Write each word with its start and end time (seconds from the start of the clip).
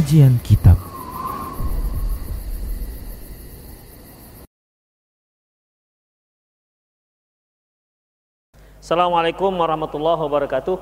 Kajian 0.00 0.40
Kitab. 0.40 0.80
Assalamualaikum 8.80 9.52
warahmatullahi 9.52 10.24
wabarakatuh. 10.24 10.80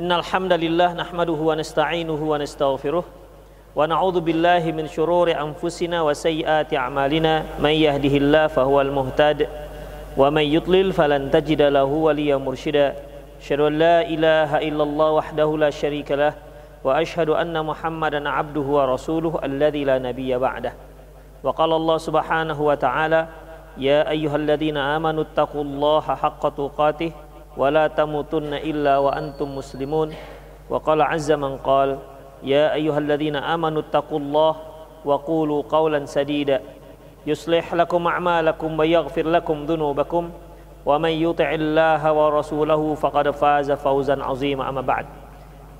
Innal 0.00 0.24
hamdalillah 0.24 0.96
nahmaduhu 0.96 1.52
wa 1.52 1.60
nasta'inuhu 1.60 2.24
wa 2.24 2.40
nastaghfiruh. 2.40 3.04
Wa 3.04 3.84
na'udzu 3.84 4.24
billahi 4.24 4.72
min 4.72 4.88
shururi 4.88 5.36
anfusina 5.36 6.08
wa 6.08 6.16
sayyiati 6.16 6.72
a'malina. 6.72 7.44
May 7.60 7.84
yahdihillahu 7.84 8.48
fahuwal 8.48 8.88
muhtad. 8.88 9.44
Wa 10.16 10.32
may 10.32 10.48
yudlil 10.48 10.96
falan 10.96 11.28
tajida 11.28 11.68
lahu 11.68 12.08
waliyyan 12.08 12.40
mursyida. 12.40 12.96
Asyhadu 13.36 13.68
la 13.68 14.08
ilaha 14.08 14.64
illallah 14.64 15.20
wahdahu 15.20 15.60
la 15.60 15.68
syarikalah 15.68 16.45
له 16.86 16.92
وأشهد 16.92 17.30
أن 17.34 17.66
محمدا 17.66 18.28
عبده 18.28 18.60
ورسوله 18.60 19.38
الذي 19.42 19.84
لا 19.84 19.98
نبي 19.98 20.38
بعده. 20.38 20.72
وقال 21.42 21.72
الله 21.72 21.96
سبحانه 21.98 22.58
وتعالى 22.62 23.26
يا 23.78 24.10
أيها 24.10 24.36
الذين 24.36 24.76
آمنوا 24.76 25.22
اتقوا 25.22 25.64
الله 25.64 26.00
حق 26.00 26.48
تقاته 26.48 27.12
ولا 27.56 27.86
تموتن 27.86 28.54
إلا 28.54 28.98
وأنتم 28.98 29.56
مسلمون. 29.56 30.14
وقال 30.70 31.02
عز 31.02 31.32
من 31.32 31.56
قال 31.56 31.98
يا 32.42 32.74
أيها 32.74 32.98
الذين 32.98 33.36
آمنوا 33.36 33.82
اتقوا 33.82 34.18
الله 34.18 34.54
وقولوا 35.04 35.62
قولا 35.68 36.04
سديدا. 36.06 36.62
يصلح 37.26 37.74
لكم 37.74 38.06
أعمالكم 38.06 38.78
ويغفر 38.78 39.26
لكم 39.26 39.56
ذنوبكم. 39.66 40.30
ومن 40.86 41.10
يطع 41.10 41.50
الله 41.50 42.12
ورسوله 42.12 42.94
فقد 42.94 43.30
فاز 43.30 43.72
فوزا 43.72 44.22
عظيما 44.22 44.68
أما 44.68 44.80
بعد. 44.80 45.06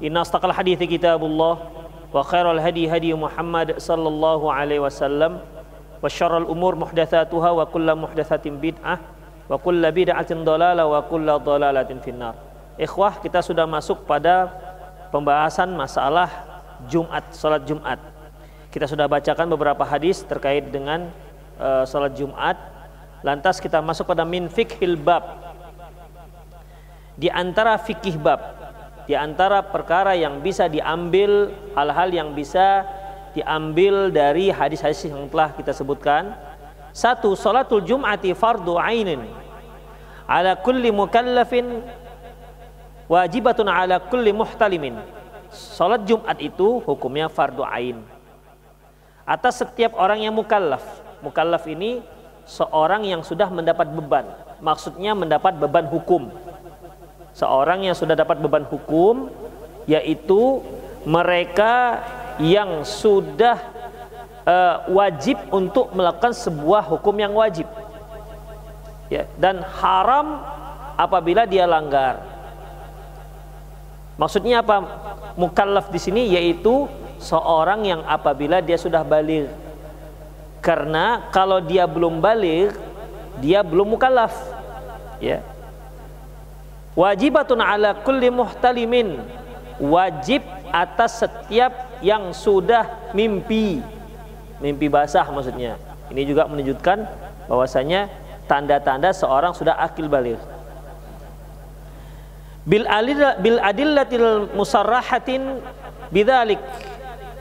إن 0.04 0.18
أصدق 0.18 0.46
الحديث 0.46 0.84
كتاب 0.84 1.22
الله 1.24 1.56
وخير 2.14 2.46
الهدي 2.52 2.90
هدي 2.90 3.14
محمد 3.14 3.78
صلى 3.78 4.08
الله 4.08 4.42
عليه 4.54 4.80
وسلم 4.80 5.40
وشر 6.04 6.34
الأمور 6.38 6.74
محدثاتها 6.76 7.50
وكل 7.52 7.88
محدثة 7.96 8.46
بدعة 8.50 8.96
وكل 9.50 9.82
بدعة 9.92 10.32
ضلالة 10.32 10.84
وكل 10.86 11.28
ضلالة 11.40 11.92
في 12.04 12.12
النار 12.12 12.36
Ikhwah 12.82 13.20
kita 13.22 13.46
sudah 13.46 13.68
masuk 13.70 14.10
pada 14.10 14.50
pembahasan 15.14 15.70
masalah 15.76 16.32
Jumat, 16.90 17.30
salat 17.30 17.62
Jumat. 17.68 18.00
Kita 18.74 18.90
sudah 18.90 19.06
bacakan 19.06 19.54
beberapa 19.54 19.86
hadis 19.86 20.26
terkait 20.26 20.66
dengan 20.72 21.12
uh, 21.62 21.86
salat 21.86 22.16
Jumat 22.18 22.58
Lantas 23.22 23.62
kita 23.62 23.78
masuk 23.86 24.10
pada 24.10 24.26
min 24.26 24.50
fikhil 24.50 24.98
bab. 24.98 25.22
Di 27.14 27.30
antara 27.30 27.78
fikih 27.78 28.18
bab, 28.18 28.42
di 29.07 29.15
antara 29.15 29.63
perkara 29.63 30.19
yang 30.19 30.43
bisa 30.43 30.67
diambil 30.67 31.55
hal-hal 31.79 32.11
yang 32.11 32.35
bisa 32.35 32.83
diambil 33.33 34.11
dari 34.11 34.51
hadis-hadis 34.51 35.07
yang 35.07 35.31
telah 35.31 35.55
kita 35.55 35.71
sebutkan. 35.71 36.35
Satu, 36.91 37.37
salatul 37.39 37.85
jum'ati 37.85 38.33
fardu 38.35 38.81
ainin 38.81 39.23
ala 40.27 40.59
kulli 40.59 40.91
mukallafin 40.91 41.87
wajibatun 43.07 43.71
ala 43.71 44.03
kulli 44.03 44.35
muhtalimin. 44.35 44.99
Salat 45.53 46.03
Jumat 46.05 46.37
itu 46.43 46.83
hukumnya 46.83 47.31
fardu 47.31 47.63
ain. 47.63 48.03
Atas 49.23 49.63
setiap 49.63 49.95
orang 49.95 50.27
yang 50.27 50.35
mukallaf. 50.35 50.83
Mukallaf 51.23 51.65
ini 51.71 52.03
seorang 52.47 53.07
yang 53.07 53.23
sudah 53.23 53.51
mendapat 53.51 53.91
beban. 53.91 54.27
Maksudnya 54.59 55.15
mendapat 55.15 55.55
beban 55.55 55.87
hukum. 55.87 56.31
Seorang 57.37 57.85
yang 57.85 57.93
sudah 57.93 58.17
dapat 58.17 58.41
beban 58.41 58.65
hukum 58.65 59.29
yaitu 59.85 60.65
mereka 61.05 62.01
yang 62.41 62.83
sudah 62.83 63.61
uh, 64.49 64.89
wajib 64.89 65.37
untuk 65.53 65.93
melakukan 65.93 66.33
sebuah 66.33 66.89
hukum 66.89 67.13
yang 67.21 67.37
wajib. 67.37 67.69
Ya, 69.13 69.29
dan 69.37 69.63
haram 69.63 70.43
apabila 70.97 71.45
dia 71.45 71.69
langgar. 71.69 72.25
Maksudnya 74.17 74.65
apa? 74.65 74.83
Mukallaf 75.37 75.93
di 75.93 76.01
sini 76.01 76.33
yaitu 76.33 76.89
seorang 77.21 77.85
yang 77.85 78.01
apabila 78.09 78.65
dia 78.65 78.81
sudah 78.81 79.05
balik 79.05 79.53
karena 80.67 81.31
kalau 81.31 81.63
dia 81.63 81.87
belum 81.87 82.19
balik, 82.19 82.75
dia 83.39 83.63
belum 83.63 83.95
mukallaf. 83.95 84.35
Ya. 85.23 85.47
Wajibatun 86.97 87.61
ala 87.61 88.01
kulli 88.01 88.33
muhtalimin. 88.33 89.21
Wajib 89.77 90.41
atas 90.73 91.21
setiap 91.21 92.01
yang 92.01 92.33
sudah 92.33 93.13
mimpi. 93.13 93.85
Mimpi 94.65 94.89
basah 94.89 95.29
maksudnya. 95.29 95.77
Ini 96.09 96.25
juga 96.25 96.49
menunjukkan 96.49 96.99
bahwasanya 97.53 98.09
tanda-tanda 98.49 99.13
seorang 99.13 99.53
sudah 99.53 99.77
akil 99.77 100.09
balik. 100.09 100.41
Bil 102.65 102.89
alil 102.89 103.21
bil 103.45 103.61
adillatil 103.61 104.51
musarrahatin 104.57 105.63
bidzalik 106.11 106.59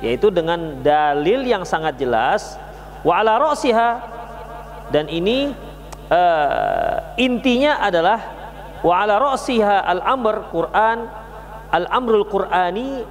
yaitu 0.04 0.30
dengan 0.30 0.84
dalil 0.84 1.42
yang 1.48 1.64
sangat 1.64 1.98
jelas 1.98 2.60
wa 3.02 3.24
ala 3.24 3.40
dan 4.92 5.10
ini 5.10 5.56
uh, 6.12 7.16
intinya 7.18 7.82
adalah 7.82 8.35
wa 8.82 8.94
ala 9.04 9.22
ra'siha 9.22 9.86
al-amr 9.86 10.52
Quran 10.52 11.08
al-amrul 11.72 12.28
Qur'ani 12.28 13.04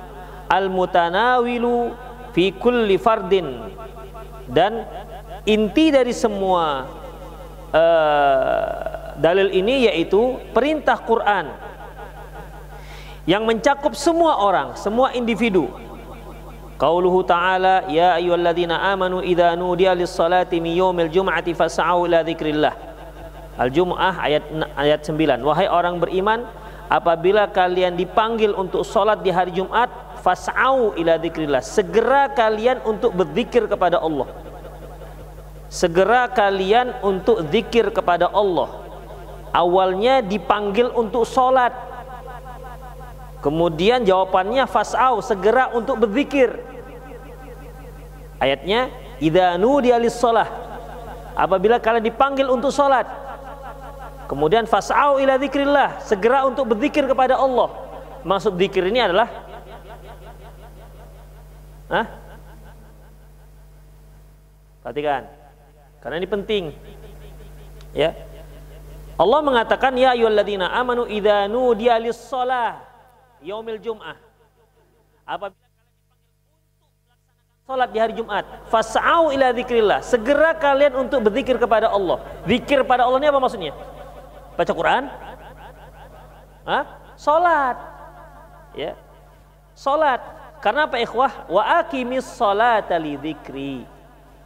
al-mutanawilu 0.48 1.92
fi 2.36 2.52
kulli 2.56 2.96
fardin 3.00 3.48
dan 4.48 4.84
inti 5.48 5.88
dari 5.92 6.12
semua 6.12 6.84
uh, 7.72 9.14
dalil 9.16 9.48
ini 9.52 9.88
yaitu 9.88 10.36
perintah 10.52 10.98
Quran 11.00 11.48
yang 13.24 13.48
mencakup 13.48 13.96
semua 13.96 14.36
orang, 14.44 14.76
semua 14.76 15.16
individu 15.16 15.72
Qauluhu 16.74 17.22
ta'ala 17.22 17.86
ya 17.86 18.18
ayyuhalladzina 18.18 18.82
amanu 18.90 19.22
idza 19.22 19.54
nudiya 19.54 19.94
lis-salati 19.94 20.58
min 20.58 20.74
yaumil 20.74 21.06
jum'ati 21.06 21.54
fas'au 21.54 22.02
ila 22.10 22.26
dzikrillah. 22.26 22.74
Al-Jumu'ah 23.54 24.18
ayat 24.18 24.44
ayat 24.74 25.00
9. 25.06 25.42
Wahai 25.46 25.70
orang 25.70 26.02
beriman, 26.02 26.42
apabila 26.90 27.46
kalian 27.50 27.94
dipanggil 27.94 28.50
untuk 28.54 28.82
salat 28.82 29.22
di 29.22 29.30
hari 29.30 29.54
Jumat, 29.54 29.90
fas'au 30.22 30.98
ila 30.98 31.14
dzikrillah. 31.18 31.62
Segera 31.62 32.30
kalian 32.34 32.82
untuk 32.82 33.14
berzikir 33.14 33.70
kepada 33.70 34.02
Allah. 34.02 34.26
Segera 35.70 36.30
kalian 36.30 36.98
untuk 37.02 37.46
zikir 37.50 37.90
kepada 37.90 38.30
Allah. 38.30 38.82
Awalnya 39.54 40.22
dipanggil 40.22 40.90
untuk 40.90 41.22
salat, 41.22 41.70
Kemudian 43.44 44.08
jawabannya 44.08 44.64
fas'au 44.64 45.20
segera 45.20 45.68
untuk 45.76 46.00
berzikir. 46.00 46.64
Ayatnya 48.40 48.88
idza 49.20 49.60
nudiya 49.60 50.00
lis-shalah. 50.00 50.48
Apabila 51.36 51.76
kalian 51.76 52.08
dipanggil 52.08 52.48
untuk 52.48 52.72
salat. 52.72 53.04
Kemudian 54.24 54.64
fas'au 54.64 55.20
ila 55.20 55.36
dzikrillah, 55.36 56.00
segera 56.00 56.48
untuk 56.48 56.72
berzikir 56.72 57.04
kepada 57.04 57.36
Allah. 57.36 57.68
Maksud 58.24 58.56
zikir 58.56 58.88
ini 58.88 59.04
adalah 59.04 59.28
Hah? 61.84 62.06
Perhatikan. 64.80 65.28
Karena 66.00 66.16
ini 66.20 66.28
penting. 66.28 66.64
Ya. 67.92 68.16
Allah 69.14 69.40
mengatakan 69.44 69.94
ya 69.94 70.16
ayyuhalladzina 70.16 70.72
amanu 70.74 71.06
idza 71.06 71.46
nudiya 71.46 72.00
lis-shalah 72.00 72.82
yaumil 73.44 73.78
jum'ah. 73.78 74.18
Apabila 75.24 75.64
salat 77.64 77.88
di 77.96 77.98
hari 78.00 78.12
Jumat, 78.12 78.44
fas'au 78.68 79.32
ila 79.32 79.56
dzikrillah. 79.56 80.04
Segera 80.04 80.52
kalian 80.52 81.00
untuk 81.00 81.24
berzikir 81.24 81.56
kepada 81.56 81.88
Allah. 81.88 82.20
Zikir 82.44 82.84
pada 82.84 83.08
Allah 83.08 83.20
ini 83.24 83.28
apa 83.32 83.40
maksudnya? 83.40 83.72
Baca 84.54 84.72
Quran? 84.72 85.04
Hah? 86.64 86.84
Salat. 87.14 87.76
Ya. 88.74 88.98
Salat. 89.74 90.22
Karena 90.62 90.88
apa 90.88 90.96
ikhwah? 90.96 91.50
Wa 91.50 91.84
aqimis 91.84 92.24
salata 92.24 92.96
dzikri. 92.96 93.84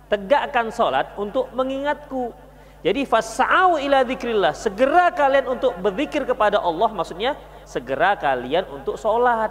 Tegakkan 0.09 0.73
salat 0.73 1.13
untuk 1.21 1.53
mengingatku. 1.53 2.33
Jadi 2.79 3.03
fas'au 3.03 3.75
ila 3.77 4.07
dzikrillah, 4.07 4.55
segera 4.55 5.11
kalian 5.11 5.51
untuk 5.51 5.75
berzikir 5.83 6.23
kepada 6.23 6.63
Allah 6.63 6.87
maksudnya 6.95 7.35
segera 7.67 8.15
kalian 8.15 8.71
untuk 8.71 8.95
sholat. 8.95 9.51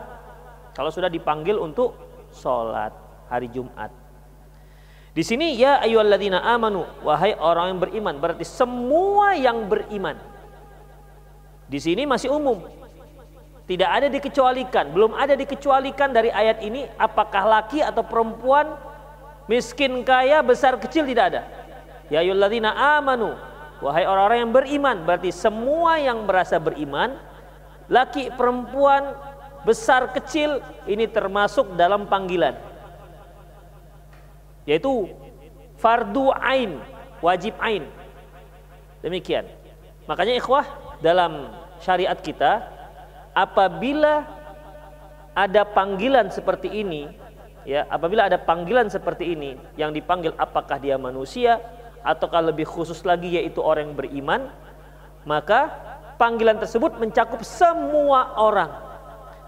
Kalau 0.72 0.88
sudah 0.88 1.12
dipanggil 1.12 1.60
untuk 1.60 1.92
sholat 2.32 2.96
hari 3.28 3.52
Jumat. 3.52 3.92
Di 5.12 5.26
sini 5.26 5.60
ya 5.60 5.84
ayyuhalladzina 5.84 6.40
amanu 6.40 6.88
wahai 7.04 7.36
orang 7.36 7.76
yang 7.76 7.80
beriman 7.84 8.16
berarti 8.16 8.48
semua 8.48 9.36
yang 9.36 9.68
beriman. 9.68 10.16
Di 11.68 11.80
sini 11.84 12.08
masih 12.08 12.32
umum. 12.32 12.64
Tidak 13.68 13.90
ada 13.92 14.08
dikecualikan, 14.08 14.96
belum 14.96 15.12
ada 15.12 15.36
dikecualikan 15.36 16.16
dari 16.16 16.32
ayat 16.32 16.64
ini 16.64 16.88
apakah 16.96 17.44
laki 17.44 17.84
atau 17.84 18.00
perempuan, 18.00 18.80
miskin 19.52 20.08
kaya, 20.08 20.40
besar 20.40 20.80
kecil 20.80 21.04
tidak 21.04 21.36
ada. 21.36 21.42
Ya 22.08 22.24
ayyuhalladzina 22.24 22.72
amanu, 22.72 23.36
wahai 23.84 24.08
orang-orang 24.08 24.40
yang 24.48 24.54
beriman, 24.56 24.98
berarti 25.04 25.36
semua 25.36 26.00
yang 26.00 26.24
merasa 26.24 26.56
beriman, 26.64 27.20
laki 27.92 28.32
perempuan, 28.40 29.20
besar 29.68 30.16
kecil 30.16 30.64
ini 30.88 31.04
termasuk 31.04 31.76
dalam 31.76 32.08
panggilan. 32.08 32.56
Yaitu 34.64 35.12
fardu 35.76 36.32
ain, 36.40 36.80
wajib 37.20 37.52
ain. 37.60 37.84
Demikian. 39.04 39.44
Makanya 40.08 40.40
ikhwah 40.40 40.64
dalam 41.04 41.54
syariat 41.84 42.18
kita 42.18 42.66
apabila 43.36 44.26
ada 45.38 45.62
panggilan 45.62 46.34
seperti 46.34 46.82
ini 46.82 47.14
ya 47.62 47.86
apabila 47.92 48.26
ada 48.26 48.42
panggilan 48.42 48.90
seperti 48.90 49.38
ini 49.38 49.54
yang 49.78 49.94
dipanggil 49.94 50.34
apakah 50.40 50.82
dia 50.82 50.98
manusia 50.98 51.62
ataukah 52.02 52.42
lebih 52.42 52.66
khusus 52.66 53.06
lagi 53.06 53.38
yaitu 53.38 53.62
orang 53.62 53.94
yang 53.94 53.98
beriman 53.98 54.42
maka 55.28 55.70
panggilan 56.16 56.58
tersebut 56.58 56.98
mencakup 56.98 57.46
semua 57.46 58.36
orang. 58.40 58.72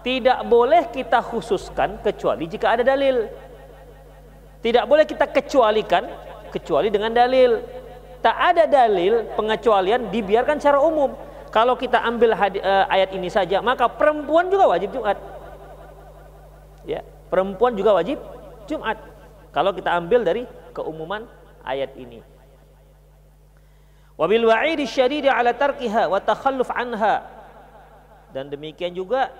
Tidak 0.00 0.48
boleh 0.48 0.88
kita 0.88 1.20
khususkan 1.20 2.00
kecuali 2.00 2.48
jika 2.48 2.72
ada 2.72 2.84
dalil. 2.84 3.28
Tidak 4.64 4.84
boleh 4.88 5.04
kita 5.04 5.28
kecualikan 5.28 6.04
kecuali 6.48 6.88
dengan 6.88 7.12
dalil. 7.12 7.60
Tak 8.20 8.36
ada 8.36 8.64
dalil 8.68 9.28
pengecualian 9.36 10.08
dibiarkan 10.08 10.56
secara 10.60 10.80
umum 10.80 11.12
kalau 11.50 11.74
kita 11.74 11.98
ambil 11.98 12.34
uh, 12.34 12.86
ayat 12.86 13.10
ini 13.10 13.26
saja, 13.26 13.58
maka 13.58 13.90
perempuan 13.90 14.46
juga 14.46 14.70
wajib 14.70 14.94
Jumat. 14.94 15.18
Ya, 16.86 17.02
perempuan 17.26 17.74
juga 17.74 17.94
wajib 17.98 18.22
Jumat. 18.70 18.98
Kalau 19.50 19.74
kita 19.74 19.90
ambil 19.98 20.22
dari 20.22 20.46
keumuman 20.70 21.26
ayat 21.66 21.90
ini. 21.98 22.22
Wabil 24.14 24.46
wa'idi 24.46 24.86
syadidi 24.86 25.26
ala 25.26 25.50
tarkiha 25.50 26.06
wa 26.06 26.22
takhalluf 26.22 26.70
anha. 26.70 27.26
Dan 28.30 28.46
demikian 28.46 28.94
juga 28.94 29.34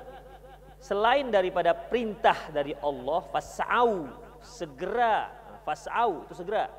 selain 0.82 1.30
daripada 1.30 1.76
perintah 1.76 2.50
dari 2.50 2.74
Allah 2.82 3.20
fas'au 3.30 4.08
segera 4.40 5.28
fas'au 5.62 6.24
itu 6.24 6.32
segera 6.32 6.72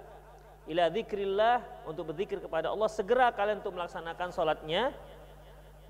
ila 0.66 0.90
zikrillah 0.90 1.62
untuk 1.86 2.10
berzikir 2.10 2.42
kepada 2.42 2.74
Allah 2.74 2.90
segera 2.90 3.30
kalian 3.30 3.62
untuk 3.62 3.78
melaksanakan 3.78 4.34
salatnya 4.34 4.90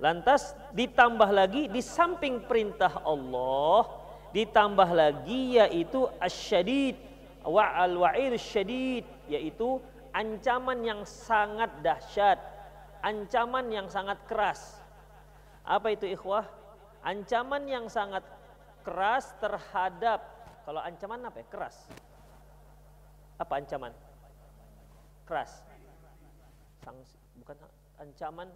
Lantas 0.02 0.58
ditambah 0.74 1.30
lagi 1.30 1.70
di 1.70 1.78
samping 1.78 2.42
perintah 2.42 3.06
Allah 3.06 3.86
ditambah 4.34 4.90
lagi 4.90 5.62
yaitu 5.62 6.10
asyadid 6.18 6.98
wa 7.46 7.62
al 7.62 7.94
wa'id 7.94 8.34
syadid 8.34 9.06
yaitu 9.30 9.78
ancaman 10.10 10.82
yang 10.82 11.06
sangat 11.06 11.70
dahsyat, 11.86 12.40
ancaman 13.00 13.70
yang 13.70 13.86
sangat 13.86 14.18
keras. 14.26 14.80
Apa 15.62 15.94
itu 15.94 16.10
ikhwah? 16.10 16.50
Ancaman 17.06 17.66
yang 17.70 17.86
sangat 17.86 18.26
keras 18.82 19.30
terhadap 19.38 20.22
kalau 20.66 20.82
ancaman 20.82 21.22
apa 21.26 21.42
ya? 21.42 21.46
Keras. 21.46 21.76
Apa 23.38 23.58
ancaman? 23.58 23.94
Keras. 25.26 25.62
Sanksi, 26.82 27.14
bukan 27.38 27.56
ancaman 28.02 28.50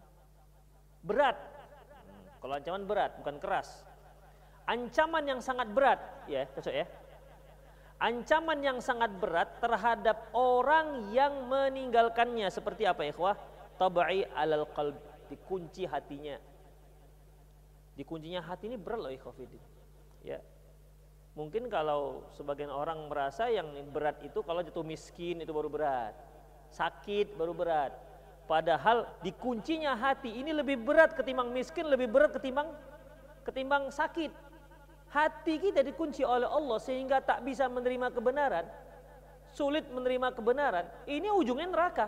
berat. 1.06 1.38
Kalau 2.42 2.54
ancaman 2.58 2.84
berat, 2.84 3.10
bukan 3.22 3.38
keras. 3.38 3.86
Ancaman 4.66 5.24
yang 5.24 5.38
sangat 5.38 5.70
berat, 5.70 6.02
ya, 6.26 6.42
cocok 6.50 6.74
ya. 6.74 6.86
Ancaman 7.96 8.60
yang 8.60 8.78
sangat 8.84 9.08
berat 9.16 9.56
terhadap 9.62 10.28
orang 10.36 11.08
yang 11.16 11.48
meninggalkannya 11.48 12.50
seperti 12.52 12.84
apa 12.84 13.08
ikhwah? 13.08 13.38
Tabai 13.80 14.28
alal 14.36 14.68
qalb, 14.74 14.98
dikunci 15.32 15.88
hatinya. 15.88 16.36
Dikuncinya 17.96 18.44
hati 18.44 18.68
ini 18.68 18.76
berat 18.76 19.00
loh 19.00 19.12
ikhwafidin. 19.14 19.62
Ya. 20.20 20.44
Mungkin 21.36 21.68
kalau 21.72 22.28
sebagian 22.36 22.68
orang 22.68 23.08
merasa 23.08 23.48
yang 23.48 23.68
berat 23.92 24.20
itu 24.24 24.44
kalau 24.44 24.60
jatuh 24.60 24.84
miskin 24.84 25.40
itu 25.40 25.52
baru 25.52 25.72
berat. 25.72 26.12
Sakit 26.68 27.32
baru 27.36 27.56
berat. 27.56 27.92
Padahal 28.46 29.10
dikuncinya 29.26 29.98
hati 29.98 30.30
ini 30.30 30.54
lebih 30.54 30.78
berat 30.78 31.18
ketimbang 31.18 31.50
miskin, 31.50 31.90
lebih 31.90 32.06
berat 32.06 32.30
ketimbang 32.30 32.70
ketimbang 33.42 33.90
sakit. 33.90 34.30
Hati 35.10 35.54
kita 35.58 35.82
dikunci 35.82 36.22
oleh 36.22 36.46
Allah 36.46 36.78
sehingga 36.78 37.18
tak 37.18 37.42
bisa 37.42 37.66
menerima 37.66 38.14
kebenaran, 38.14 38.66
sulit 39.50 39.86
menerima 39.90 40.30
kebenaran. 40.34 40.86
Ini 41.10 41.26
ujungnya 41.34 41.66
neraka. 41.66 42.06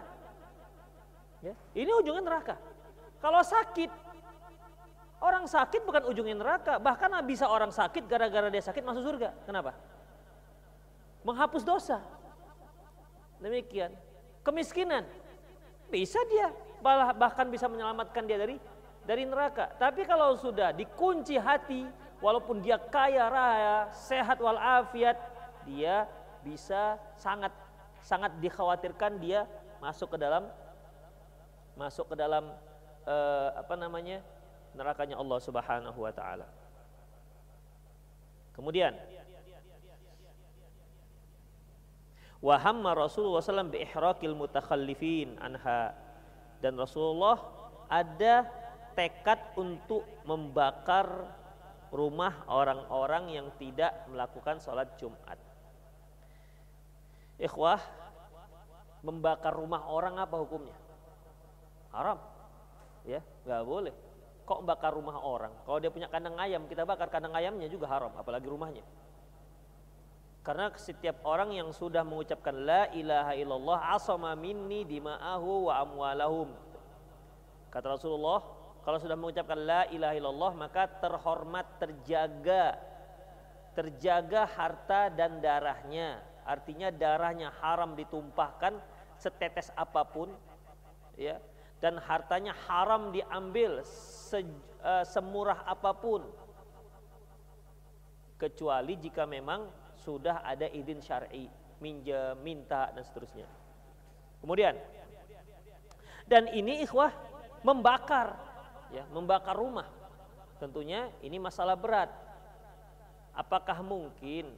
Ya, 1.43 1.55
ini 1.75 1.90
ujungnya 1.90 2.23
neraka. 2.23 2.55
Kalau 3.19 3.43
sakit, 3.43 3.90
orang 5.19 5.46
sakit 5.50 5.82
bukan 5.82 6.06
ujungnya 6.06 6.38
neraka, 6.38 6.79
bahkan 6.79 7.11
bisa 7.26 7.50
orang 7.50 7.75
sakit 7.75 8.06
gara-gara 8.06 8.46
dia 8.46 8.62
sakit 8.62 8.82
masuk 8.87 9.02
surga. 9.02 9.35
Kenapa? 9.43 9.75
Menghapus 11.26 11.67
dosa. 11.67 11.99
Demikian. 13.43 13.94
Kemiskinan, 14.43 15.06
bisa 15.88 16.20
dia 16.29 16.52
bahkan 17.19 17.49
bisa 17.49 17.67
menyelamatkan 17.67 18.25
dia 18.29 18.38
dari 18.38 18.56
dari 19.08 19.25
neraka. 19.25 19.73
Tapi 19.81 20.05
kalau 20.05 20.37
sudah 20.37 20.76
dikunci 20.76 21.40
hati, 21.40 21.88
walaupun 22.20 22.61
dia 22.61 22.76
kaya 22.76 23.32
raya, 23.32 23.88
sehat 23.96 24.37
walafiat, 24.37 25.17
dia 25.64 26.05
bisa 26.44 27.00
sangat 27.17 27.50
sangat 28.05 28.31
dikhawatirkan 28.38 29.19
dia 29.19 29.49
masuk 29.82 30.14
ke 30.14 30.19
dalam 30.20 30.46
masuk 31.75 32.14
ke 32.14 32.14
dalam 32.14 32.52
uh, 33.06 33.49
apa 33.58 33.75
namanya 33.75 34.23
nerakanya 34.76 35.19
Allah 35.19 35.38
Subhanahu 35.43 35.99
wa 35.99 36.12
taala. 36.14 36.46
Kemudian 38.55 38.94
wa 42.38 42.55
hamma 42.55 42.94
Rasulullah 42.94 43.43
SAW 43.43 43.70
bi 43.70 43.82
ihrakil 43.82 44.35
mutakhallifin 44.38 45.38
anha 45.43 45.94
dan 46.62 46.78
Rasulullah 46.78 47.38
ada 47.90 48.47
tekad 48.95 49.54
untuk 49.54 50.07
membakar 50.26 51.07
rumah 51.95 52.45
orang-orang 52.50 53.33
yang 53.33 53.47
tidak 53.57 53.95
melakukan 54.11 54.61
sholat 54.61 54.90
Jumat. 55.00 55.38
Ikhwah, 57.38 57.78
membakar 59.07 59.54
rumah 59.54 59.87
orang 59.87 60.18
apa 60.18 60.37
hukumnya? 60.37 60.75
Haram. 61.95 62.18
Ya, 63.07 63.23
nggak 63.47 63.62
boleh. 63.64 63.95
Kok 64.45 64.66
bakar 64.66 64.92
rumah 64.92 65.23
orang? 65.23 65.54
Kalau 65.62 65.78
dia 65.78 65.88
punya 65.88 66.11
kandang 66.11 66.35
ayam, 66.37 66.66
kita 66.66 66.83
bakar 66.83 67.09
kandang 67.09 67.33
ayamnya 67.33 67.71
juga 67.71 67.87
haram, 67.88 68.12
apalagi 68.18 68.50
rumahnya. 68.50 68.83
Karena 70.49 70.73
setiap 70.81 71.21
orang 71.28 71.52
yang 71.52 71.69
sudah 71.76 72.00
mengucapkan 72.09 72.57
la 72.57 72.88
ilaha 72.97 73.37
illallah 73.37 73.93
asama 73.93 74.33
minni 74.33 74.81
dima'ahu 74.88 75.69
wa 75.69 75.85
amwalahum. 75.85 76.49
Kata 77.69 77.93
Rasulullah, 77.93 78.40
kalau 78.81 78.97
sudah 78.97 79.12
mengucapkan 79.12 79.61
la 79.61 79.85
ilaha 79.93 80.17
illallah 80.17 80.52
maka 80.57 80.88
terhormat, 80.88 81.69
terjaga 81.76 82.81
terjaga 83.76 84.49
harta 84.49 85.12
dan 85.12 85.37
darahnya. 85.45 86.25
Artinya 86.49 86.88
darahnya 86.88 87.52
haram 87.61 87.93
ditumpahkan 87.93 88.81
setetes 89.21 89.69
apa 89.76 90.00
pun 90.09 90.33
ya 91.21 91.37
dan 91.76 92.00
hartanya 92.00 92.57
haram 92.64 93.12
diambil 93.12 93.85
se, 93.85 94.40
uh, 94.81 95.05
semurah 95.05 95.61
apa 95.69 95.93
pun 95.93 96.25
kecuali 98.40 98.97
jika 98.97 99.28
memang 99.28 99.69
sudah 100.08 100.40
ada 100.40 100.64
izin 100.72 101.04
syar'i, 101.04 101.52
minjem, 101.84 102.40
minta 102.40 102.88
dan 102.96 103.04
seterusnya. 103.04 103.44
Kemudian 104.40 104.72
dan 106.24 106.48
ini 106.48 106.80
ikhwah 106.80 107.12
membakar 107.60 108.40
ya, 108.88 109.04
membakar 109.12 109.52
rumah. 109.52 109.84
Tentunya 110.56 111.12
ini 111.20 111.36
masalah 111.36 111.76
berat. 111.76 112.08
Apakah 113.36 113.84
mungkin 113.84 114.48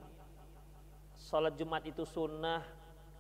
sholat 1.19 1.59
Jumat 1.59 1.83
itu 1.83 2.07
sunnah 2.07 2.63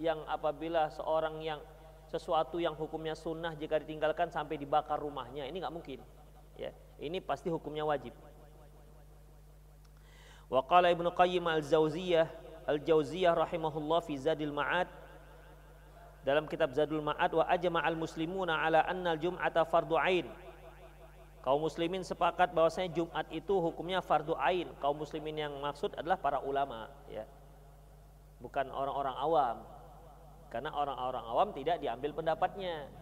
yang 0.00 0.22
apabila 0.30 0.88
seorang 0.88 1.42
yang 1.44 1.60
sesuatu 2.08 2.56
yang 2.56 2.72
hukumnya 2.74 3.12
sunnah 3.12 3.52
jika 3.54 3.76
ditinggalkan 3.78 4.32
sampai 4.32 4.56
dibakar 4.56 4.96
rumahnya 4.96 5.46
ini 5.46 5.62
nggak 5.62 5.70
mungkin 5.70 6.00
ya 6.58 6.72
ini 6.98 7.22
pasti 7.22 7.52
hukumnya 7.52 7.86
wajib 7.86 8.16
Wa 10.50 10.66
qala 10.66 10.90
Ibnu 10.90 11.14
Qayyim 11.14 11.46
al-Jauziyah 11.46 12.26
al-Jauziyah 12.66 13.38
rahimahullah 13.38 14.02
fi 14.02 14.18
Zadil 14.18 14.50
Ma'ad 14.50 14.90
dalam 16.26 16.44
kitab 16.50 16.74
Zadul 16.74 17.00
Ma'ad 17.00 17.32
wa 17.32 17.46
ajma 17.46 17.80
al 17.80 17.94
muslimuna 17.96 18.60
ala 18.60 18.82
anna 18.84 19.14
al-jum'ata 19.14 19.64
fardu 19.64 19.96
ain 19.96 20.26
Kaum 21.40 21.64
muslimin 21.64 22.04
sepakat 22.04 22.52
bahwasanya 22.52 22.92
Jumat 22.92 23.24
itu 23.32 23.56
hukumnya 23.56 24.04
fardu 24.04 24.36
ain. 24.36 24.68
Kaum 24.76 25.00
muslimin 25.00 25.40
yang 25.40 25.56
maksud 25.56 25.96
adalah 25.96 26.20
para 26.20 26.36
ulama, 26.44 26.92
ya. 27.08 27.24
Bukan 28.44 28.68
orang-orang 28.68 29.16
awam. 29.16 29.56
Karena 30.52 30.68
orang-orang 30.76 31.24
awam 31.24 31.48
tidak 31.56 31.80
diambil 31.80 32.12
pendapatnya. 32.12 32.92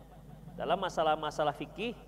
Dalam 0.54 0.78
masalah-masalah 0.78 1.50
fikih 1.50 1.98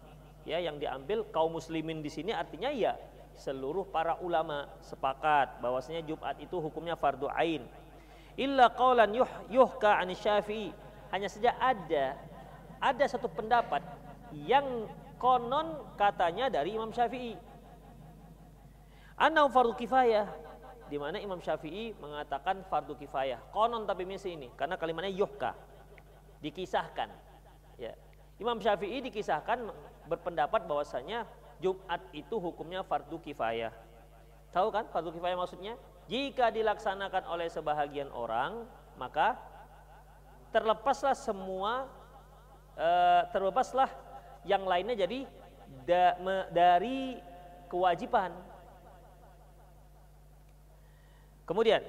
ya 0.46 0.62
yang 0.62 0.78
diambil 0.78 1.26
kaum 1.34 1.54
muslimin 1.54 1.98
di 1.98 2.10
sini 2.10 2.32
artinya 2.32 2.72
ya 2.72 2.96
seluruh 3.40 3.88
para 3.88 4.20
ulama 4.20 4.68
sepakat 4.84 5.64
bahwasanya 5.64 6.04
Jumat 6.04 6.36
itu 6.36 6.60
hukumnya 6.60 6.94
fardu 6.94 7.32
ain. 7.32 7.64
Illa 8.36 8.68
qaulan 8.76 9.10
yuh, 9.16 9.30
yuhka 9.48 9.96
an 9.96 10.12
Syafi'i. 10.12 10.70
Hanya 11.10 11.26
saja 11.26 11.56
ada 11.58 12.14
ada 12.78 13.04
satu 13.08 13.26
pendapat 13.32 13.80
yang 14.46 14.86
konon 15.16 15.80
katanya 15.96 16.52
dari 16.52 16.76
Imam 16.76 16.92
Syafi'i. 16.92 17.34
Anau 19.20 19.48
fardu 19.48 19.76
kifayah 19.76 20.28
di 20.88 20.96
mana 21.00 21.16
Imam 21.16 21.40
Syafi'i 21.40 21.96
mengatakan 21.96 22.60
fardu 22.68 22.96
kifayah. 23.00 23.40
Konon 23.56 23.88
tapi 23.88 24.04
misi 24.04 24.36
ini 24.36 24.52
karena 24.52 24.76
kalimatnya 24.76 25.12
yuhka. 25.12 25.56
Dikisahkan. 26.44 27.08
Ya. 27.80 27.96
Imam 28.40 28.56
Syafi'i 28.60 29.04
dikisahkan 29.04 29.68
berpendapat 30.08 30.64
bahwasanya 30.64 31.28
Jumat 31.60 32.00
itu 32.16 32.40
hukumnya 32.40 32.80
fardu 32.80 33.20
kifayah. 33.20 33.72
Tahu 34.50 34.68
kan 34.72 34.88
fardu 34.88 35.12
kifayah 35.12 35.36
maksudnya? 35.36 35.76
Jika 36.10 36.50
dilaksanakan 36.50 37.28
oleh 37.30 37.46
sebahagian 37.46 38.10
orang, 38.10 38.66
maka 38.98 39.38
terlepaslah 40.50 41.14
semua 41.14 41.86
e, 42.74 42.88
terlepaslah 43.30 43.86
yang 44.42 44.66
lainnya 44.66 44.98
jadi 44.98 45.28
dari 46.50 47.20
kewajiban. 47.70 48.34
Kemudian 51.46 51.82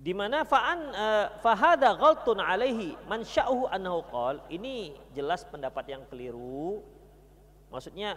di 0.00 0.16
mana 0.16 0.48
fa'an 0.48 0.80
uh, 0.96 1.26
fahada 1.44 1.92
ghaltun 1.92 2.40
alaihi 2.40 2.96
man 3.04 3.20
sya'uhu 3.20 3.68
annahu 3.68 4.00
qal. 4.08 4.40
Ini 4.48 4.96
jelas 5.12 5.44
pendapat 5.44 5.92
yang 5.92 6.08
keliru. 6.08 6.80
Maksudnya 7.68 8.16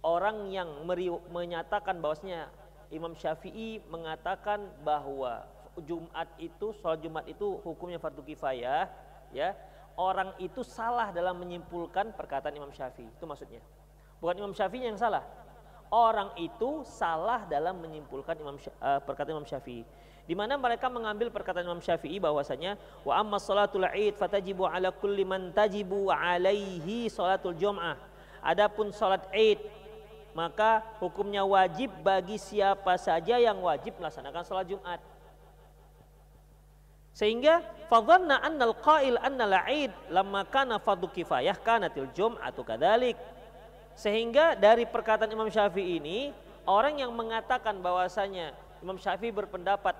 orang 0.00 0.48
yang 0.48 0.88
menyatakan 1.28 2.00
bahwasanya 2.00 2.48
Imam 2.88 3.12
Syafi'i 3.12 3.84
mengatakan 3.92 4.64
bahwa 4.80 5.44
Jumat 5.84 6.28
itu 6.40 6.72
sholat 6.80 7.00
Jumat 7.04 7.24
itu 7.28 7.60
hukumnya 7.60 8.00
fardu 8.00 8.24
kifayah 8.24 8.88
ya. 9.36 9.52
Orang 9.92 10.32
itu 10.40 10.64
salah 10.64 11.12
dalam 11.12 11.36
menyimpulkan 11.36 12.16
perkataan 12.16 12.56
Imam 12.56 12.72
Syafi'i. 12.72 13.12
Itu 13.12 13.28
maksudnya. 13.28 13.60
Bukan 14.16 14.40
Imam 14.40 14.56
Syafi'i 14.56 14.88
yang 14.88 14.96
salah. 14.96 15.20
Orang 15.92 16.32
itu 16.40 16.80
salah 16.88 17.44
dalam 17.44 17.84
menyimpulkan 17.84 18.32
Imam 18.40 18.56
uh, 18.56 19.00
perkataan 19.04 19.36
Imam 19.36 19.44
Syafi'i 19.44 19.84
di 20.22 20.38
mana 20.38 20.54
mereka 20.54 20.86
mengambil 20.86 21.34
perkataan 21.34 21.66
Imam 21.66 21.82
Syafi'i 21.82 22.22
bahwasanya 22.22 22.78
wa 23.02 23.18
amma 23.18 23.42
salatul 23.42 23.86
id 23.90 24.14
fatajibu 24.14 24.64
ala 24.64 24.94
kulli 24.94 25.26
man 25.26 25.50
tajibu 25.50 26.08
alaihi 26.14 27.10
salatul 27.10 27.58
jum'ah. 27.58 27.98
Adapun 28.42 28.90
salat 28.90 29.26
id 29.34 29.62
maka 30.32 30.80
hukumnya 30.98 31.44
wajib 31.44 31.92
bagi 32.00 32.40
siapa 32.40 32.96
saja 32.96 33.36
yang 33.36 33.60
wajib 33.60 33.94
melaksanakan 34.00 34.42
salat 34.42 34.66
Jumat. 34.68 35.00
Sehingga 37.12 37.60
fadhanna 37.92 38.40
annal 38.40 38.72
qail 38.80 39.20
annal 39.20 39.52
id 39.68 39.92
lamma 40.08 40.48
kana 40.48 40.80
fardhu 40.80 41.12
kifayah 41.12 41.54
kanatil 41.60 42.08
jum'atu 42.16 42.64
kadzalik. 42.64 43.20
Sehingga 43.92 44.56
dari 44.56 44.88
perkataan 44.88 45.28
Imam 45.28 45.52
Syafi'i 45.52 46.00
ini 46.00 46.32
orang 46.64 46.96
yang 46.96 47.12
mengatakan 47.12 47.76
bahwasanya 47.84 48.56
Imam 48.80 48.96
Syafi'i 48.96 49.28
berpendapat 49.28 49.92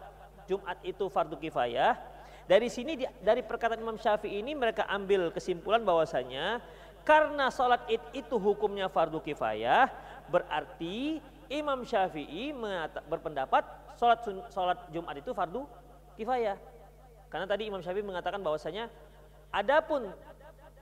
Jumat 0.46 0.78
itu 0.82 1.06
fardu 1.06 1.38
kifayah. 1.38 1.98
Dari 2.46 2.66
sini 2.66 2.98
dari 3.22 3.40
perkataan 3.40 3.78
Imam 3.78 3.96
Syafi'i 3.96 4.42
ini 4.42 4.52
mereka 4.52 4.84
ambil 4.90 5.30
kesimpulan 5.30 5.86
bahwasanya 5.86 6.58
karena 7.02 7.50
sholat 7.50 7.82
id 7.90 8.02
itu 8.14 8.38
hukumnya 8.38 8.86
fardu 8.86 9.18
kifayah, 9.22 9.90
berarti 10.30 11.22
Imam 11.50 11.82
Syafi'i 11.82 12.54
berpendapat 13.06 13.62
sholat 13.98 14.22
sholat 14.50 14.78
Jumat 14.90 15.14
itu 15.18 15.30
fardu 15.34 15.66
kifayah. 16.18 16.58
Karena 17.30 17.46
tadi 17.46 17.70
Imam 17.70 17.82
Syafi'i 17.82 18.04
mengatakan 18.04 18.42
bahwasanya 18.42 18.90
adapun 19.50 20.10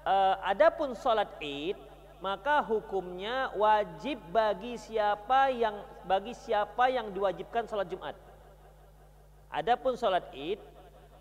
uh, 0.05 0.37
adapun 0.45 0.93
sholat 0.97 1.29
id 1.41 1.77
maka 2.21 2.61
hukumnya 2.61 3.49
wajib 3.57 4.21
bagi 4.29 4.77
siapa 4.77 5.49
yang 5.49 5.81
bagi 6.05 6.37
siapa 6.37 6.93
yang 6.93 7.09
diwajibkan 7.17 7.65
sholat 7.65 7.89
Jumat. 7.89 8.13
Adapun 9.51 9.99
sholat 9.99 10.31
id 10.31 10.63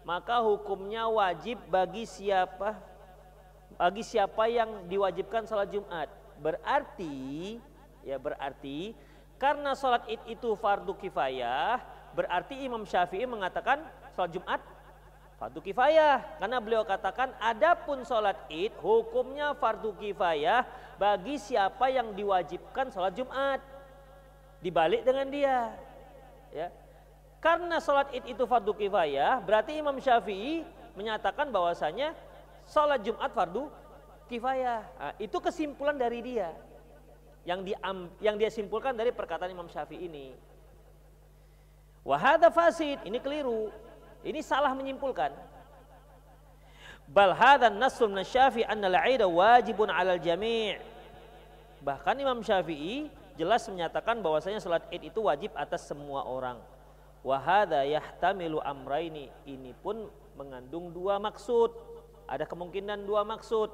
maka 0.05 0.37
hukumnya 0.45 1.09
wajib 1.09 1.57
bagi 1.69 2.05
siapa? 2.05 2.77
Bagi 3.73 4.05
siapa 4.05 4.45
yang 4.45 4.85
diwajibkan 4.85 5.49
sholat 5.49 5.73
Jumat. 5.73 6.09
Berarti 6.37 7.57
ya 8.05 8.21
berarti 8.21 8.93
karena 9.41 9.73
sholat 9.73 10.05
id 10.05 10.21
itu 10.29 10.53
fardu 10.53 10.93
kifayah 10.95 11.81
berarti 12.13 12.57
Imam 12.65 12.85
Syafi'i 12.85 13.25
mengatakan 13.25 13.81
sholat 14.13 14.31
Jumat 14.37 14.61
fardu 15.41 15.59
kifayah. 15.65 16.21
Karena 16.37 16.61
beliau 16.61 16.85
katakan 16.85 17.33
adapun 17.41 18.05
sholat 18.05 18.37
id 18.53 18.77
hukumnya 18.77 19.57
fardu 19.57 19.97
kifayah 19.97 20.69
bagi 21.01 21.41
siapa 21.41 21.89
yang 21.89 22.13
diwajibkan 22.13 22.93
sholat 22.93 23.17
Jumat. 23.17 23.57
Dibalik 24.61 25.01
dengan 25.01 25.31
dia 25.33 25.73
ya 26.51 26.67
karena 27.39 27.79
sholat 27.79 28.11
id 28.11 28.35
itu 28.35 28.43
fardu 28.43 28.75
kifayah, 28.75 29.39
berarti 29.39 29.79
Imam 29.79 29.95
Syafi'i 29.95 30.67
menyatakan 30.99 31.47
bahwasanya 31.47 32.11
sholat 32.67 32.99
Jumat 32.99 33.31
fardu 33.31 33.71
kifayah. 34.27 34.83
Nah, 34.99 35.13
itu 35.15 35.39
kesimpulan 35.39 35.95
dari 35.95 36.19
dia. 36.19 36.51
Yang 37.47 37.71
dia, 37.71 37.77
yang 38.19 38.35
dia 38.35 38.51
simpulkan 38.51 38.91
dari 38.91 39.15
perkataan 39.15 39.55
Imam 39.55 39.71
Syafi'i 39.71 40.11
ini. 40.11 40.35
Wahada 42.03 42.51
fasid, 42.51 42.99
ini 43.07 43.23
keliru. 43.23 43.71
Ini 44.19 44.43
salah 44.43 44.75
menyimpulkan. 44.75 45.31
Bal 47.07 47.33
nasul 47.79 48.11
min 48.11 48.27
Syafi'i 48.27 48.67
anna 48.67 48.91
al 48.91 49.23
wajibun 49.31 49.87
'alal 49.87 50.19
jami'. 50.19 50.75
Bahkan 51.79 52.15
Imam 52.19 52.43
Syafi'i 52.43 53.07
jelas 53.39 53.63
menyatakan 53.71 54.19
bahwasanya 54.19 54.59
salat 54.59 54.83
Id 54.91 55.07
itu 55.07 55.23
wajib 55.23 55.55
atas 55.55 55.87
semua 55.87 56.27
orang. 56.27 56.59
Wahada 57.19 57.83
yahtamilu 57.83 58.63
amraini. 58.63 59.27
Ini 59.43 59.75
pun 59.83 60.07
mengandung 60.39 60.95
dua 60.95 61.19
maksud. 61.19 61.75
Ada 62.29 62.47
kemungkinan 62.47 63.03
dua 63.03 63.27
maksud. 63.27 63.71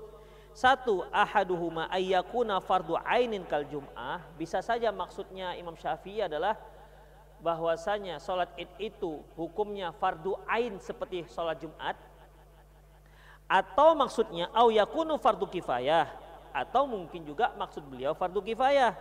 Satu, 0.56 1.04
ahaduhuma 1.12 1.92
ayyakuna 1.92 2.64
fardu 2.64 2.96
ainin 3.04 3.44
kal 3.44 3.68
jum'ah. 3.68 4.24
Bisa 4.40 4.64
saja 4.64 4.88
maksudnya 4.90 5.52
Imam 5.60 5.75
Syafi'i 5.75 6.24
adalah 6.24 6.56
bahwasanya 7.44 8.24
sholat 8.24 8.48
id 8.56 8.72
itu 8.80 9.20
hukumnya 9.36 9.92
fardu 9.92 10.40
ain 10.48 10.80
seperti 10.80 11.28
sholat 11.28 11.60
Jumat. 11.60 12.00
Atau 13.46 13.94
maksudnya 13.94 14.50
au 14.56 14.72
yakunu 14.72 15.20
fardu 15.20 15.46
kifayah. 15.46 16.08
Atau 16.56 16.88
mungkin 16.88 17.28
juga 17.28 17.52
maksud 17.60 17.84
beliau 17.84 18.16
fardu 18.16 18.40
kifayah. 18.40 18.96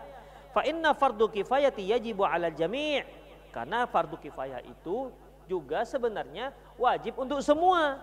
Fa 0.50 0.66
inna 0.66 0.90
fardu 0.90 1.30
kifayati 1.30 1.86
yajibu 1.86 2.26
ala 2.26 2.50
jami' 2.50 3.06
Karena 3.54 3.86
fardu 3.86 4.18
kifayah 4.18 4.58
itu 4.66 5.14
juga 5.46 5.86
sebenarnya 5.86 6.50
wajib 6.74 7.14
untuk 7.22 7.38
semua. 7.38 8.02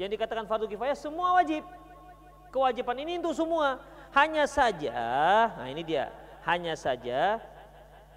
Yang 0.00 0.16
dikatakan 0.16 0.48
fardu 0.48 0.64
kifayah 0.64 0.96
semua 0.96 1.36
wajib. 1.36 1.60
Kewajiban 2.48 2.96
ini 3.04 3.20
untuk 3.20 3.36
semua. 3.36 3.76
Hanya 4.16 4.48
saja, 4.48 4.96
nah 5.60 5.68
ini 5.68 5.84
dia, 5.84 6.08
hanya 6.48 6.72
saja 6.72 7.36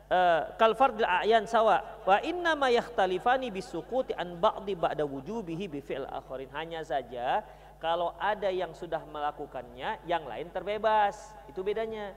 uh, 0.10 0.42
kal 0.58 0.74
fardil 0.74 1.06
a'yan 1.06 1.46
sawa 1.46 1.84
wa 2.04 2.18
inna 2.24 2.58
ma 2.58 2.68
yakhtalifani 2.72 3.54
bisukuti 3.54 4.12
an 4.18 4.36
ba'di 4.40 4.74
ba'da 4.80 5.06
wujubihi 5.06 5.70
bi 5.70 5.80
fi'l 5.80 6.08
akharin. 6.10 6.50
Hanya 6.52 6.82
saja 6.84 7.46
kalau 7.80 8.12
ada 8.20 8.52
yang 8.52 8.76
sudah 8.76 9.00
melakukannya, 9.08 10.04
yang 10.04 10.26
lain 10.28 10.52
terbebas. 10.52 11.32
Itu 11.48 11.64
bedanya. 11.64 12.12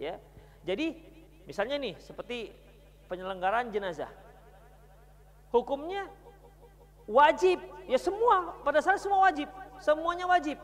Ya. 0.00 0.16
Jadi 0.64 0.96
Misalnya 1.44 1.76
nih 1.78 1.94
seperti 1.98 2.54
penyelenggaraan 3.10 3.68
jenazah. 3.74 4.08
Hukumnya 5.52 6.08
wajib, 7.04 7.60
ya 7.84 7.98
semua 8.00 8.56
pada 8.64 8.80
saat 8.80 9.02
semua 9.02 9.28
wajib, 9.28 9.50
semuanya 9.82 10.24
wajib. 10.24 10.56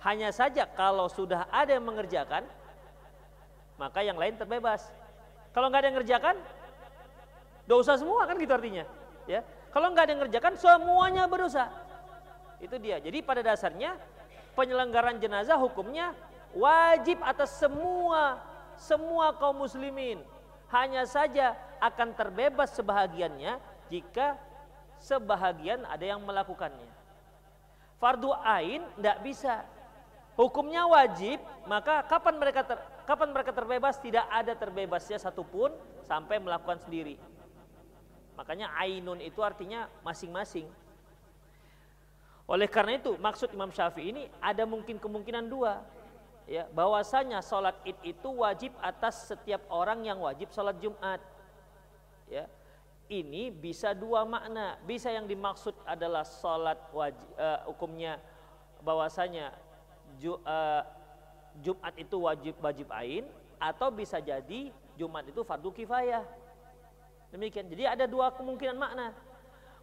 Hanya 0.00 0.30
saja 0.30 0.64
kalau 0.64 1.10
sudah 1.10 1.50
ada 1.50 1.76
yang 1.76 1.84
mengerjakan, 1.84 2.46
maka 3.76 4.00
yang 4.00 4.16
lain 4.16 4.38
terbebas. 4.38 4.88
Kalau 5.52 5.68
nggak 5.68 5.80
ada 5.84 5.88
yang 5.90 5.96
mengerjakan, 6.00 6.36
dosa 7.68 7.98
semua 7.98 8.24
kan 8.24 8.38
gitu 8.38 8.52
artinya. 8.54 8.84
Ya, 9.26 9.42
Kalau 9.74 9.92
nggak 9.92 10.08
ada 10.08 10.12
yang 10.16 10.22
ngerjakan, 10.24 10.52
semuanya 10.56 11.28
berdosa. 11.28 11.68
Itu 12.62 12.80
dia. 12.80 12.96
Jadi 12.96 13.20
pada 13.20 13.44
dasarnya 13.44 13.98
penyelenggaraan 14.56 15.20
jenazah 15.20 15.60
hukumnya 15.60 16.16
wajib 16.56 17.20
atas 17.20 17.60
semua 17.60 18.40
semua 18.78 19.34
kaum 19.36 19.64
muslimin. 19.64 20.20
Hanya 20.70 21.06
saja 21.06 21.54
akan 21.78 22.16
terbebas 22.16 22.74
sebahagiannya 22.74 23.58
jika 23.86 24.34
sebahagian 24.98 25.86
ada 25.86 26.02
yang 26.02 26.20
melakukannya. 26.22 26.90
Fardu 27.96 28.32
ain 28.44 28.82
tidak 28.98 29.18
bisa. 29.24 29.54
Hukumnya 30.36 30.84
wajib, 30.84 31.40
maka 31.64 32.04
kapan 32.04 32.36
mereka 32.36 32.60
ter, 32.60 32.76
kapan 33.08 33.32
mereka 33.32 33.56
terbebas? 33.56 33.96
Tidak 33.96 34.26
ada 34.28 34.52
terbebasnya 34.52 35.16
satupun 35.16 35.72
sampai 36.04 36.36
melakukan 36.36 36.76
sendiri. 36.84 37.16
Makanya 38.36 38.68
ainun 38.76 39.24
itu 39.24 39.40
artinya 39.40 39.88
masing-masing. 40.04 40.68
Oleh 42.46 42.68
karena 42.68 43.00
itu 43.00 43.16
maksud 43.16 43.50
Imam 43.50 43.72
Syafi'i 43.72 44.12
ini 44.12 44.22
ada 44.38 44.68
mungkin 44.68 45.00
kemungkinan 45.00 45.48
dua. 45.48 45.80
Ya, 46.46 46.70
bahwasanya 46.70 47.42
sholat 47.42 47.74
id 47.82 47.98
itu 48.06 48.30
wajib 48.30 48.70
atas 48.78 49.26
setiap 49.26 49.66
orang 49.66 50.06
yang 50.06 50.22
wajib 50.22 50.46
sholat 50.54 50.78
Jumat. 50.78 51.18
Ya, 52.30 52.46
ini 53.10 53.50
bisa 53.50 53.90
dua 53.90 54.22
makna. 54.22 54.78
Bisa 54.86 55.10
yang 55.10 55.26
dimaksud 55.26 55.74
adalah 55.82 56.22
sholat 56.22 56.78
wajib, 56.94 57.26
uh, 57.34 57.66
hukumnya 57.66 58.22
bahwasanya 58.78 59.50
ju, 60.22 60.38
uh, 60.46 60.82
Jumat 61.66 61.94
itu 61.98 62.16
wajib 62.22 62.54
wajib 62.62 62.88
ain 62.94 63.26
atau 63.58 63.90
bisa 63.90 64.22
jadi 64.22 64.70
Jumat 64.94 65.26
itu 65.26 65.42
fardu 65.42 65.74
kifayah. 65.74 66.22
Demikian. 67.34 67.66
Jadi 67.66 67.90
ada 67.90 68.06
dua 68.06 68.30
kemungkinan 68.30 68.78
makna. 68.78 69.10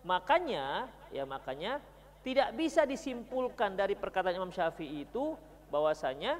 Makanya, 0.08 0.88
ya 1.12 1.28
makanya 1.28 1.84
tidak 2.24 2.56
bisa 2.56 2.88
disimpulkan 2.88 3.76
dari 3.76 4.00
perkataan 4.00 4.40
Imam 4.40 4.52
Syafi'i 4.52 5.04
itu 5.04 5.36
bahwasanya 5.68 6.40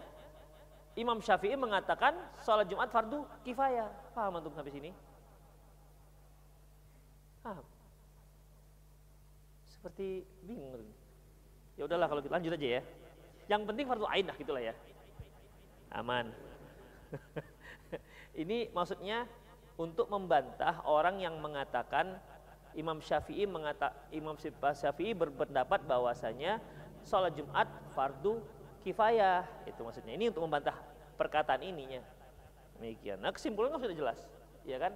Imam 0.94 1.18
Syafi'i 1.18 1.58
mengatakan 1.58 2.14
sholat 2.46 2.70
Jumat 2.70 2.94
fardu 2.94 3.26
kifayah. 3.42 3.90
Paham 4.14 4.38
antum 4.38 4.54
sampai 4.54 4.70
sini? 4.70 4.92
Paham? 7.42 7.66
Seperti 9.66 10.22
bingung. 10.46 10.86
Ya 11.74 11.90
udahlah 11.90 12.06
kalau 12.06 12.22
kita 12.22 12.30
gitu, 12.30 12.36
lanjut 12.38 12.52
aja 12.62 12.68
ya. 12.78 12.82
Yang 13.50 13.62
penting 13.74 13.86
fardu 13.90 14.06
ain 14.06 14.26
lah 14.30 14.36
gitulah 14.38 14.62
ya. 14.62 14.74
Aman. 15.98 16.30
Ini 18.46 18.70
maksudnya 18.74 19.26
untuk 19.78 20.10
membantah 20.14 20.86
orang 20.86 21.18
yang 21.22 21.42
mengatakan 21.42 22.22
Imam 22.78 23.02
Syafi'i 23.02 23.46
mengata, 23.50 23.94
Imam 24.14 24.38
Syafi'i 24.38 25.14
berpendapat 25.14 25.86
bahwasanya 25.86 26.62
sholat 27.06 27.34
Jumat 27.38 27.70
fardu 27.94 28.42
kifayah 28.84 29.48
itu 29.64 29.80
maksudnya. 29.80 30.14
Ini 30.14 30.30
untuk 30.30 30.44
membantah 30.44 30.76
perkataan 31.16 31.64
ininya. 31.64 32.04
Demikian. 32.78 33.24
Nah 33.24 33.32
kesimpulannya 33.32 33.80
sudah 33.80 33.96
jelas 33.96 34.20
ya 34.68 34.78
kan? 34.78 34.92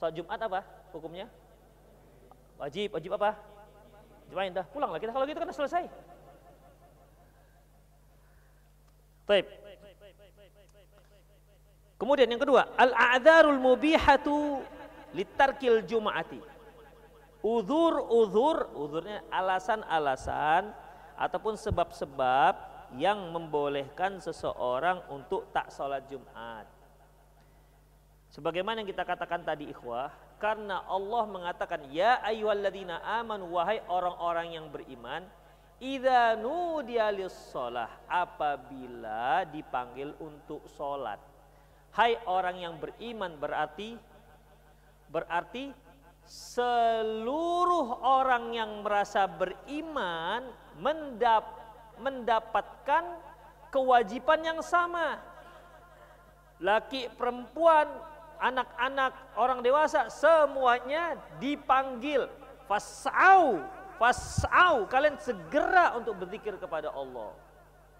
Sholat 0.00 0.12
Jumat 0.16 0.40
apa 0.40 0.60
hukumnya? 0.96 1.28
Wajib 2.56 2.96
wajib 2.96 3.12
apa? 3.20 3.36
Jumain 4.32 4.50
dah. 4.50 4.64
Pulang 4.66 4.90
lah 4.90 4.98
kita 4.98 5.12
kalau 5.12 5.28
gitu 5.28 5.38
kan 5.38 5.52
selesai. 5.52 5.84
Baik. 9.26 9.46
Kemudian 11.96 12.28
yang 12.28 12.38
kedua, 12.38 12.68
al-a'dzarul 12.76 13.56
mubihatu 13.56 14.60
litarkil 15.16 15.80
jum'ati. 15.88 16.38
Uzur-uzur, 17.40 18.68
uzurnya 18.76 19.24
alasan-alasan 19.32 20.76
ataupun 21.16 21.56
sebab-sebab 21.56 22.75
yang 22.94 23.34
membolehkan 23.34 24.22
seseorang 24.22 25.02
untuk 25.10 25.50
tak 25.50 25.74
sholat 25.74 26.06
Jumat. 26.06 26.70
Sebagaimana 28.30 28.84
yang 28.84 28.90
kita 28.90 29.02
katakan 29.02 29.42
tadi 29.42 29.66
ikhwah, 29.72 30.12
karena 30.36 30.84
Allah 30.86 31.24
mengatakan 31.26 31.88
ya 31.90 32.20
ayyuhalladzina 32.22 33.00
amanu 33.18 33.50
wahai 33.56 33.80
orang-orang 33.88 34.54
yang 34.54 34.66
beriman, 34.68 35.24
idza 35.80 36.36
nudiya 36.38 37.10
shalah 37.28 37.88
apabila 38.06 39.48
dipanggil 39.48 40.12
untuk 40.20 40.64
sholat. 40.76 41.18
Hai 41.96 42.20
orang 42.28 42.60
yang 42.60 42.74
beriman 42.76 43.40
berarti 43.40 43.96
berarti 45.08 45.72
seluruh 46.28 48.04
orang 48.04 48.52
yang 48.52 48.84
merasa 48.84 49.24
beriman 49.24 50.44
mendap, 50.76 51.65
mendapatkan 52.00 53.04
kewajiban 53.70 54.40
yang 54.42 54.60
sama. 54.64 55.20
Laki, 56.56 57.12
perempuan, 57.12 57.84
anak-anak, 58.40 59.12
orang 59.36 59.60
dewasa 59.60 60.08
semuanya 60.08 61.16
dipanggil 61.36 62.28
fasau, 62.64 63.60
fasau. 64.00 64.88
Kalian 64.88 65.20
segera 65.20 65.96
untuk 65.96 66.16
berzikir 66.24 66.56
kepada 66.56 66.92
Allah 66.92 67.32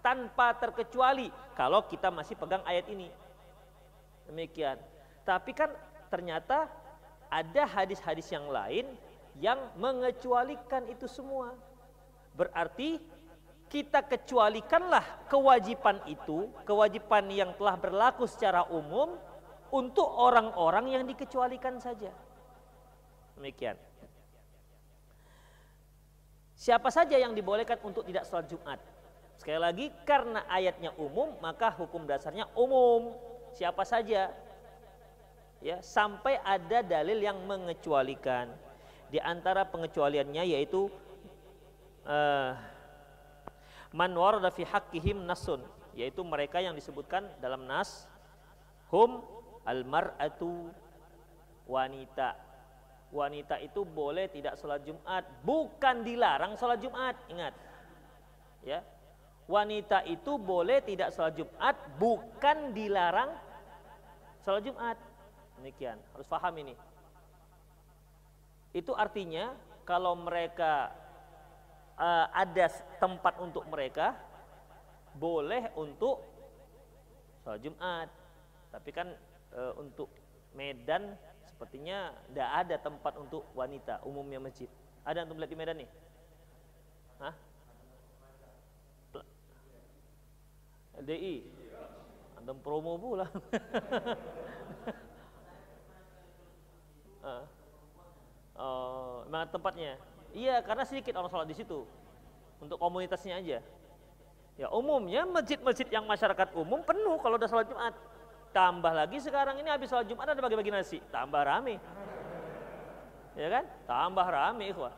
tanpa 0.01 0.55
terkecuali 0.57 1.29
kalau 1.53 1.85
kita 1.85 2.09
masih 2.09 2.33
pegang 2.37 2.63
ayat 2.65 2.85
ini. 2.89 3.09
Demikian. 4.25 4.77
Tapi 5.21 5.51
kan 5.53 5.71
ternyata 6.07 6.71
ada 7.27 7.63
hadis-hadis 7.67 8.27
yang 8.31 8.47
lain 8.47 8.87
yang 9.37 9.59
mengecualikan 9.75 10.87
itu 10.89 11.05
semua. 11.05 11.53
Berarti 12.33 13.01
kita 13.67 13.99
kecualikanlah 14.07 15.27
kewajiban 15.27 15.99
itu, 16.07 16.47
kewajiban 16.63 17.27
yang 17.27 17.51
telah 17.59 17.75
berlaku 17.75 18.23
secara 18.23 18.63
umum 18.71 19.19
untuk 19.71 20.07
orang-orang 20.07 20.95
yang 20.95 21.03
dikecualikan 21.03 21.75
saja. 21.83 22.11
Demikian. 23.35 23.75
Siapa 26.57 26.89
saja 26.89 27.19
yang 27.19 27.37
dibolehkan 27.37 27.77
untuk 27.85 28.07
tidak 28.07 28.25
sholat 28.25 28.49
Jumat? 28.49 28.79
Sekali 29.37 29.59
lagi, 29.61 29.85
karena 30.07 30.41
ayatnya 30.49 30.89
umum, 30.97 31.37
maka 31.37 31.69
hukum 31.69 32.09
dasarnya 32.09 32.49
umum. 32.57 33.13
Siapa 33.53 33.85
saja 33.85 34.33
ya 35.61 35.77
sampai 35.81 36.37
ada 36.41 36.85
dalil 36.85 37.17
yang 37.17 37.37
mengecualikan 37.45 38.49
di 39.09 39.17
antara 39.17 39.65
pengecualiannya 39.65 40.43
yaitu 40.45 40.89
uh, 42.05 42.53
man 43.97 44.13
warada 44.13 44.53
fi 44.53 44.61
haqqihim 44.61 45.25
nasun 45.25 45.65
yaitu 45.97 46.21
mereka 46.21 46.61
yang 46.61 46.77
disebutkan 46.77 47.25
dalam 47.41 47.65
nas 47.65 48.05
hum 48.93 49.25
al 49.65 49.81
mar'atu 49.81 50.69
wanita. 51.65 52.37
Wanita 53.07 53.57
itu 53.63 53.87
boleh 53.87 54.27
tidak 54.29 54.59
sholat 54.59 54.83
Jumat 54.83 55.23
bukan 55.41 56.05
dilarang 56.05 56.53
sholat 56.53 56.77
Jumat 56.77 57.17
ingat. 57.33 57.55
Ya. 58.61 58.85
Wanita 59.47 60.03
itu 60.05 60.35
boleh 60.35 60.83
tidak 60.83 61.15
sholat 61.15 61.33
Jumat 61.33 61.75
bukan 61.97 62.77
dilarang 62.77 63.31
sholat 64.45 64.61
Jumat. 64.61 64.97
Demikian, 65.57 65.97
harus 66.13 66.27
paham 66.29 66.53
ini. 66.61 66.75
Itu 68.75 68.91
artinya 68.93 69.55
kalau 69.87 70.13
mereka 70.19 70.91
uh, 71.97 72.25
ada 72.31 72.65
tempat 73.01 73.41
untuk 73.41 73.65
mereka 73.67 74.13
boleh 75.17 75.73
untuk 75.73 76.21
sholat 77.41 77.59
Jumat. 77.61 78.07
Tapi 78.71 78.89
kan 78.93 79.07
uh, 79.57 79.73
untuk 79.81 80.07
Medan 80.53 81.17
sepertinya 81.49 82.13
tidak 82.29 82.49
ada 82.53 82.75
tempat 82.77 83.13
untuk 83.17 83.43
wanita 83.57 84.01
umumnya 84.05 84.37
masjid. 84.37 84.69
Ada 85.03 85.25
yang 85.25 85.33
melihat 85.33 85.51
di 85.51 85.57
Medan 85.57 85.77
nih? 85.81 85.89
Hah? 87.17 87.35
LDI. 90.97 91.45
Antum 92.41 92.57
promo 92.61 92.97
pula. 92.97 93.25
Uh. 97.27 97.43
Oh, 98.55 99.27
tempatnya. 99.51 99.99
Iya, 100.35 100.63
karena 100.63 100.83
sedikit 100.83 101.15
orang 101.15 101.31
sholat 101.31 101.47
di 101.47 101.55
situ. 101.55 101.87
Untuk 102.57 102.77
komunitasnya 102.81 103.37
aja. 103.39 103.59
Ya 104.57 104.67
umumnya 104.73 105.21
masjid-masjid 105.29 105.85
yang 105.93 106.09
masyarakat 106.09 106.57
umum 106.57 106.81
penuh 106.81 107.21
kalau 107.21 107.37
udah 107.37 107.45
sholat 107.45 107.69
Jumat. 107.69 107.93
Tambah 108.49 108.89
lagi 108.89 109.21
sekarang 109.21 109.61
ini 109.61 109.69
habis 109.69 109.93
sholat 109.93 110.09
Jumat 110.09 110.33
ada 110.33 110.41
bagi-bagi 110.41 110.73
nasi. 110.73 110.97
Tambah 111.13 111.41
rame. 111.45 111.77
Ya 113.37 113.47
kan? 113.53 113.63
Tambah 113.85 114.25
rame 114.25 114.73
ikhwah. 114.73 114.93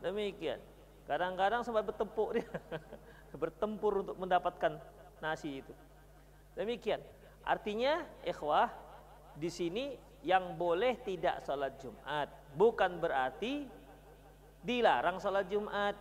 Demikian. 0.00 0.64
Kadang-kadang 1.04 1.60
sempat 1.60 1.84
bertempur 1.84 2.40
dia. 2.40 2.48
bertempur 3.36 4.00
untuk 4.00 4.16
mendapatkan 4.16 4.80
nasi 5.20 5.60
itu. 5.60 5.72
Demikian. 6.56 7.04
Artinya 7.44 8.00
ikhwah 8.24 8.72
di 9.36 9.52
sini 9.52 10.00
yang 10.24 10.56
boleh 10.56 10.96
tidak 11.04 11.44
sholat 11.44 11.76
Jumat 11.76 12.32
bukan 12.56 12.96
berarti 12.96 13.68
dilarang 14.64 15.20
sholat 15.20 15.46
Jumat. 15.46 15.94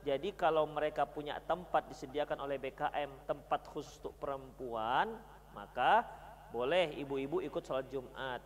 Jadi 0.00 0.32
kalau 0.32 0.64
mereka 0.64 1.04
punya 1.04 1.36
tempat 1.44 1.88
disediakan 1.92 2.40
oleh 2.40 2.56
BKM, 2.56 3.28
tempat 3.28 3.68
khusus 3.68 4.00
untuk 4.00 4.16
perempuan, 4.16 5.12
maka 5.52 6.08
boleh 6.52 6.96
ibu-ibu 6.96 7.44
ikut 7.44 7.60
sholat 7.64 7.88
Jumat. 7.92 8.40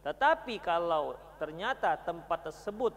Tetapi 0.00 0.60
kalau 0.60 1.16
ternyata 1.40 1.96
tempat 2.00 2.52
tersebut, 2.52 2.92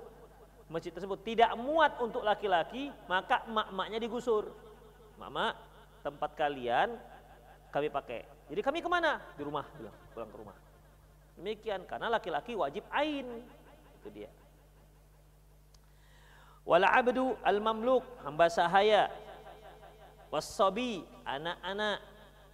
masjid 0.68 0.92
tersebut 0.92 1.20
tidak 1.24 1.52
muat 1.56 1.96
untuk 2.00 2.24
laki-laki, 2.24 2.92
maka 3.08 3.44
mak-maknya 3.48 4.00
digusur. 4.04 4.52
Mak-mak, 5.16 5.56
tempat 6.04 6.32
kalian 6.36 7.00
kami 7.72 7.88
pakai. 7.88 8.28
Jadi 8.52 8.60
kami 8.60 8.84
ke 8.84 8.90
mana? 8.92 9.24
Di 9.40 9.44
rumah, 9.48 9.64
pulang 10.12 10.28
ke 10.28 10.38
rumah. 10.40 10.58
Demikian, 11.40 11.88
karena 11.88 12.12
laki-laki 12.12 12.54
wajib 12.54 12.84
ain. 12.92 13.48
Itu 14.04 14.12
dia. 14.12 14.28
Wal 16.63 16.88
abdu 16.88 17.36
al 17.43 17.60
mamluk 17.60 18.04
hamba 18.23 18.47
sahaya. 18.47 19.12
Wasabi 20.32 21.04
anak-anak. 21.28 21.99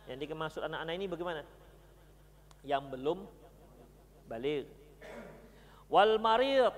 Yang 0.10 0.17
dimaksud 0.26 0.62
anak-anak 0.65 0.93
ini 0.98 1.06
bagaimana? 1.06 1.41
Yang 2.65 2.84
belum 2.98 3.19
balik. 4.26 4.65
Wal 5.89 6.17
marid 6.17 6.74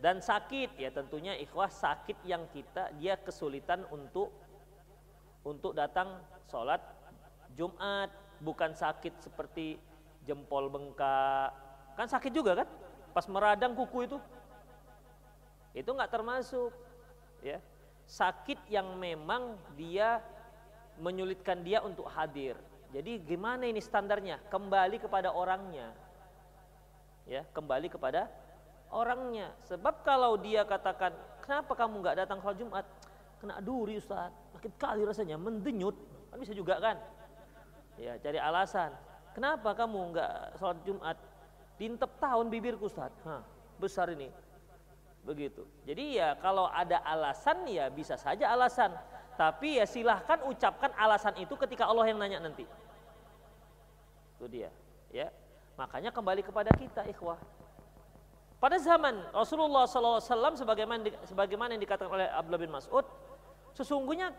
dan 0.00 0.20
sakit 0.20 0.76
ya 0.76 0.92
tentunya 0.92 1.34
ikhwah 1.40 1.72
sakit 1.72 2.20
yang 2.28 2.44
kita 2.52 2.92
dia 3.00 3.16
kesulitan 3.16 3.82
untuk 3.88 4.28
untuk 5.40 5.72
datang 5.72 6.20
sholat 6.50 6.82
Jumat 7.56 8.12
bukan 8.44 8.76
sakit 8.76 9.24
seperti 9.24 9.80
jempol 10.28 10.68
bengkak 10.68 11.50
kan 11.96 12.04
sakit 12.04 12.28
juga 12.28 12.60
kan 12.60 12.68
pas 13.16 13.24
meradang 13.32 13.72
kuku 13.72 14.04
itu 14.04 14.20
itu 15.76 15.90
nggak 15.92 16.08
termasuk 16.08 16.72
ya. 17.44 17.60
Sakit 18.08 18.70
yang 18.72 18.96
memang 18.96 19.60
dia 19.76 20.24
menyulitkan 20.96 21.60
dia 21.60 21.84
untuk 21.84 22.08
hadir. 22.08 22.56
Jadi 22.96 23.20
gimana 23.20 23.68
ini 23.68 23.82
standarnya? 23.82 24.40
Kembali 24.48 24.96
kepada 24.96 25.36
orangnya. 25.36 25.92
Ya 27.28 27.44
kembali 27.52 27.92
kepada 27.92 28.32
orangnya. 28.88 29.52
Sebab 29.68 30.00
kalau 30.00 30.40
dia 30.40 30.64
katakan 30.64 31.12
kenapa 31.44 31.76
kamu 31.76 31.94
nggak 32.00 32.16
datang 32.24 32.40
kalau 32.40 32.56
Jumat? 32.56 32.86
Kena 33.36 33.60
duri 33.60 34.00
Ustaz. 34.00 34.32
Sakit 34.56 34.72
kali 34.80 35.04
rasanya. 35.04 35.36
Mendenyut. 35.36 35.98
Kan 36.32 36.40
bisa 36.40 36.56
juga 36.56 36.80
kan? 36.80 36.96
Ya 38.00 38.16
cari 38.16 38.40
alasan. 38.40 38.96
Kenapa 39.36 39.76
kamu 39.76 40.16
nggak 40.16 40.32
sholat 40.56 40.78
Jumat? 40.88 41.18
Dintep 41.76 42.16
tahun 42.16 42.48
bibirku 42.48 42.88
Ustaz. 42.88 43.12
Hah, 43.28 43.44
besar 43.76 44.08
ini 44.14 44.45
begitu. 45.26 45.66
Jadi 45.82 46.22
ya 46.22 46.38
kalau 46.38 46.70
ada 46.70 47.02
alasan 47.02 47.66
ya 47.66 47.90
bisa 47.90 48.14
saja 48.14 48.54
alasan, 48.54 48.94
tapi 49.34 49.82
ya 49.82 49.84
silahkan 49.84 50.46
ucapkan 50.46 50.94
alasan 50.94 51.34
itu 51.42 51.58
ketika 51.58 51.90
Allah 51.90 52.06
yang 52.06 52.22
nanya 52.22 52.38
nanti. 52.38 52.62
Itu 54.38 54.46
dia, 54.46 54.70
ya. 55.10 55.28
Makanya 55.74 56.14
kembali 56.14 56.46
kepada 56.46 56.70
kita, 56.72 57.04
ikhwah. 57.10 57.36
Pada 58.56 58.80
zaman 58.80 59.12
Rasulullah 59.36 59.84
SAW 59.84 60.56
sebagaimana 60.56 61.04
sebagaimana 61.28 61.76
yang 61.76 61.82
dikatakan 61.84 62.08
oleh 62.08 62.24
Abdullah 62.32 62.62
bin 62.62 62.72
Mas'ud, 62.72 63.04
sesungguhnya 63.76 64.32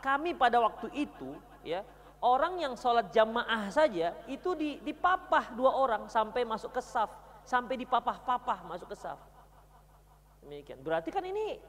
kami 0.00 0.32
pada 0.32 0.56
waktu 0.64 0.88
itu, 0.96 1.36
ya 1.60 1.84
orang 2.24 2.56
yang 2.60 2.72
sholat 2.76 3.12
jamaah 3.12 3.68
saja 3.68 4.16
itu 4.24 4.56
dipapah 4.56 5.52
dua 5.52 5.76
orang 5.76 6.08
sampai 6.08 6.48
masuk 6.48 6.72
ke 6.72 6.80
saf, 6.80 7.12
sampai 7.44 7.76
dipapah-papah 7.84 8.64
masuk 8.64 8.88
ke 8.88 8.96
saf. 8.96 9.20
Demikian. 10.40 10.80
Berarti 10.80 11.12
kan 11.12 11.24
ini 11.24 11.60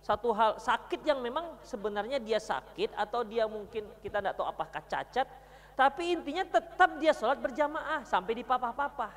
satu 0.00 0.32
hal 0.32 0.56
sakit 0.56 1.04
yang 1.04 1.20
memang 1.20 1.60
sebenarnya 1.60 2.16
dia 2.16 2.40
sakit 2.40 2.96
atau 2.96 3.20
dia 3.20 3.44
mungkin 3.44 3.84
kita 4.00 4.24
tidak 4.24 4.34
tahu 4.36 4.48
apakah 4.48 4.80
cacat, 4.88 5.28
tapi 5.76 6.16
intinya 6.16 6.44
tetap 6.44 6.96
dia 6.96 7.12
sholat 7.12 7.36
berjamaah 7.36 8.04
sampai 8.08 8.32
di 8.40 8.44
papa-papa. 8.44 9.12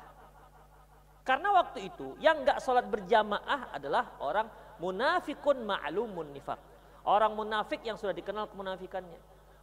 Karena 1.24 1.56
waktu 1.56 1.88
itu 1.88 2.12
yang 2.20 2.44
nggak 2.44 2.60
sholat 2.60 2.84
berjamaah 2.84 3.72
adalah 3.72 4.12
orang 4.20 4.44
munafikun 4.76 5.64
ma'lumun 5.64 6.36
nifak. 6.36 6.60
Orang 7.04 7.36
munafik 7.36 7.80
yang 7.84 7.96
sudah 7.96 8.12
dikenal 8.12 8.48
kemunafikannya. 8.52 9.16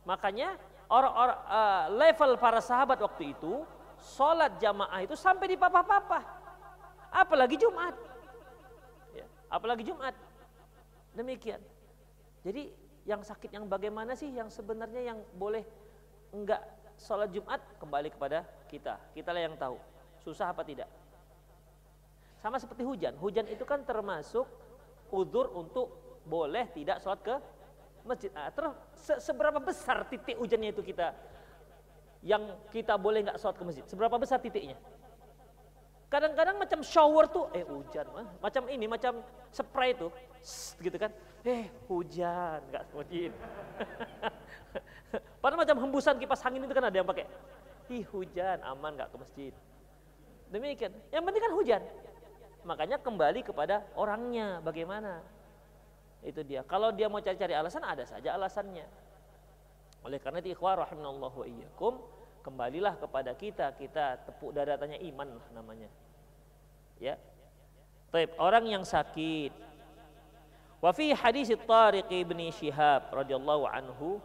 Makanya 0.05 0.57
orang-orang 0.89 1.37
uh, 1.45 1.85
level 1.93 2.37
para 2.41 2.61
sahabat 2.61 2.97
waktu 3.01 3.37
itu 3.37 3.61
sholat 4.17 4.57
jamaah 4.57 5.05
itu 5.05 5.13
sampai 5.13 5.53
di 5.53 5.57
papa-papa. 5.57 6.25
Apalagi 7.13 7.61
Jumat 7.61 7.93
apalagi 9.51 9.83
Jumat. 9.83 10.15
Demikian. 11.11 11.59
Jadi 12.41 12.71
yang 13.03 13.19
sakit 13.21 13.51
yang 13.51 13.67
bagaimana 13.67 14.15
sih 14.15 14.31
yang 14.31 14.47
sebenarnya 14.47 15.13
yang 15.13 15.19
boleh 15.35 15.67
enggak 16.31 16.63
sholat 16.95 17.29
Jumat 17.35 17.59
kembali 17.77 18.09
kepada 18.15 18.47
kita. 18.71 18.95
Kita 19.11 19.29
lah 19.35 19.43
yang 19.43 19.59
tahu. 19.59 19.75
Susah 20.23 20.55
apa 20.55 20.63
tidak. 20.63 20.87
Sama 22.39 22.57
seperti 22.57 22.87
hujan. 22.87 23.13
Hujan 23.19 23.45
itu 23.51 23.67
kan 23.67 23.83
termasuk 23.83 24.47
udur 25.11 25.51
untuk 25.51 25.91
boleh 26.23 26.71
tidak 26.71 27.03
sholat 27.03 27.19
ke 27.21 27.35
masjid. 28.07 28.31
Nah, 28.33 28.49
terus 28.49 28.73
se 28.97 29.13
seberapa 29.19 29.59
besar 29.59 30.07
titik 30.07 30.39
hujannya 30.39 30.73
itu 30.73 30.81
kita 30.81 31.13
yang 32.21 32.53
kita 32.69 32.95
boleh 32.97 33.25
nggak 33.25 33.37
sholat 33.37 33.57
ke 33.57 33.63
masjid? 33.65 33.85
Seberapa 33.85 34.15
besar 34.17 34.39
titiknya? 34.39 34.77
Kadang-kadang 36.11 36.59
macam 36.59 36.83
shower 36.83 37.31
tuh, 37.31 37.47
eh 37.55 37.63
hujan, 37.63 38.03
macam 38.43 38.67
ini, 38.67 38.83
macam 38.83 39.23
spray 39.47 39.95
tuh, 39.95 40.11
gitu 40.83 40.99
kan, 40.99 41.07
eh 41.47 41.71
hujan, 41.87 42.59
nggak 42.67 42.83
mungkin. 42.91 43.31
Padahal 45.41 45.63
macam 45.63 45.77
hembusan 45.79 46.19
kipas 46.19 46.43
angin 46.43 46.67
itu 46.67 46.75
kan 46.75 46.91
ada 46.91 46.99
yang 46.99 47.07
pakai, 47.07 47.23
ih 47.87 48.03
hujan, 48.11 48.59
aman 48.59 48.99
nggak 48.99 49.07
ke 49.07 49.17
masjid. 49.23 49.53
Demikian, 50.51 50.91
yang 51.15 51.23
penting 51.23 51.43
kan 51.47 51.53
hujan. 51.55 51.81
Makanya 52.67 52.99
kembali 52.99 53.47
kepada 53.47 53.87
orangnya, 53.95 54.59
bagaimana. 54.59 55.23
Itu 56.27 56.43
dia. 56.43 56.61
Kalau 56.67 56.91
dia 56.91 57.07
mau 57.07 57.23
cari-cari 57.23 57.55
alasan, 57.55 57.87
ada 57.87 58.03
saja 58.03 58.35
alasannya. 58.35 58.83
Oleh 60.03 60.19
karena 60.19 60.43
itu 60.43 60.51
ikhwah 60.53 60.83
rahimallahu 60.83 61.37
wa 61.39 61.47
iyyakum, 61.47 61.93
kembalilah 62.41 62.97
kepada 62.97 63.31
kita 63.37 63.71
kita 63.77 64.21
tepuk 64.25 64.51
dada 64.51 64.75
tanya 64.77 64.97
iman 64.99 65.37
namanya. 65.53 65.89
Ya. 66.97 67.17
Taib, 68.11 68.35
orang 68.37 68.67
yang 68.67 68.83
sakit. 68.83 69.53
Wa 70.81 70.91
fi 70.91 71.13
hadis 71.13 71.53
Tariq 71.53 72.09
bin 72.09 72.41
Syihab 72.51 73.13
radhiyallahu 73.13 73.69
anhu. 73.69 74.19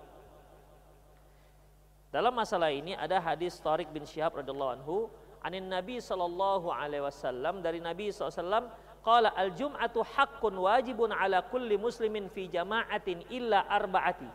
Dalam 2.10 2.32
masalah 2.32 2.72
ini 2.72 2.96
ada 2.96 3.20
hadis 3.20 3.60
Tariq 3.60 3.92
bin 3.92 4.08
Syihab 4.08 4.40
radhiyallahu 4.40 4.72
anhu 4.80 4.96
anin 5.44 5.68
Nabi 5.70 6.00
sallallahu 6.02 6.72
alaihi 6.72 7.04
wasallam 7.06 7.62
dari 7.62 7.78
Nabi 7.78 8.10
SAW 8.10 8.66
qala 9.06 9.30
al 9.38 9.54
jum'atu 9.54 10.02
haqqun 10.02 10.58
wajibun 10.58 11.14
ala 11.14 11.46
kulli 11.46 11.78
muslimin 11.78 12.26
fi 12.26 12.50
jama'atin 12.50 13.22
illa 13.30 13.62
arba'ati. 13.70 14.26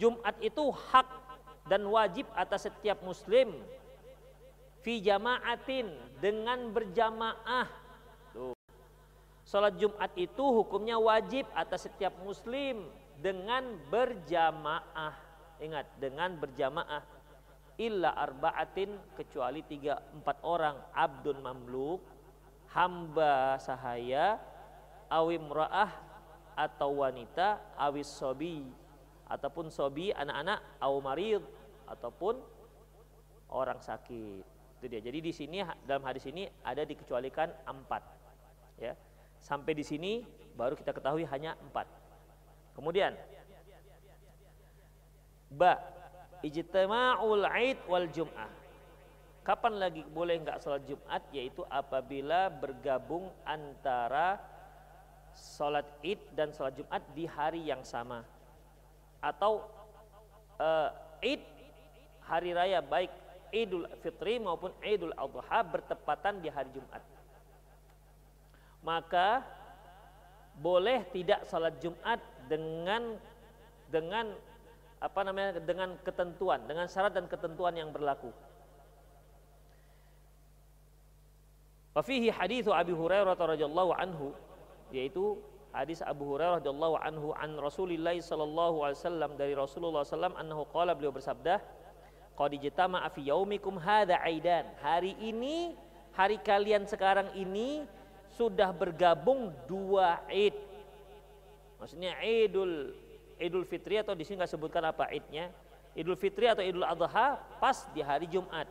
Jumat 0.00 0.36
itu 0.40 0.64
hak 0.72 1.19
dan 1.70 1.86
wajib 1.86 2.26
atas 2.34 2.66
setiap 2.66 2.98
muslim 3.06 3.54
fi 4.82 4.98
jamaatin 4.98 5.86
dengan 6.18 6.74
berjamaah. 6.74 7.70
Tuh. 8.34 8.58
Salat 9.46 9.78
Jumat 9.78 10.10
itu 10.18 10.42
hukumnya 10.42 10.98
wajib 10.98 11.46
atas 11.54 11.86
setiap 11.86 12.10
muslim 12.26 12.90
dengan 13.22 13.78
berjamaah. 13.86 15.14
Ingat, 15.62 15.86
dengan 16.02 16.34
berjamaah. 16.34 17.06
Illa 17.78 18.18
arba'atin 18.18 19.14
kecuali 19.14 19.62
tiga 19.64 19.96
empat 20.12 20.42
orang 20.42 20.76
abdun 20.92 21.38
mamluk, 21.38 22.02
hamba 22.74 23.56
sahaya, 23.62 24.36
awim 25.08 25.48
ra'ah 25.48 25.88
atau 26.58 27.00
wanita, 27.00 27.78
awis 27.78 28.10
sobi 28.10 28.68
ataupun 29.30 29.70
sobi 29.72 30.12
anak-anak, 30.12 30.82
au 30.82 31.00
marid 31.00 31.40
ataupun 31.90 32.38
orang 33.50 33.82
sakit. 33.82 34.46
Itu 34.80 34.86
dia. 34.88 35.02
Jadi 35.02 35.18
di 35.20 35.32
sini 35.34 35.60
dalam 35.84 36.06
hadis 36.06 36.24
ini 36.30 36.46
ada 36.64 36.86
dikecualikan 36.86 37.50
empat. 37.66 38.02
Ya. 38.80 38.96
Sampai 39.42 39.76
di 39.76 39.84
sini 39.84 40.24
baru 40.56 40.78
kita 40.78 40.94
ketahui 40.94 41.26
hanya 41.28 41.58
empat. 41.60 41.84
Kemudian 42.72 43.12
ba 45.50 45.76
ijtima'ul 46.40 47.44
aid 47.44 47.78
wal 47.90 48.08
jum'ah. 48.08 48.60
Kapan 49.40 49.80
lagi 49.80 50.04
boleh 50.04 50.36
enggak 50.36 50.60
sholat 50.60 50.84
Jumat? 50.84 51.24
Yaitu 51.32 51.64
apabila 51.72 52.52
bergabung 52.52 53.32
antara 53.42 54.36
sholat 55.32 55.88
id 56.04 56.20
dan 56.36 56.52
sholat 56.52 56.76
Jumat 56.76 57.02
di 57.16 57.24
hari 57.24 57.64
yang 57.64 57.80
sama. 57.80 58.20
Atau 59.24 59.64
uh, 60.60 60.92
id 61.24 61.40
hari 62.30 62.54
raya 62.54 62.78
baik 62.78 63.10
Idul 63.50 63.90
Fitri 63.98 64.38
maupun 64.38 64.70
Idul 64.78 65.10
Adha 65.18 65.66
bertepatan 65.66 66.38
di 66.38 66.46
hari 66.46 66.70
Jumat. 66.70 67.02
Maka 68.86 69.42
boleh 70.54 71.02
tidak 71.10 71.42
sholat 71.50 71.74
Jumat 71.82 72.22
dengan 72.46 73.18
dengan 73.90 74.30
apa 75.02 75.20
namanya 75.26 75.58
dengan 75.58 75.98
ketentuan, 76.06 76.62
dengan 76.70 76.86
syarat 76.86 77.10
dan 77.10 77.26
ketentuan 77.26 77.74
yang 77.74 77.90
berlaku. 77.90 78.30
Wafihi 81.90 82.30
hadithu 82.30 82.70
Abi 82.70 82.94
Hurairah 82.94 83.34
radhiyallahu 83.34 83.92
anhu 83.98 84.30
yaitu 84.94 85.42
hadis 85.74 85.98
Abu 86.06 86.22
Hurairah 86.30 86.62
radhiyallahu 86.62 86.96
anhu 87.02 87.34
an 87.34 87.58
Rasulillah 87.58 88.14
sallallahu 88.14 88.86
alaihi 88.86 88.98
wasallam 89.02 89.30
dari 89.34 89.54
Rasulullah 89.58 90.06
sallam 90.06 90.38
annahu 90.38 90.70
qala 90.70 90.94
beliau 90.94 91.10
bersabda 91.10 91.58
qad 92.40 92.56
ijtama'a 92.56 93.12
fi 93.12 93.28
yaumikum 93.28 93.76
hadza 93.76 94.16
aidan 94.24 94.64
hari 94.80 95.12
ini 95.20 95.76
hari 96.16 96.40
kalian 96.40 96.88
sekarang 96.88 97.28
ini 97.36 97.84
sudah 98.32 98.72
bergabung 98.72 99.52
dua 99.68 100.24
id 100.32 100.56
maksudnya 101.76 102.16
idul 102.24 102.96
idul 103.36 103.68
fitri 103.68 104.00
atau 104.00 104.16
di 104.16 104.24
sini 104.24 104.40
nggak 104.40 104.52
sebutkan 104.56 104.88
apa 104.88 105.12
idnya 105.12 105.52
idul 105.92 106.16
fitri 106.16 106.48
atau 106.48 106.64
idul 106.64 106.88
adha 106.88 107.36
pas 107.60 107.84
di 107.92 108.00
hari 108.00 108.24
Jumat 108.24 108.64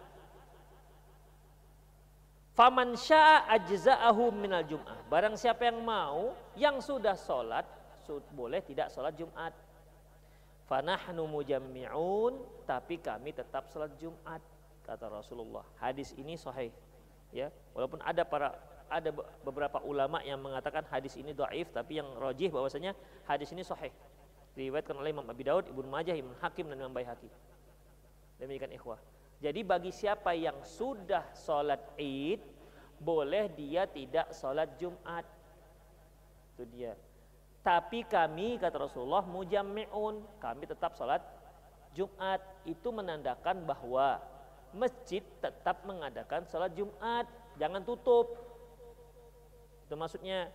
Faman 2.60 2.92
syaa 3.00 3.48
ajza'ahu 3.56 4.36
minal 4.36 4.68
jum'ah. 4.68 5.08
Barang 5.08 5.40
siapa 5.40 5.72
yang 5.72 5.80
mau 5.80 6.36
yang 6.60 6.84
sudah 6.84 7.16
sholat 7.16 7.64
boleh 8.36 8.60
tidak 8.68 8.92
sholat 8.92 9.16
Jumat. 9.16 9.56
Fanahnu 10.70 11.26
mujammi'un 11.26 12.38
tapi 12.70 13.02
kami 13.02 13.34
tetap 13.34 13.66
sholat 13.74 13.90
Jumat 13.98 14.38
kata 14.86 15.10
Rasulullah. 15.10 15.66
Hadis 15.82 16.14
ini 16.14 16.38
sahih. 16.38 16.70
Ya, 17.34 17.50
walaupun 17.74 18.02
ada 18.06 18.22
para 18.22 18.54
ada 18.90 19.10
beberapa 19.46 19.82
ulama 19.86 20.22
yang 20.26 20.42
mengatakan 20.42 20.82
hadis 20.90 21.14
ini 21.14 21.34
dhaif 21.34 21.70
tapi 21.70 22.02
yang 22.02 22.10
rojih 22.18 22.50
bahwasanya 22.54 22.94
hadis 23.26 23.50
ini 23.54 23.66
sahih. 23.66 23.94
Diriwayatkan 24.54 24.98
oleh 24.98 25.14
Imam 25.14 25.26
Abi 25.30 25.46
Daud, 25.46 25.70
Ibnu 25.70 25.90
Majah, 25.90 26.14
Imam 26.18 26.34
Hakim 26.42 26.70
dan 26.70 26.82
Imam 26.82 26.94
Baihaqi. 26.94 27.30
Demikian 28.42 28.74
ikhwah. 28.74 28.98
Jadi 29.40 29.62
bagi 29.64 29.94
siapa 29.94 30.36
yang 30.36 30.58
sudah 30.66 31.32
sholat 31.34 31.80
id, 31.96 32.42
boleh 33.00 33.48
dia 33.56 33.88
tidak 33.88 34.36
sholat 34.36 34.68
Jumat. 34.76 35.24
Itu 36.54 36.68
dia. 36.70 36.94
Tapi 37.60 38.08
kami, 38.08 38.56
kata 38.56 38.88
Rasulullah, 38.88 39.24
mujammi'un. 39.28 40.40
Kami 40.40 40.64
tetap 40.64 40.96
sholat 40.96 41.20
Jumat. 41.92 42.40
Itu 42.64 42.96
menandakan 42.96 43.68
bahwa 43.68 44.24
masjid 44.72 45.20
tetap 45.44 45.84
mengadakan 45.84 46.48
sholat 46.48 46.72
Jumat. 46.74 47.28
Jangan 47.60 47.84
tutup. 47.84 48.32
Itu 49.86 50.00
maksudnya, 50.00 50.48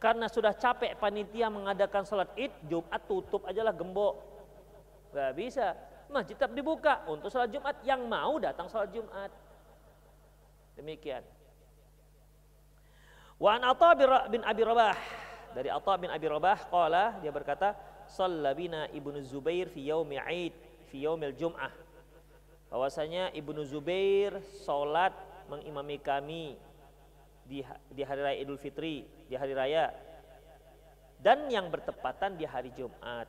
karena 0.00 0.30
sudah 0.30 0.56
capek 0.56 0.96
panitia 0.96 1.52
mengadakan 1.52 2.08
sholat 2.08 2.32
id, 2.38 2.54
Jumat 2.70 3.02
tutup 3.04 3.44
aja 3.44 3.60
lah 3.60 3.76
gembok. 3.76 4.16
Gak 5.12 5.36
bisa 5.36 5.76
masjid 6.08 6.32
tetap 6.32 6.56
dibuka 6.56 7.04
untuk 7.04 7.28
sholat 7.28 7.52
Jumat 7.52 7.76
yang 7.84 8.08
mau 8.08 8.40
datang 8.40 8.72
sholat 8.72 8.88
Jumat. 8.88 9.28
Demikian. 10.80 11.20
Wa 13.36 13.60
an 13.60 13.62
bin 14.32 14.42
Abi 14.42 14.62
Rabah 14.64 14.96
dari 15.56 15.68
Atha 15.72 15.94
bin 15.96 16.12
Abi 16.12 16.26
Rabah 16.28 16.68
qala 16.68 17.16
dia 17.20 17.32
berkata 17.32 17.76
sallabina 18.08 18.88
Ibnu 18.92 19.20
Zubair 19.24 19.68
fi 19.68 19.84
yaumi 19.88 20.16
Aid 20.20 20.54
fi 20.88 21.04
yaumil 21.04 21.36
Jum'ah. 21.36 21.72
Bahwasanya 22.68 23.32
Ibnu 23.32 23.64
Zubair 23.64 24.40
salat 24.64 25.16
mengimami 25.48 25.96
kami 25.96 26.60
di, 27.48 27.64
di 27.92 28.02
hari 28.04 28.20
raya 28.20 28.36
Idul 28.36 28.60
Fitri, 28.60 29.08
di 29.24 29.34
hari 29.36 29.56
raya 29.56 29.88
dan 31.18 31.48
yang 31.48 31.72
bertepatan 31.72 32.36
di 32.38 32.44
hari 32.44 32.70
Jumat 32.76 33.26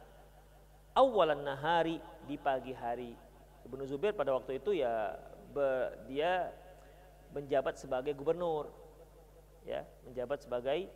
awalan 0.93 1.41
nahari 1.41 1.97
di 2.27 2.35
pagi 2.35 2.75
hari. 2.75 3.15
Ibnu 3.63 3.83
Zubair 3.87 4.11
pada 4.11 4.35
waktu 4.35 4.59
itu 4.59 4.75
ya 4.75 5.15
be, 5.55 5.93
dia 6.11 6.51
menjabat 7.31 7.77
sebagai 7.77 8.11
gubernur. 8.17 8.67
Ya, 9.67 9.85
menjabat 10.07 10.41
sebagai 10.41 10.89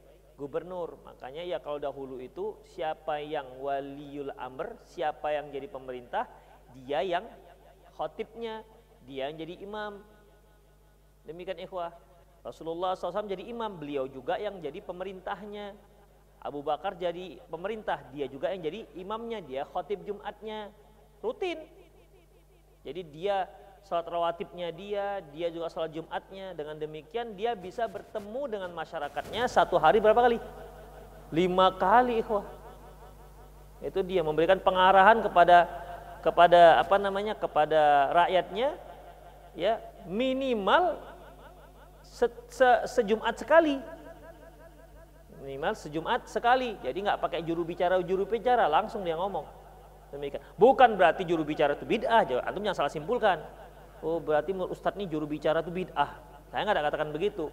gubernur. 0.43 0.99
Makanya 1.07 1.47
ya 1.47 1.63
kalau 1.63 1.79
dahulu 1.79 2.19
itu 2.19 2.59
siapa 2.75 3.23
yang 3.23 3.47
waliul 3.63 4.35
amr, 4.35 4.75
siapa 4.83 5.31
yang 5.31 5.47
jadi 5.55 5.71
pemerintah, 5.71 6.27
dia 6.75 6.99
yang 6.99 7.23
khotibnya, 7.95 8.67
dia 9.07 9.31
yang 9.31 9.39
jadi 9.39 9.55
imam. 9.63 10.03
Demikian 11.23 11.63
ikhwah. 11.63 11.95
Rasulullah 12.43 12.91
SAW 12.99 13.23
jadi 13.23 13.47
imam, 13.47 13.79
beliau 13.79 14.03
juga 14.11 14.35
yang 14.35 14.59
jadi 14.59 14.83
pemerintahnya. 14.83 15.71
Abu 16.43 16.59
Bakar 16.59 16.99
jadi 16.99 17.39
pemerintah, 17.47 18.03
dia 18.11 18.27
juga 18.27 18.51
yang 18.51 18.67
jadi 18.67 18.83
imamnya, 18.99 19.39
dia 19.39 19.63
khotib 19.63 20.03
Jumatnya, 20.03 20.75
rutin. 21.23 21.63
Jadi 22.83 23.01
dia 23.15 23.47
sholat 23.87 24.07
rawatibnya 24.07 24.71
dia, 24.71 25.19
dia 25.31 25.47
juga 25.51 25.67
sholat 25.71 25.91
Jumatnya. 25.91 26.55
Dengan 26.55 26.75
demikian 26.79 27.35
dia 27.35 27.55
bisa 27.55 27.87
bertemu 27.87 28.41
dengan 28.47 28.69
masyarakatnya 28.71 29.47
satu 29.47 29.79
hari 29.79 29.99
berapa 29.99 30.19
kali? 30.19 30.37
Lima 31.33 31.73
kali 31.75 32.23
ikhwah. 32.23 32.45
Itu 33.83 33.99
dia 34.03 34.23
memberikan 34.23 34.59
pengarahan 34.63 35.19
kepada 35.19 35.67
kepada 36.23 36.79
apa 36.79 36.95
namanya 36.95 37.35
kepada 37.35 38.15
rakyatnya 38.15 38.79
ya 39.59 39.83
minimal 40.07 40.95
se, 41.99 42.31
se, 42.47 42.69
sejumat 42.87 43.35
sekali 43.35 43.83
minimal 45.43 45.75
sejumat 45.75 46.23
sekali. 46.25 46.79
Jadi 46.79 47.03
nggak 47.03 47.19
pakai 47.19 47.43
juru 47.43 47.67
bicara 47.67 47.99
juru 47.99 48.23
bicara 48.23 48.71
langsung 48.71 49.03
dia 49.03 49.19
ngomong. 49.19 49.43
Demikian. 50.15 50.41
Bukan 50.55 50.95
berarti 50.95 51.27
juru 51.27 51.43
bicara 51.43 51.75
itu 51.75 51.83
bid'ah, 51.83 52.23
antum 52.47 52.63
jangan 52.63 52.87
salah 52.87 52.93
simpulkan. 52.93 53.43
Oh 54.03 54.19
berarti 54.19 54.51
menurut 54.51 54.75
Ustadz 54.75 54.99
ini 54.99 55.07
juru 55.07 55.23
bicara 55.23 55.63
itu 55.63 55.71
bid'ah. 55.71 56.11
Saya 56.51 56.67
nggak 56.67 56.75
ada 56.75 56.83
katakan 56.91 57.09
begitu. 57.15 57.47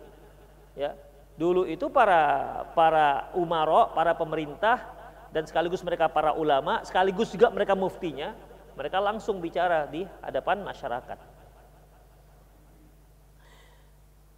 Ya, 0.75 0.99
dulu 1.39 1.63
itu 1.65 1.87
para 1.87 2.67
para 2.75 3.31
umaro, 3.39 3.95
para 3.95 4.19
pemerintah 4.19 4.83
dan 5.31 5.47
sekaligus 5.47 5.81
mereka 5.87 6.11
para 6.11 6.35
ulama, 6.35 6.83
sekaligus 6.83 7.31
juga 7.31 7.55
mereka 7.55 7.79
muftinya, 7.79 8.35
mereka 8.75 8.99
langsung 8.99 9.39
bicara 9.39 9.87
di 9.87 10.03
hadapan 10.19 10.67
masyarakat. 10.67 11.19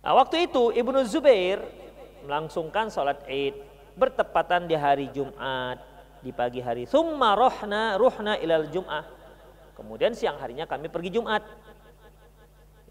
Nah, 0.02 0.12
waktu 0.18 0.50
itu 0.50 0.74
Ibnu 0.74 1.00
Zubair 1.08 1.64
melangsungkan 2.28 2.92
sholat 2.92 3.24
id 3.26 3.56
bertepatan 3.96 4.68
di 4.68 4.76
hari 4.76 5.08
Jumat 5.12 5.78
di 6.22 6.30
pagi 6.30 6.62
hari 6.62 6.86
summa 6.86 7.34
rohna 7.34 7.98
ruhna 7.98 8.38
ilal 8.38 8.70
Jum'ah 8.70 9.04
kemudian 9.74 10.14
siang 10.14 10.38
harinya 10.38 10.64
kami 10.64 10.86
pergi 10.88 11.18
Jumat 11.18 11.42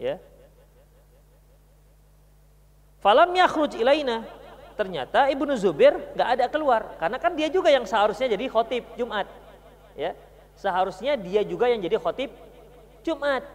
ya 0.02 0.18
falam 2.98 3.30
yakhruj 3.30 3.78
ilaina 3.78 4.26
ternyata 4.74 5.30
Ibnu 5.30 5.54
Zubair 5.54 5.94
nggak 6.18 6.28
ada 6.34 6.46
keluar 6.50 6.98
karena 6.98 7.22
kan 7.22 7.38
dia 7.38 7.46
juga 7.46 7.70
yang 7.70 7.86
seharusnya 7.86 8.26
jadi 8.34 8.50
khotib 8.50 8.82
Jumat 8.98 9.30
ya 9.94 10.18
seharusnya 10.58 11.14
dia 11.14 11.46
juga 11.46 11.70
yang 11.70 11.78
jadi 11.78 12.02
khotib 12.02 12.34
Jumat 13.06 13.46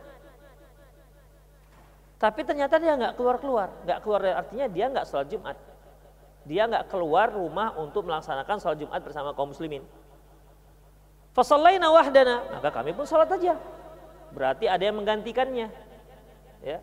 tapi 2.17 2.41
ternyata 2.41 2.81
dia 2.81 2.97
nggak 2.97 3.13
keluar 3.13 3.37
keluar, 3.37 3.69
nggak 3.85 3.99
keluar 4.01 4.21
artinya 4.25 4.65
dia 4.65 4.89
nggak 4.89 5.05
sholat 5.05 5.29
Jumat. 5.29 5.57
Dia 6.49 6.65
nggak 6.65 6.89
keluar 6.89 7.29
rumah 7.29 7.77
untuk 7.77 8.09
melaksanakan 8.09 8.57
sholat 8.57 8.77
Jumat 8.81 9.01
bersama 9.05 9.37
kaum 9.37 9.53
muslimin. 9.53 9.85
Fasallaina 11.37 11.93
wahdana, 11.93 12.41
maka 12.57 12.73
kami 12.73 12.97
pun 12.97 13.05
sholat 13.05 13.29
aja. 13.29 13.53
Berarti 14.33 14.65
ada 14.65 14.81
yang 14.81 14.97
menggantikannya. 14.97 15.69
Ya. 16.65 16.81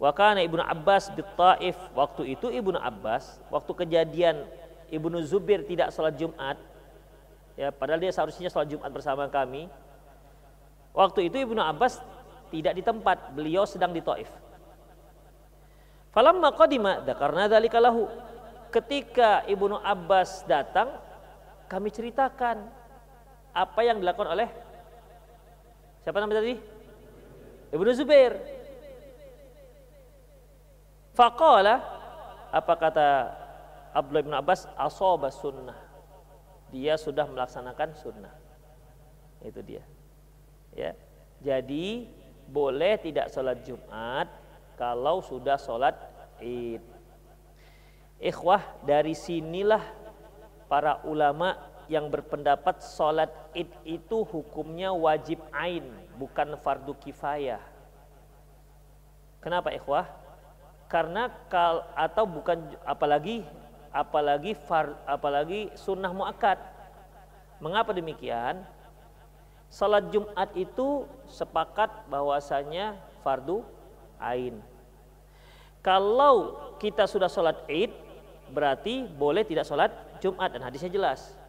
Wakana 0.00 0.40
Ibnu 0.40 0.64
Abbas 0.64 1.12
di 1.12 1.20
Taif 1.36 1.76
waktu 1.92 2.32
itu 2.36 2.48
Ibnu 2.48 2.80
Abbas 2.80 3.36
waktu 3.52 3.72
kejadian 3.84 4.48
Ibnu 4.88 5.20
Zubir 5.24 5.60
tidak 5.68 5.92
sholat 5.92 6.16
Jumat 6.16 6.56
ya 7.52 7.68
padahal 7.68 8.00
dia 8.00 8.08
seharusnya 8.08 8.48
sholat 8.48 8.72
Jumat 8.72 8.88
bersama 8.88 9.28
kami 9.28 9.68
waktu 10.96 11.28
itu 11.28 11.36
Ibnu 11.44 11.60
Abbas 11.60 12.00
tidak 12.50 12.72
di 12.74 12.82
tempat, 12.82 13.30
beliau 13.32 13.62
sedang 13.64 13.94
di 13.94 14.02
Taif. 14.02 14.26
Falamma 16.10 16.50
qadima 16.58 16.98
dzakarna 17.06 17.46
dzalika 17.46 17.78
lahu. 17.78 18.10
Ketika 18.74 19.46
Ibnu 19.46 19.78
Abbas 19.78 20.46
datang, 20.46 20.98
kami 21.70 21.90
ceritakan 21.94 22.66
apa 23.54 23.80
yang 23.82 23.98
dilakukan 23.98 24.30
oleh 24.30 24.50
siapa 26.02 26.22
namanya 26.22 26.42
tadi? 26.42 26.54
Ibnu 27.70 27.90
Zubair. 27.94 28.34
Faqala 31.14 31.78
apa 32.50 32.74
kata 32.74 33.08
Abdullah 33.94 34.26
bin 34.26 34.34
Abbas 34.34 34.66
asaba 34.74 35.30
sunnah. 35.30 35.78
Dia 36.70 36.98
sudah 36.98 37.26
melaksanakan 37.26 37.94
sunnah. 37.98 38.34
Itu 39.42 39.62
dia. 39.62 39.82
Ya. 40.74 40.94
Jadi 41.40 42.06
boleh 42.50 42.98
tidak 42.98 43.30
sholat 43.30 43.62
Jumat 43.62 44.26
kalau 44.74 45.22
sudah 45.22 45.58
sholat 45.58 45.94
id. 46.42 46.82
Ikhwah 48.20 48.82
dari 48.84 49.16
sinilah 49.16 49.80
para 50.68 51.00
ulama 51.08 51.56
yang 51.90 52.06
berpendapat 52.06 52.82
sholat 52.84 53.30
id 53.56 53.70
itu 53.82 54.22
hukumnya 54.22 54.92
wajib 54.94 55.42
ain 55.50 55.99
bukan 56.20 56.60
fardu 56.60 56.92
kifayah. 57.00 57.64
Kenapa 59.40 59.72
ikhwah? 59.72 60.04
Karena 60.92 61.32
kal 61.48 61.88
atau 61.96 62.28
bukan 62.28 62.76
apalagi 62.84 63.48
apalagi 63.88 64.52
far, 64.68 65.00
apalagi 65.08 65.72
sunnah 65.72 66.12
muakkad. 66.12 66.60
Mengapa 67.64 67.96
demikian? 67.96 68.60
Salat 69.70 70.12
Jumat 70.12 70.50
itu 70.58 71.08
sepakat 71.30 72.04
bahwasanya 72.10 73.00
fardu 73.24 73.64
ain. 74.20 74.60
Kalau 75.80 76.58
kita 76.76 77.08
sudah 77.08 77.30
sholat 77.30 77.64
id, 77.70 77.94
berarti 78.52 79.08
boleh 79.08 79.46
tidak 79.46 79.64
sholat 79.64 79.88
Jumat 80.20 80.52
dan 80.52 80.60
hadisnya 80.66 80.92
jelas. 80.92 81.39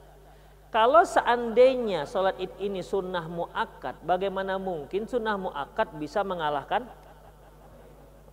Kalau 0.72 1.04
seandainya 1.04 2.08
sholat 2.08 2.40
id 2.40 2.56
ini 2.64 2.80
sunnah 2.80 3.28
muakkad, 3.28 4.00
bagaimana 4.08 4.56
mungkin 4.56 5.04
sunnah 5.04 5.36
muakkad 5.36 6.00
bisa 6.00 6.24
mengalahkan 6.24 6.88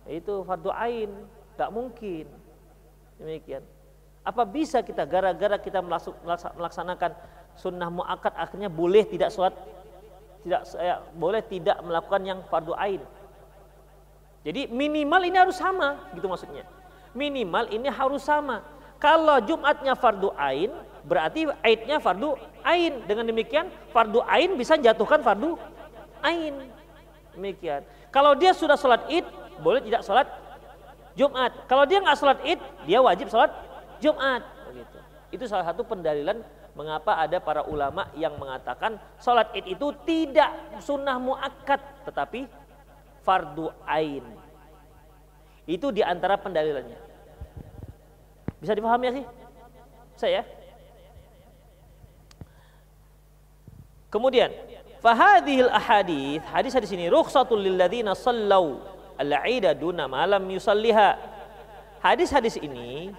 itu 0.07 0.47
fardu 0.47 0.71
ain? 0.71 1.11
Gak 1.59 1.67
mungkin. 1.75 2.31
Demikian. 3.19 3.59
Apa 4.23 4.47
bisa 4.47 4.79
kita 4.79 5.03
gara-gara 5.03 5.59
kita 5.59 5.83
melaksanakan 6.55 7.11
sunnah 7.59 7.91
muakkad 7.91 8.31
akhirnya 8.39 8.71
boleh 8.71 9.03
tidak 9.03 9.35
sholat 9.35 9.51
tidak 10.39 10.63
saya 10.63 11.03
boleh 11.11 11.43
tidak 11.43 11.75
melakukan 11.83 12.23
yang 12.23 12.39
fardu 12.47 12.71
ain? 12.79 13.03
Jadi 14.47 14.71
minimal 14.71 15.27
ini 15.27 15.35
harus 15.35 15.59
sama 15.59 16.07
gitu 16.15 16.31
maksudnya. 16.31 16.63
Minimal 17.11 17.67
ini 17.75 17.91
harus 17.91 18.23
sama. 18.23 18.63
Kalau 18.95 19.43
Jumatnya 19.43 19.99
fardu 19.99 20.31
ain, 20.39 20.71
berarti 21.05 21.47
aidnya 21.63 22.01
fardu 22.01 22.35
ain. 22.63 23.03
Dengan 23.05 23.27
demikian 23.27 23.67
fardu 23.91 24.23
ain 24.25 24.55
bisa 24.55 24.75
jatuhkan 24.75 25.23
fardu 25.23 25.55
ain. 26.23 26.69
Demikian. 27.35 27.85
Kalau 28.09 28.33
dia 28.33 28.51
sudah 28.51 28.75
sholat 28.75 29.05
id, 29.07 29.23
boleh 29.61 29.79
tidak 29.85 30.01
sholat 30.01 30.27
Jumat. 31.13 31.51
Kalau 31.69 31.85
dia 31.85 32.01
nggak 32.01 32.17
sholat 32.17 32.39
id, 32.43 32.59
dia 32.89 32.99
wajib 32.99 33.29
sholat 33.29 33.53
Jumat. 34.01 34.43
Begitu. 34.71 34.97
Itu 35.29 35.43
salah 35.45 35.67
satu 35.67 35.85
pendalilan 35.85 36.41
mengapa 36.73 37.19
ada 37.19 37.37
para 37.43 37.61
ulama 37.67 38.07
yang 38.15 38.39
mengatakan 38.39 38.97
sholat 39.19 39.51
id 39.53 39.77
itu 39.77 39.87
tidak 40.07 40.81
sunnah 40.81 41.19
muakkad, 41.21 41.79
tetapi 42.07 42.49
fardu 43.21 43.69
ain. 43.85 44.25
Itu 45.69 45.93
di 45.93 46.01
antara 46.01 46.33
pendalilannya. 46.39 46.97
Bisa 48.57 48.73
dipahami 48.73 49.05
ya 49.05 49.13
sih? 49.21 49.25
Saya. 50.17 50.41
Kemudian, 54.09 54.49
fahadhil 55.01 55.69
ahadith, 55.69 56.41
hadis-hadis 56.49 56.91
ini 56.93 57.07
rukhsatul 57.09 57.61
lil 57.61 57.77
ladzina 57.77 58.17
sallau 58.17 58.81
al-'ida 59.17 59.77
duna 59.77 60.09
malam 60.09 60.41
yusalliha. 60.49 61.17
Hadis-hadis 62.01 62.57
ini 62.57 63.13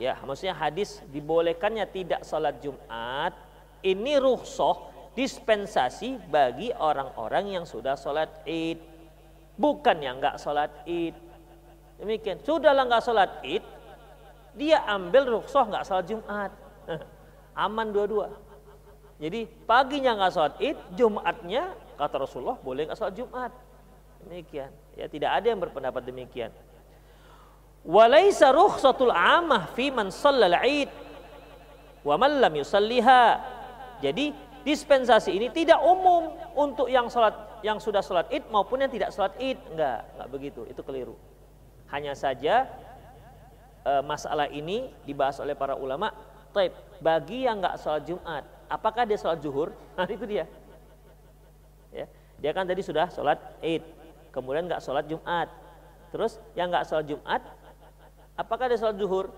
ya 0.00 0.16
maksudnya 0.24 0.56
hadis 0.56 1.04
dibolehkannya 1.12 1.84
tidak 1.92 2.24
salat 2.24 2.56
Jumat 2.64 3.36
ini 3.84 4.16
rukhsah 4.16 4.88
dispensasi 5.12 6.16
bagi 6.30 6.70
orang-orang 6.72 7.60
yang 7.60 7.64
sudah 7.66 7.98
salat 7.98 8.30
Id. 8.46 8.78
Bukan 9.60 9.98
yang 10.00 10.22
enggak 10.22 10.40
salat 10.40 10.72
Id. 10.86 11.12
Demikian. 12.00 12.40
Sudahlah 12.40 12.86
enggak 12.86 13.04
salat 13.04 13.42
Id, 13.44 13.60
dia 14.54 14.82
ambil 14.86 15.38
rukhsah 15.38 15.64
nggak 15.66 15.84
sholat 15.86 16.06
Jumat. 16.06 16.50
Aman 17.66 17.94
dua-dua. 17.94 18.34
Jadi 19.20 19.44
paginya 19.68 20.16
nggak 20.16 20.32
sholat 20.32 20.54
id, 20.64 20.78
Jumatnya 20.96 21.76
kata 22.00 22.24
Rasulullah 22.24 22.56
boleh 22.56 22.88
nggak 22.88 22.96
sholat 22.96 23.14
Jumat. 23.14 23.52
Demikian. 24.24 24.72
Ya 24.96 25.06
tidak 25.12 25.30
ada 25.36 25.46
yang 25.52 25.60
berpendapat 25.60 26.02
demikian. 26.08 26.48
Walaisa 27.84 28.52
rukhsatul 28.52 29.12
amah 29.12 29.72
fi 29.76 29.92
man 29.92 30.08
shallal 30.08 30.56
id 30.64 30.88
wa 32.00 32.16
man 32.16 32.40
lam 32.40 32.52
yusalliha. 32.56 33.40
Jadi 34.00 34.32
dispensasi 34.64 35.36
ini 35.36 35.52
tidak 35.52 35.80
umum 35.84 36.32
untuk 36.56 36.88
yang 36.88 37.08
sholat 37.12 37.60
yang 37.60 37.76
sudah 37.76 38.00
sholat 38.00 38.28
id 38.32 38.48
maupun 38.48 38.80
yang 38.80 38.92
tidak 38.92 39.12
sholat 39.12 39.36
id. 39.36 39.60
Enggak, 39.72 40.08
enggak 40.16 40.28
begitu. 40.32 40.60
Itu 40.64 40.80
keliru. 40.80 41.16
Hanya 41.92 42.16
saja 42.16 42.68
e, 43.84 43.92
masalah 44.04 44.48
ini 44.48 44.88
dibahas 45.04 45.40
oleh 45.40 45.52
para 45.52 45.76
ulama. 45.76 46.12
Taib, 46.50 46.72
bagi 47.00 47.44
yang 47.46 47.60
nggak 47.62 47.78
sholat 47.78 48.02
Jumat, 48.04 48.44
apakah 48.70 49.02
dia 49.02 49.18
sholat 49.18 49.42
zuhur? 49.42 49.74
Nah 49.98 50.06
itu 50.06 50.24
dia. 50.24 50.46
Ya, 51.90 52.06
dia 52.38 52.50
kan 52.54 52.64
tadi 52.64 52.86
sudah 52.86 53.10
sholat 53.10 53.36
Id, 53.60 53.82
kemudian 54.30 54.70
nggak 54.70 54.80
sholat 54.80 55.04
Jumat. 55.10 55.50
Terus 56.14 56.38
yang 56.54 56.70
nggak 56.70 56.86
sholat 56.86 57.06
Jumat, 57.10 57.42
apakah 58.38 58.70
dia 58.70 58.78
sholat 58.78 58.94
zuhur? 58.94 59.34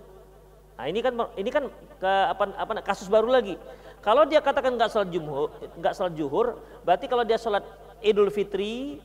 Nah 0.76 0.84
ini 0.84 1.00
kan 1.00 1.16
ini 1.40 1.48
kan 1.48 1.64
ke 1.96 2.12
apa 2.28 2.44
apa 2.60 2.72
kasus 2.84 3.08
baru 3.08 3.32
lagi. 3.32 3.56
Kalau 4.04 4.28
dia 4.28 4.44
katakan 4.44 4.76
nggak 4.76 4.92
sholat 4.92 5.08
jumhur, 5.08 5.48
nggak 5.80 5.94
sholat 5.96 6.12
zuhur, 6.12 6.46
berarti 6.84 7.08
kalau 7.08 7.24
dia 7.24 7.40
sholat 7.40 7.64
Idul 8.04 8.28
Fitri, 8.34 9.00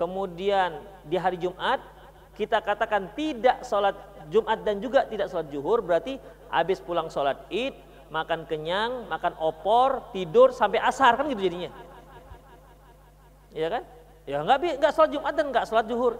kemudian 0.00 0.80
di 1.04 1.18
hari 1.18 1.36
Jumat, 1.36 1.82
kita 2.38 2.62
katakan 2.62 3.10
tidak 3.12 3.64
sholat 3.66 3.96
Jumat 4.28 4.62
dan 4.62 4.78
juga 4.78 5.08
tidak 5.08 5.32
sholat 5.32 5.48
zuhur 5.50 5.80
berarti 5.80 6.20
habis 6.52 6.78
pulang 6.82 7.08
sholat 7.08 7.40
id 7.48 7.74
makan 8.08 8.46
kenyang 8.46 9.10
makan 9.10 9.34
opor 9.42 10.14
tidur 10.14 10.54
sampai 10.54 10.78
asar 10.82 11.18
kan 11.18 11.26
gitu 11.30 11.42
jadinya. 11.42 11.70
Ya 13.56 13.68
kan? 13.72 13.82
Ya 14.26 14.42
nggak 14.42 14.82
nggak 14.82 14.92
sholat 14.92 15.10
Jumat 15.14 15.32
dan 15.38 15.46
nggak 15.54 15.66
sholat 15.70 15.86
zuhur. 15.86 16.18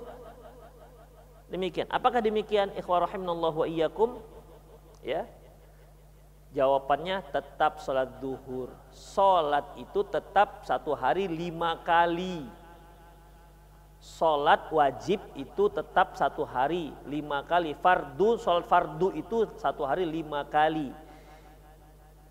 Demikian. 1.46 1.86
Apakah 1.90 2.18
demikian 2.18 2.74
ikhwah 2.74 3.06
rahimallahu 3.06 3.62
wa 3.62 3.66
iyyakum? 3.66 4.18
Ya. 5.02 5.26
Jawabannya 6.54 7.22
tetap 7.30 7.82
sholat 7.82 8.18
zuhur. 8.18 8.70
Sholat 8.90 9.66
itu 9.78 10.00
tetap 10.06 10.64
satu 10.66 10.94
hari 10.94 11.30
lima 11.30 11.82
kali. 11.82 12.46
Sholat 14.00 14.70
wajib 14.70 15.18
itu 15.34 15.66
tetap 15.70 16.14
satu 16.14 16.46
hari 16.46 16.94
lima 17.06 17.42
kali. 17.42 17.74
Fardu, 17.78 18.38
sholat 18.38 18.64
fardu 18.70 19.12
itu 19.18 19.50
satu 19.58 19.82
hari 19.82 20.06
lima 20.06 20.46
kali. 20.46 21.05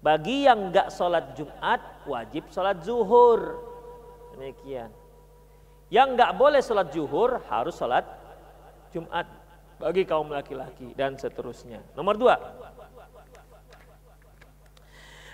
Bagi 0.05 0.45
yang 0.45 0.69
nggak 0.69 0.93
sholat 0.93 1.33
Jumat, 1.33 1.81
wajib 2.05 2.45
sholat 2.53 2.77
zuhur. 2.85 3.57
Demikian. 4.37 4.93
Yang 5.89 6.07
nggak 6.13 6.31
boleh 6.37 6.61
sholat 6.61 6.93
zuhur 6.93 7.41
harus 7.49 7.73
sholat 7.73 8.05
Jumat 8.93 9.25
bagi 9.81 10.05
kaum 10.05 10.29
laki-laki 10.29 10.93
dan 10.93 11.17
seterusnya. 11.17 11.81
Nomor 11.97 12.21
dua. 12.21 12.37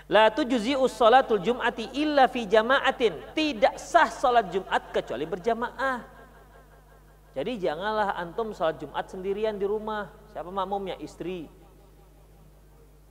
La 0.08 0.32
tujzi'us 0.32 0.96
salatul 0.96 1.44
jum'ati 1.44 1.92
illa 2.00 2.24
fi 2.32 2.48
jama'atin. 2.48 3.36
Tidak 3.36 3.76
sah 3.76 4.08
salat 4.08 4.48
Jumat 4.48 4.88
kecuali 4.88 5.28
berjamaah. 5.28 6.00
Jadi 7.36 7.60
janganlah 7.60 8.16
antum 8.16 8.56
sholat 8.56 8.80
Jumat 8.80 9.04
sendirian 9.04 9.60
di 9.60 9.68
rumah. 9.68 10.08
Siapa 10.32 10.48
makmumnya? 10.48 10.96
Istri. 10.96 11.44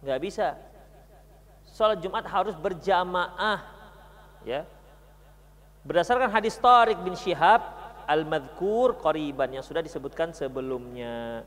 Nggak 0.01 0.19
bisa. 0.25 0.70
Sholat 1.81 1.97
Jumat 1.97 2.29
harus 2.29 2.53
berjamaah. 2.61 3.65
Ya. 4.45 4.69
Berdasarkan 5.81 6.29
hadis 6.29 6.53
Tariq 6.61 7.01
bin 7.01 7.17
Syihab 7.17 7.57
al-madhkur 8.05 9.01
qariban 9.01 9.49
yang 9.49 9.65
sudah 9.65 9.81
disebutkan 9.81 10.29
sebelumnya. 10.29 11.41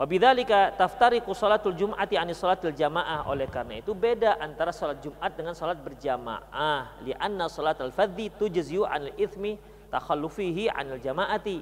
Wabidzalika 0.00 0.80
taftariqu 0.80 1.28
salatul 1.36 1.76
jum'ati 1.76 2.16
ani 2.16 2.32
salatul 2.32 2.72
jamaah. 2.72 3.28
Oleh 3.28 3.52
karena 3.52 3.84
itu 3.84 3.92
beda 3.92 4.40
antara 4.40 4.72
salat 4.72 5.04
Jumat 5.04 5.36
dengan 5.36 5.52
salat 5.52 5.76
berjamaah. 5.84 7.04
Lianna 7.04 7.52
salatul 7.52 7.92
fadhi 7.92 8.32
tujzi'u 8.32 8.88
anil 8.88 9.12
ithmi 9.20 9.60
takhallufihi 9.92 10.72
anil 10.72 10.96
jamaati. 11.04 11.60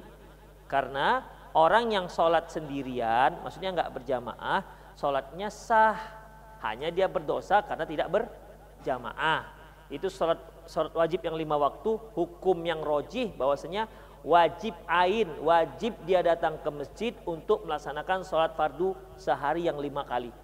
Karena 0.71 1.27
orang 1.51 1.91
yang 1.91 2.07
sholat 2.07 2.47
sendirian, 2.47 3.43
maksudnya 3.43 3.75
nggak 3.75 3.91
berjamaah, 3.91 4.63
sholatnya 4.95 5.51
sah. 5.51 6.26
Hanya 6.65 6.89
dia 6.89 7.11
berdosa 7.11 7.61
karena 7.65 7.85
tidak 7.85 8.09
berjamaah. 8.09 9.57
Itu 9.93 10.11
sholat, 10.11 10.41
sholat 10.67 10.93
wajib 10.97 11.23
yang 11.23 11.37
lima 11.39 11.55
waktu, 11.61 11.95
hukum 12.17 12.59
yang 12.67 12.83
rojih 12.83 13.31
bahwasanya 13.37 13.87
wajib 14.27 14.75
ain, 14.91 15.31
wajib 15.39 15.95
dia 16.03 16.19
datang 16.25 16.59
ke 16.59 16.71
masjid 16.75 17.13
untuk 17.23 17.63
melaksanakan 17.63 18.27
sholat 18.27 18.53
fardu 18.59 18.99
sehari 19.15 19.71
yang 19.71 19.79
lima 19.79 20.03
kali. 20.03 20.35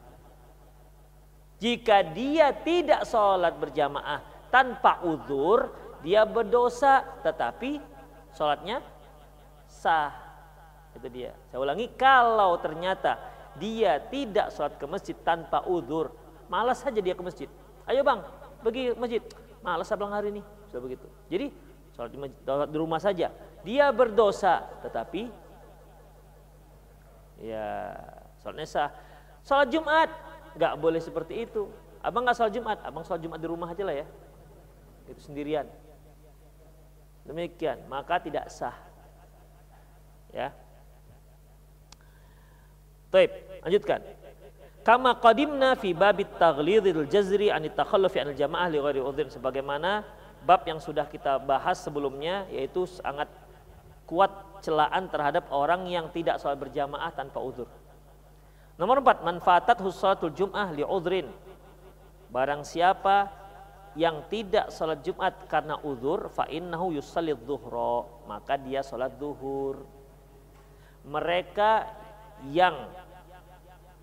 Jika 1.58 2.02
dia 2.14 2.50
tidak 2.54 3.06
sholat 3.06 3.54
berjamaah 3.58 4.22
tanpa 4.50 5.02
uzur, 5.06 5.70
dia 6.02 6.26
berdosa 6.26 7.06
tetapi 7.22 7.78
sholatnya 8.34 8.82
sah. 9.70 10.10
Itu 10.92 11.08
dia. 11.08 11.32
Saya 11.48 11.62
ulangi, 11.62 11.88
kalau 11.96 12.58
ternyata 12.60 13.16
dia 13.60 14.00
tidak 14.08 14.52
sholat 14.52 14.76
ke 14.80 14.86
masjid 14.88 15.16
tanpa 15.20 15.64
udur, 15.68 16.12
malas 16.48 16.80
saja 16.80 17.00
dia 17.00 17.12
ke 17.12 17.22
masjid. 17.24 17.48
Ayo 17.84 18.00
bang, 18.06 18.24
pergi 18.64 18.92
ke 18.94 19.00
masjid. 19.00 19.22
Malas 19.62 19.92
abang 19.94 20.10
hari 20.10 20.34
ini, 20.34 20.42
sudah 20.70 20.82
begitu. 20.82 21.06
Jadi 21.30 21.46
sholat 21.94 22.10
di, 22.10 22.18
sholat 22.42 22.68
di 22.72 22.78
rumah 22.78 22.98
saja. 22.98 23.30
Dia 23.62 23.94
berdosa, 23.94 24.66
tetapi 24.82 25.30
ya 27.42 27.94
sholatnya 28.42 28.66
sah. 28.66 28.90
Sholat 29.42 29.68
Jumat 29.70 30.10
nggak 30.58 30.74
boleh 30.78 30.98
seperti 30.98 31.46
itu. 31.46 31.70
Abang 32.02 32.26
nggak 32.26 32.34
sholat 32.34 32.52
Jumat, 32.54 32.78
abang 32.82 33.06
sholat 33.06 33.22
Jumat 33.22 33.38
di 33.38 33.46
rumah 33.46 33.70
aja 33.70 33.82
lah 33.86 33.96
ya. 34.02 34.06
Itu 35.06 35.22
sendirian. 35.22 35.66
Demikian, 37.22 37.86
maka 37.86 38.18
tidak 38.18 38.50
sah. 38.50 38.74
Ya. 40.34 40.50
Baik, 43.12 43.30
lanjutkan. 43.60 44.00
Kama 44.82 45.14
qadimna 45.20 45.76
fi 45.76 45.92
babit 45.92 46.32
taghlidil 46.40 47.06
jazri 47.06 47.52
an 47.52 47.62
takhallufi 47.68 48.18
anil 48.18 48.34
jamaah 48.34 48.66
li 48.72 48.80
ghairi 48.80 48.98
udhrin 49.04 49.28
sebagaimana 49.30 50.02
bab 50.42 50.66
yang 50.66 50.82
sudah 50.82 51.06
kita 51.06 51.38
bahas 51.38 51.78
sebelumnya 51.78 52.48
yaitu 52.50 52.88
sangat 52.88 53.30
kuat 54.08 54.32
celaan 54.64 55.06
terhadap 55.06 55.46
orang 55.54 55.86
yang 55.86 56.10
tidak 56.10 56.40
sholat 56.42 56.58
berjamaah 56.58 57.12
tanpa 57.14 57.38
uzur. 57.38 57.68
Nomor 58.80 59.04
empat, 59.04 59.22
manfaatat 59.22 59.78
hussatul 59.84 60.34
jum'ah 60.34 60.72
li 60.74 60.82
udhrin. 60.82 61.28
Barang 62.32 62.64
siapa 62.64 63.28
yang 63.92 64.24
tidak 64.32 64.72
sholat 64.72 65.04
Jumat 65.04 65.46
karena 65.46 65.76
uzur, 65.84 66.32
fa 66.32 66.48
innahu 66.48 66.96
yusallid 66.96 67.38
dhuhra, 67.44 68.08
maka 68.24 68.56
dia 68.56 68.80
sholat 68.80 69.12
zuhur. 69.20 69.84
Mereka 71.04 72.01
yang 72.50 72.90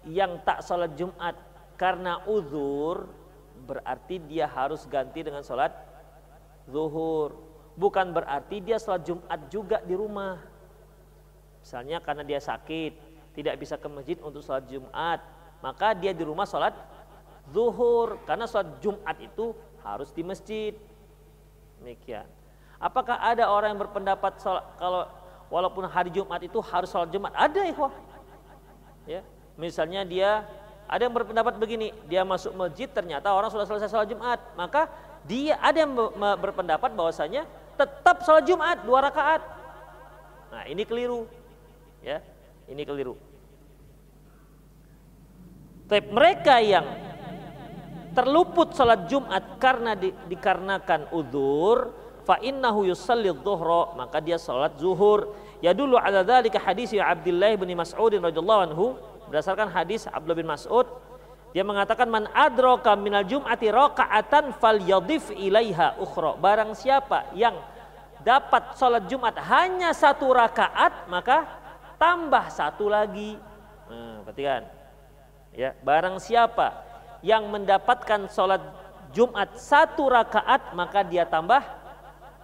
yang 0.07 0.39
tak 0.47 0.63
sholat 0.63 0.95
Jumat 0.95 1.35
karena 1.75 2.23
uzur 2.23 3.11
berarti 3.67 4.19
dia 4.23 4.47
harus 4.47 4.87
ganti 4.87 5.19
dengan 5.23 5.43
sholat 5.43 5.75
zuhur. 6.69 7.35
Bukan 7.75 8.11
berarti 8.11 8.59
dia 8.63 8.79
sholat 8.79 9.03
Jumat 9.03 9.39
juga 9.51 9.79
di 9.83 9.95
rumah. 9.95 10.39
Misalnya 11.59 11.99
karena 11.99 12.23
dia 12.23 12.39
sakit, 12.39 12.91
tidak 13.35 13.55
bisa 13.59 13.75
ke 13.75 13.87
masjid 13.91 14.17
untuk 14.23 14.43
sholat 14.43 14.67
Jumat, 14.67 15.19
maka 15.59 15.95
dia 15.95 16.15
di 16.15 16.23
rumah 16.23 16.47
sholat 16.47 16.75
zuhur. 17.51 18.19
Karena 18.23 18.47
sholat 18.47 18.79
Jumat 18.79 19.15
itu 19.19 19.55
harus 19.83 20.11
di 20.11 20.23
masjid. 20.23 20.73
Demikian. 21.79 22.27
Apakah 22.79 23.19
ada 23.19 23.47
orang 23.51 23.75
yang 23.75 23.81
berpendapat 23.83 24.39
sholat, 24.39 24.63
kalau 24.79 25.03
walaupun 25.51 25.87
hari 25.87 26.11
Jumat 26.11 26.39
itu 26.43 26.59
harus 26.63 26.87
sholat 26.91 27.11
Jumat? 27.11 27.31
Ada 27.35 27.67
ikhwah. 27.67 27.91
Ya, 29.09 29.25
Misalnya 29.59 30.05
dia 30.05 30.45
ada 30.87 31.01
yang 31.03 31.11
berpendapat 31.11 31.59
begini, 31.59 31.91
dia 32.07 32.23
masuk 32.23 32.55
masjid 32.55 32.87
ternyata 32.87 33.33
orang 33.35 33.51
sudah 33.51 33.67
selesai 33.67 33.91
sholat 33.91 34.07
Jumat, 34.07 34.39
maka 34.55 34.87
dia 35.27 35.59
ada 35.59 35.83
yang 35.83 35.91
berpendapat 36.39 36.95
bahwasanya 36.95 37.43
tetap 37.75 38.23
sholat 38.23 38.47
Jumat 38.47 38.87
dua 38.87 39.03
rakaat. 39.03 39.43
Nah 40.49 40.63
ini 40.65 40.87
keliru, 40.87 41.27
ya 41.99 42.23
ini 42.71 42.87
keliru. 42.87 43.19
Tapi 45.91 46.07
mereka 46.07 46.63
yang 46.63 46.87
terluput 48.15 48.77
sholat 48.77 49.11
Jumat 49.11 49.59
karena 49.59 49.93
di, 49.93 50.15
dikarenakan 50.31 51.11
udur, 51.11 51.91
fa 52.23 52.39
innahu 52.39 52.87
yusalli 52.87 53.27
maka 53.97 54.23
dia 54.23 54.39
sholat 54.39 54.79
zuhur. 54.79 55.35
Ya 55.59 55.75
dulu 55.75 55.99
ala 55.99 56.23
dzalika 56.23 56.59
hadis 56.59 56.95
Abdullah 56.95 57.51
bin 57.59 57.75
Mas'ud 57.75 58.11
radhiyallahu 58.15 58.61
anhu. 58.71 58.85
Berdasarkan 59.27 59.69
hadis 59.69 60.07
Abdullah 60.09 60.39
bin 60.39 60.49
Mas'ud 60.49 60.87
dia 61.49 61.65
mengatakan 61.65 62.05
man 62.05 62.29
adroka 62.29 62.93
minal 62.93 63.25
jum'ati 63.25 63.73
rakaatan 63.73 64.53
fal 64.61 64.77
yadif 64.77 65.33
ilaiha 65.33 65.97
ukhra. 65.97 66.37
Barang 66.37 66.77
siapa 66.77 67.33
yang 67.33 67.57
dapat 68.21 68.77
sholat 68.77 69.09
Jumat 69.09 69.33
hanya 69.49 69.89
satu 69.91 70.29
rakaat 70.29 71.09
maka 71.09 71.49
tambah 71.97 72.45
satu 72.53 72.85
lagi. 72.87 73.35
Nah, 73.89 74.21
perhatikan. 74.23 74.69
Ya 75.57 75.73
barang 75.81 76.21
siapa 76.21 76.85
yang 77.25 77.49
mendapatkan 77.49 78.29
sholat 78.29 78.61
Jumat 79.09 79.57
satu 79.57 80.05
rakaat 80.05 80.77
maka 80.77 81.01
dia 81.01 81.25
tambah 81.25 81.65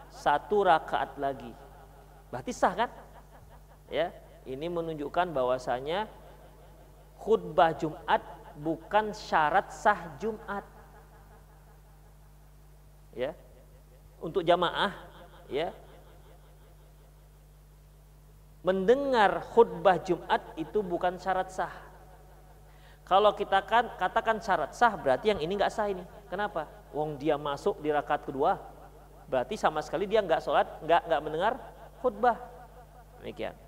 satu 0.10 0.66
rakaat 0.66 1.14
lagi. 1.22 1.54
Berarti 2.34 2.50
sah 2.50 2.74
kan 2.74 2.90
ya 3.96 4.12
ini 4.44 4.68
menunjukkan 4.68 5.32
bahwasanya 5.32 6.12
khutbah 7.16 7.72
Jumat 7.80 8.22
bukan 8.60 9.16
syarat 9.16 9.72
sah 9.72 10.20
Jumat. 10.22 10.64
Ya. 13.16 13.32
Untuk 14.20 14.44
jamaah 14.44 14.94
ya. 15.48 15.72
Mendengar 18.62 19.42
khutbah 19.54 20.02
Jumat 20.02 20.42
itu 20.60 20.84
bukan 20.84 21.18
syarat 21.18 21.50
sah. 21.50 21.74
Kalau 23.06 23.38
kita 23.38 23.62
kan 23.62 23.94
katakan 24.02 24.42
syarat 24.42 24.74
sah 24.74 24.98
berarti 24.98 25.34
yang 25.34 25.42
ini 25.42 25.54
nggak 25.58 25.74
sah 25.74 25.90
ini. 25.90 26.02
Kenapa? 26.30 26.66
Wong 26.90 27.22
dia 27.22 27.38
masuk 27.38 27.78
di 27.78 27.94
rakaat 27.94 28.26
kedua, 28.26 28.58
berarti 29.30 29.54
sama 29.54 29.86
sekali 29.86 30.10
dia 30.10 30.26
nggak 30.26 30.42
sholat, 30.42 30.66
nggak 30.82 31.02
nggak 31.06 31.22
mendengar 31.22 31.54
khutbah. 32.02 32.42
Demikian. 33.22 33.65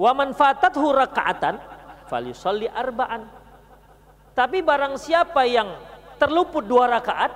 Wa 0.00 0.16
man 0.16 0.32
fatathu 0.32 0.96
raka'atan 0.96 1.60
falyusalli 2.08 2.72
arba'an. 2.72 3.28
Tapi 4.32 4.64
barang 4.64 4.96
siapa 4.96 5.44
yang 5.44 5.76
terluput 6.16 6.64
dua 6.64 6.88
rakaat, 6.88 7.28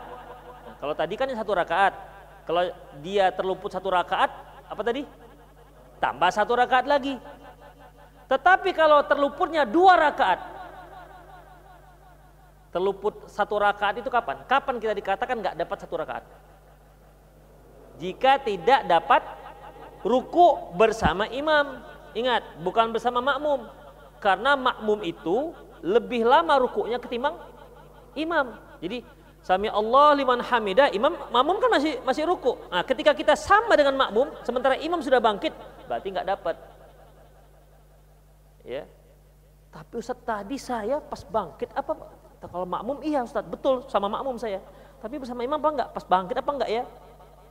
nah, 0.64 0.74
kalau 0.80 0.94
tadi 0.96 1.12
kan 1.20 1.28
satu 1.28 1.52
rakaat, 1.52 1.92
kalau 2.48 2.64
dia 3.04 3.28
terluput 3.36 3.68
satu 3.68 3.92
rakaat, 3.92 4.32
apa 4.64 4.80
tadi? 4.80 5.04
Tambah 6.00 6.30
satu 6.32 6.56
rakaat 6.56 6.88
lagi. 6.88 7.20
Tetapi 8.32 8.72
kalau 8.72 9.04
terluputnya 9.04 9.68
dua 9.68 10.00
rakaat, 10.00 10.40
terluput 12.72 13.28
satu 13.28 13.60
rakaat 13.60 14.00
itu 14.00 14.08
kapan? 14.08 14.40
Kapan 14.48 14.80
kita 14.80 14.96
dikatakan 14.96 15.36
nggak 15.36 15.56
dapat 15.60 15.76
satu 15.84 15.94
rakaat? 16.00 16.24
Jika 18.00 18.40
tidak 18.40 18.88
dapat 18.88 19.22
ruku 20.04 20.76
bersama 20.76 21.28
imam. 21.28 21.92
Ingat, 22.14 22.62
bukan 22.62 22.94
bersama 22.94 23.18
makmum. 23.18 23.66
Karena 24.22 24.54
makmum 24.54 25.02
itu 25.02 25.52
lebih 25.84 26.24
lama 26.24 26.56
rukuknya 26.56 26.96
ketimbang 26.96 27.36
imam. 28.16 28.56
Jadi 28.80 29.04
Sami 29.44 29.68
Allah 29.68 30.16
liman 30.16 30.40
hamidah, 30.40 30.88
imam 30.88 31.12
makmum 31.28 31.60
kan 31.60 31.68
masih 31.76 32.00
masih 32.00 32.24
ruku. 32.24 32.56
Nah, 32.72 32.80
ketika 32.80 33.12
kita 33.12 33.36
sama 33.36 33.76
dengan 33.76 33.92
makmum, 33.92 34.32
sementara 34.40 34.72
imam 34.80 35.04
sudah 35.04 35.20
bangkit, 35.20 35.52
berarti 35.84 36.08
nggak 36.08 36.28
dapat. 36.32 36.56
Ya. 38.64 38.88
Tapi 39.68 40.00
Ustaz 40.00 40.16
tadi 40.24 40.56
saya 40.56 40.96
pas 40.96 41.20
bangkit 41.28 41.76
apa 41.76 41.92
kalau 42.48 42.64
makmum 42.64 43.04
iya 43.04 43.20
Ustaz, 43.20 43.44
betul 43.44 43.84
sama 43.92 44.08
makmum 44.08 44.40
saya. 44.40 44.64
Tapi 45.04 45.20
bersama 45.20 45.44
imam 45.44 45.60
apa 45.60 45.68
enggak? 45.76 45.88
Pas 45.92 46.04
bangkit 46.08 46.36
apa 46.40 46.48
enggak 46.48 46.70
ya? 46.72 46.82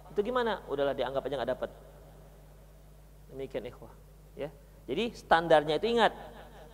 Itu 0.09 0.25
gimana? 0.25 0.65
Udahlah 0.65 0.97
dianggap 0.97 1.21
aja 1.29 1.35
nggak 1.45 1.51
dapat. 1.53 1.69
Demikian 3.29 3.69
ikhwah 3.69 3.93
ya. 4.37 4.49
Jadi 4.89 5.15
standarnya 5.15 5.79
itu 5.79 5.87
ingat 5.93 6.11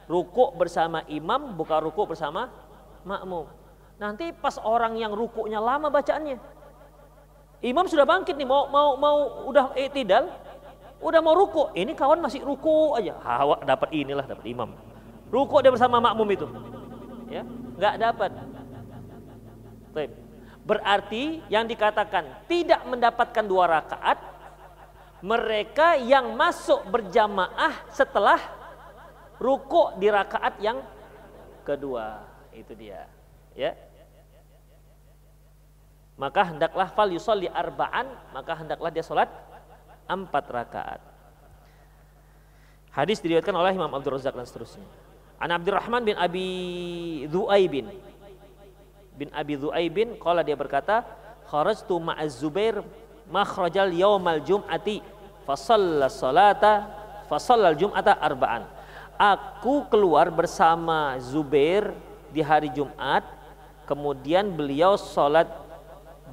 ruku 0.10 0.54
bersama 0.58 1.06
imam 1.06 1.54
bukan 1.54 1.80
ruku 1.86 2.10
bersama 2.10 2.50
makmum. 3.06 3.46
Nanti 4.00 4.32
pas 4.32 4.58
orang 4.62 4.96
yang 4.96 5.12
rukuknya 5.14 5.60
lama 5.60 5.92
bacaannya 5.92 6.60
imam 7.60 7.86
sudah 7.88 8.08
bangkit 8.08 8.40
nih 8.40 8.48
mau 8.48 8.72
mau 8.72 8.96
mau 8.96 9.18
udah 9.52 9.76
tidak 9.92 10.32
udah 11.00 11.20
mau 11.24 11.36
ruku 11.36 11.72
ini 11.76 11.96
kawan 11.96 12.20
masih 12.20 12.44
ruku 12.44 12.96
aja. 12.96 13.16
Hawa 13.24 13.64
dapat 13.64 13.92
inilah 13.92 14.24
dapat 14.24 14.46
imam. 14.48 14.72
Ruku 15.30 15.56
dia 15.64 15.72
bersama 15.72 16.00
makmum 16.00 16.28
itu. 16.32 16.48
Ya 17.30 17.44
nggak 17.80 17.96
dapat. 18.00 18.32
Berarti 20.64 21.42
yang 21.50 21.66
dikatakan 21.66 22.46
tidak 22.46 22.84
mendapatkan 22.88 23.46
dua 23.48 23.66
rakaat 23.68 24.18
mereka 25.20 26.00
yang 26.00 26.32
masuk 26.36 26.88
berjamaah 26.88 27.92
setelah 27.92 28.40
ruku 29.40 29.96
di 30.00 30.08
rakaat 30.08 30.60
yang 30.64 30.80
kedua. 31.68 32.24
Itu 32.56 32.76
dia 32.76 33.08
ya. 33.56 33.76
Maka 36.20 36.52
hendaklah 36.52 36.88
fal 36.92 37.08
yusolli 37.12 37.48
arba'an 37.48 38.12
maka 38.36 38.52
hendaklah 38.60 38.92
dia 38.92 39.04
sholat 39.04 39.32
empat 40.08 40.46
rakaat. 40.52 41.02
Hadis 42.92 43.24
diriwayatkan 43.24 43.56
oleh 43.56 43.78
Imam 43.78 43.94
Abdul 43.94 44.18
Razak 44.18 44.36
dan 44.36 44.44
seterusnya. 44.44 44.84
An 45.40 45.56
Abdurrahman 45.56 46.04
bin 46.04 46.20
Abi 46.20 46.50
Dhu'aibin 47.32 47.88
bin 49.20 49.28
Abi 49.36 49.60
Dhu'aibin 49.60 50.16
kala 50.16 50.48
dia 50.48 50.56
berkata 50.56 51.04
kharajtu 51.52 52.00
ma'az 52.00 52.40
Zubair 52.40 52.80
makhrajal 53.30 53.94
yaumal 53.94 54.42
jum'ati 54.42 55.06
fasalla 55.46 56.10
salata 56.10 56.90
fasallal 57.30 57.78
jum'ata 57.78 58.18
arba'an. 58.18 58.66
Aku 59.20 59.86
keluar 59.92 60.34
bersama 60.34 61.20
Zubair 61.22 61.94
di 62.34 62.40
hari 62.40 62.72
Jumat, 62.72 63.22
kemudian 63.86 64.50
beliau 64.56 64.96
sholat 64.96 65.48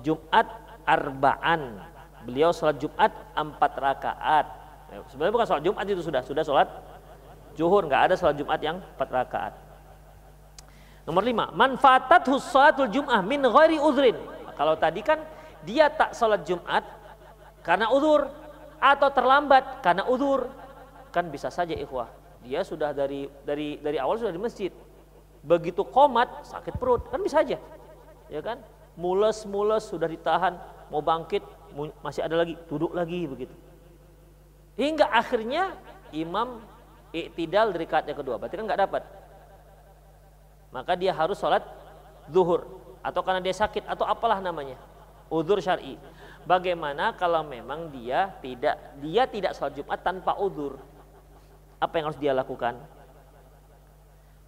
Jumat 0.00 0.46
arba'an. 0.86 1.82
Beliau 2.22 2.54
sholat 2.54 2.78
Jumat 2.78 3.10
empat 3.34 3.72
rakaat. 3.76 4.46
Ya, 4.86 5.02
sebenarnya 5.10 5.34
bukan 5.34 5.46
sholat 5.46 5.64
Jumat 5.66 5.84
itu 5.84 6.02
sudah, 6.02 6.22
sudah 6.22 6.44
sholat 6.46 6.68
Juhur, 7.56 7.88
nggak 7.88 8.12
ada 8.12 8.14
sholat 8.14 8.36
Jumat 8.38 8.60
yang 8.62 8.78
empat 8.78 9.08
rakaat. 9.10 9.52
Nomor 11.08 11.22
lima, 11.22 11.50
manfaatat 11.54 12.26
sholatul 12.26 12.90
Jum'ah 12.90 13.18
min 13.22 13.42
ghairi 13.42 13.82
udhrin. 13.82 14.14
Kalau 14.54 14.78
tadi 14.78 15.02
kan 15.02 15.18
dia 15.66 15.90
tak 15.90 16.14
sholat 16.14 16.46
Jumat 16.46 16.86
karena 17.66 17.90
udur 17.90 18.30
atau 18.78 19.08
terlambat 19.10 19.82
karena 19.82 20.06
udur. 20.06 20.46
Kan 21.10 21.26
bisa 21.32 21.50
saja 21.50 21.74
ikhwah. 21.74 22.06
Dia 22.46 22.62
sudah 22.62 22.94
dari 22.94 23.26
dari 23.42 23.82
dari 23.82 23.98
awal 23.98 24.22
sudah 24.22 24.30
di 24.30 24.38
masjid. 24.38 24.70
Begitu 25.42 25.82
komat 25.82 26.46
sakit 26.46 26.78
perut 26.78 27.10
kan 27.10 27.18
bisa 27.18 27.42
aja. 27.42 27.58
Ya 28.30 28.40
kan? 28.40 28.62
Mules-mules 28.94 29.90
sudah 29.90 30.06
ditahan 30.06 30.56
mau 30.88 31.02
bangkit 31.02 31.42
masih 32.00 32.22
ada 32.24 32.46
lagi 32.46 32.54
duduk 32.70 32.94
lagi 32.94 33.26
begitu. 33.26 33.52
Hingga 34.78 35.10
akhirnya 35.10 35.74
imam 36.14 36.62
iktidal 37.10 37.74
dari 37.74 37.88
yang 37.88 38.18
kedua. 38.18 38.36
Berarti 38.38 38.54
kan 38.54 38.64
nggak 38.64 38.82
dapat. 38.86 39.02
Maka 40.70 40.92
dia 40.94 41.16
harus 41.16 41.40
sholat 41.40 41.64
zuhur 42.28 42.68
atau 43.00 43.20
karena 43.22 43.40
dia 43.40 43.54
sakit 43.56 43.88
atau 43.88 44.04
apalah 44.04 44.38
namanya. 44.38 44.76
Udur 45.30 45.58
syar'i. 45.58 45.98
Bagaimana 46.46 47.18
kalau 47.18 47.42
memang 47.42 47.90
dia 47.90 48.30
tidak 48.38 48.78
dia 49.02 49.26
tidak 49.26 49.58
sholat 49.58 49.74
Jumat 49.74 49.98
tanpa 50.06 50.38
udur? 50.38 50.78
Apa 51.82 51.98
yang 51.98 52.06
harus 52.08 52.22
dia 52.22 52.30
lakukan? 52.30 52.78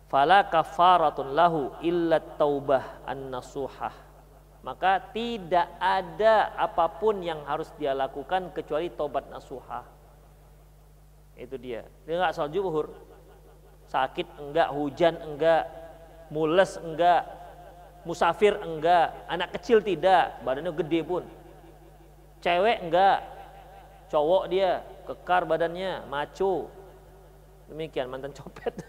Fala 0.06 0.46
kafaratun 0.46 1.34
lahu 1.34 1.74
illa 1.82 2.22
taubah 2.22 3.02
an-nasuhah. 3.02 3.92
Maka 4.62 5.10
tidak 5.10 5.68
ada 5.78 6.54
apa 6.54 6.86
pun 6.98 7.18
yang 7.20 7.42
harus 7.44 7.68
dia 7.76 7.92
lakukan 7.92 8.54
kecuali 8.54 8.88
tobat 8.94 9.26
nasuhah. 9.28 9.82
Itu 11.34 11.58
dia. 11.58 11.82
Dia 12.06 12.14
nggak 12.18 12.34
sholat 12.34 12.54
zuhur. 12.54 12.86
Sakit 13.88 14.38
enggak, 14.38 14.68
hujan 14.70 15.16
enggak, 15.18 15.64
mules 16.28 16.76
enggak, 16.78 17.24
musafir 18.06 18.54
enggak, 18.60 19.14
anak 19.26 19.58
kecil 19.58 19.82
tidak, 19.82 20.38
badannya 20.42 20.72
gede 20.74 21.00
pun. 21.02 21.24
Cewek 22.38 22.86
enggak, 22.86 23.18
cowok 24.12 24.44
dia, 24.50 24.84
kekar 25.08 25.48
badannya, 25.48 26.06
maco. 26.06 26.70
Demikian 27.68 28.08
mantan 28.08 28.32
copet. 28.32 28.72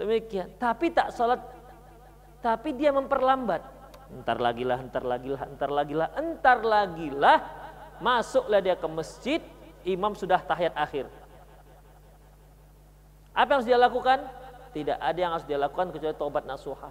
Demikian. 0.00 0.50
Tapi 0.58 0.90
tak 0.90 1.14
sholat, 1.14 1.38
tapi 2.42 2.74
dia 2.74 2.90
memperlambat. 2.90 3.62
Entar 4.12 4.42
lagi 4.42 4.66
lah, 4.66 4.82
entar 4.82 5.04
lagi 5.06 5.30
lah, 5.32 5.40
entar 5.48 5.70
lah, 5.70 6.10
entar 6.18 6.58
lagi 6.60 7.08
lah. 7.08 7.38
Masuklah 8.02 8.58
dia 8.58 8.74
ke 8.74 8.88
masjid, 8.90 9.40
imam 9.86 10.12
sudah 10.18 10.42
tahiyat 10.42 10.74
akhir. 10.74 11.06
Apa 13.32 13.48
yang 13.48 13.58
harus 13.62 13.68
dia 13.68 13.80
lakukan? 13.80 14.18
Tidak 14.72 14.96
ada 14.96 15.18
yang 15.20 15.32
harus 15.36 15.44
dia 15.44 15.60
lakukan 15.60 15.92
kecuali 15.92 16.16
taubat 16.16 16.48
nasuha. 16.48 16.90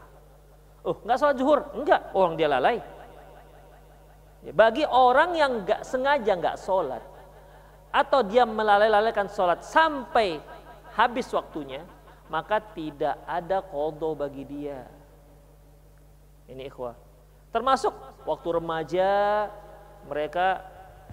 Oh, 0.82 0.98
nggak 1.02 1.18
sholat 1.18 1.36
zuhur? 1.38 1.60
Enggak, 1.78 2.14
orang 2.14 2.34
dia 2.38 2.50
lalai. 2.50 2.78
Ya, 4.42 4.54
bagi 4.54 4.86
orang 4.86 5.38
yang 5.38 5.62
nggak 5.62 5.86
sengaja 5.86 6.34
nggak 6.34 6.58
sholat 6.58 7.02
atau 7.94 8.26
dia 8.26 8.48
melalai-lalaikan 8.48 9.30
sholat 9.30 9.62
sampai 9.62 10.42
habis 10.98 11.30
waktunya, 11.30 11.86
maka 12.32 12.58
tidak 12.74 13.22
ada 13.30 13.62
kodo 13.62 14.18
bagi 14.18 14.48
dia. 14.48 14.88
Ini 16.50 16.66
ikhwah. 16.66 16.98
Termasuk 17.52 17.94
waktu 18.26 18.48
remaja 18.58 19.10
mereka 20.08 20.66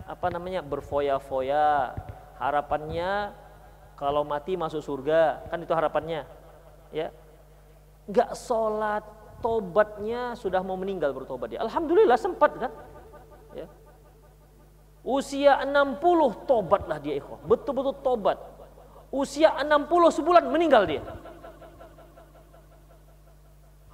apa 0.06 0.32
namanya 0.32 0.64
berfoya-foya 0.64 1.92
harapannya 2.38 3.34
kalau 3.98 4.22
mati 4.22 4.54
masuk 4.54 4.80
surga 4.80 5.50
kan 5.50 5.58
itu 5.58 5.74
harapannya 5.74 6.22
ya. 6.94 7.08
Nggak 8.08 8.32
sholat 8.36 9.04
tobatnya 9.38 10.34
sudah 10.34 10.60
mau 10.64 10.74
meninggal 10.74 11.14
bertobat 11.14 11.54
dia. 11.54 11.60
Alhamdulillah 11.62 12.18
sempat 12.18 12.52
kan? 12.58 12.72
Ya. 13.54 13.66
Usia 15.06 15.62
60 15.64 16.48
tobatlah 16.48 16.98
dia 17.00 17.16
ikhwah. 17.16 17.40
Betul-betul 17.46 17.94
tobat. 18.02 18.38
Usia 19.08 19.54
60 19.56 19.88
sebulan 20.20 20.44
meninggal 20.52 20.84
dia. 20.84 21.02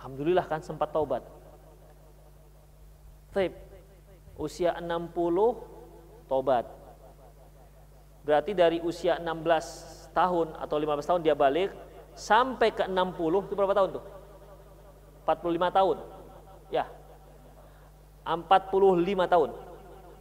Alhamdulillah 0.01 0.45
kan 0.45 0.61
sempat 0.61 0.91
tobat. 0.91 1.23
Taib. 3.33 3.55
usia 4.35 4.75
60 4.83 5.15
tobat. 6.27 6.67
Berarti 8.27 8.51
dari 8.51 8.83
usia 8.83 9.21
16 9.23 10.11
tahun 10.11 10.59
atau 10.59 10.77
15 10.77 11.09
tahun 11.09 11.21
dia 11.23 11.39
balik 11.39 11.71
sampai 12.15 12.71
ke 12.71 12.87
60 12.87 13.47
itu 13.51 13.55
berapa 13.55 13.75
tahun 13.75 13.99
tuh? 13.99 14.05
45 15.27 15.79
tahun. 15.79 15.97
Ya. 16.71 16.85
45 18.25 19.29
tahun. 19.29 19.51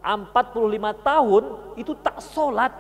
45 0.04 1.08
tahun 1.08 1.44
itu 1.80 1.94
tak 2.04 2.18
sholat. 2.20 2.74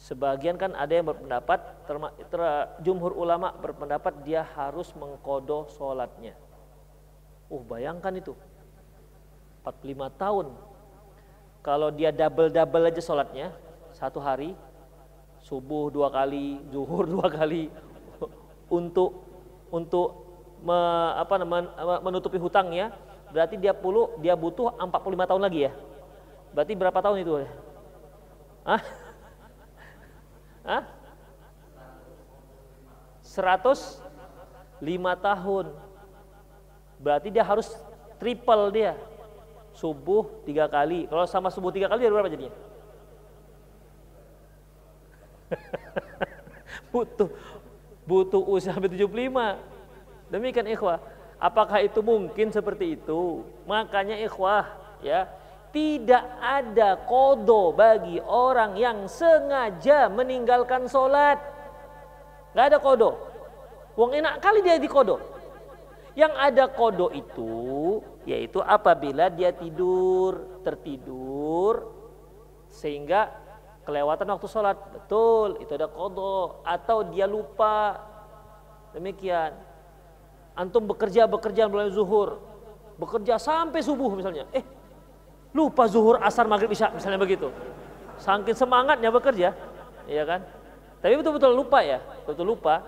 Sebagian 0.00 0.54
kan 0.54 0.70
ada 0.78 0.92
yang 0.94 1.10
berpendapat, 1.10 1.58
terma, 1.82 2.14
ter, 2.30 2.40
jumhur 2.78 3.10
ulama 3.10 3.50
berpendapat 3.58 4.22
dia 4.22 4.46
harus 4.54 4.94
mengkodoh 4.94 5.66
sholatnya. 5.74 6.38
Uh 7.50 7.62
bayangkan 7.66 8.14
itu. 8.14 8.32
45 9.66 10.14
tahun. 10.14 10.46
Kalau 11.58 11.90
dia 11.90 12.14
double-double 12.14 12.86
aja 12.86 13.02
sholatnya, 13.02 13.50
satu 13.90 14.22
hari 14.22 14.54
subuh 15.46 15.94
dua 15.94 16.10
kali, 16.10 16.58
zuhur 16.74 17.06
dua 17.14 17.30
kali 17.30 17.70
untuk 18.66 19.22
untuk 19.70 20.26
me, 20.66 20.74
apa 21.14 21.38
namanya 21.38 21.70
menutupi 22.02 22.34
hutang 22.42 22.74
ya. 22.74 22.90
Berarti 23.30 23.54
dia 23.54 23.70
puluh 23.74 24.18
dia 24.18 24.34
butuh 24.34 24.74
45 24.74 25.30
tahun 25.30 25.42
lagi 25.42 25.70
ya. 25.70 25.72
Berarti 26.50 26.72
berapa 26.74 26.98
tahun 26.98 27.18
itu? 27.22 27.32
Hah? 28.66 28.82
Hah? 30.66 30.82
105 33.22 34.02
tahun. 35.20 35.66
Berarti 36.96 37.28
dia 37.28 37.44
harus 37.44 37.68
triple 38.16 38.72
dia. 38.72 38.96
Subuh 39.76 40.42
tiga 40.48 40.64
kali. 40.70 41.04
Kalau 41.10 41.26
sama 41.28 41.52
subuh 41.52 41.68
tiga 41.68 41.90
kali 41.92 42.06
dia 42.06 42.10
berapa 42.14 42.30
jadinya? 42.32 42.65
butuh 46.92 47.30
butuh 48.06 48.42
usia 48.46 48.72
sampai 48.72 48.90
75. 48.90 50.30
Demikian 50.30 50.66
ikhwah. 50.70 51.02
Apakah 51.36 51.84
itu 51.84 52.00
mungkin 52.00 52.48
seperti 52.48 52.96
itu? 52.96 53.44
Makanya 53.68 54.16
ikhwah 54.24 54.72
ya, 55.04 55.28
tidak 55.68 56.24
ada 56.40 56.96
kodo 57.04 57.76
bagi 57.76 58.16
orang 58.24 58.80
yang 58.80 59.04
sengaja 59.04 60.08
meninggalkan 60.08 60.88
sholat. 60.88 61.36
Gak 62.56 62.72
ada 62.72 62.78
kodo. 62.80 63.20
Wong 64.00 64.16
enak 64.16 64.40
kali 64.40 64.64
dia 64.64 64.80
di 64.80 64.88
kodo. 64.88 65.20
Yang 66.16 66.32
ada 66.40 66.64
kodo 66.72 67.12
itu 67.12 67.52
yaitu 68.24 68.58
apabila 68.64 69.28
dia 69.28 69.52
tidur, 69.52 70.64
tertidur 70.64 71.92
sehingga 72.72 73.30
kelewatan 73.86 74.26
waktu 74.26 74.46
sholat. 74.50 74.76
Betul 74.90 75.62
itu 75.62 75.72
ada 75.78 75.86
kodo 75.86 76.60
atau 76.66 77.06
dia 77.06 77.30
lupa. 77.30 78.02
Demikian. 78.90 79.54
Antum 80.58 80.84
bekerja 80.90 81.30
bekerja 81.30 81.70
mulai 81.70 81.94
zuhur. 81.94 82.42
Bekerja 82.98 83.38
sampai 83.38 83.80
subuh 83.80 84.10
misalnya. 84.18 84.50
Eh 84.50 84.66
lupa 85.54 85.86
zuhur 85.86 86.18
asar 86.20 86.50
maghrib 86.50 86.74
isya 86.74 86.90
misalnya 86.90 87.22
begitu. 87.22 87.48
Saking 88.18 88.58
semangatnya 88.58 89.14
bekerja. 89.14 89.54
Iya 90.10 90.24
kan? 90.26 90.40
Tapi 90.98 91.14
betul-betul 91.14 91.54
lupa 91.54 91.80
ya. 91.86 92.02
Betul 92.26 92.52
lupa. 92.52 92.82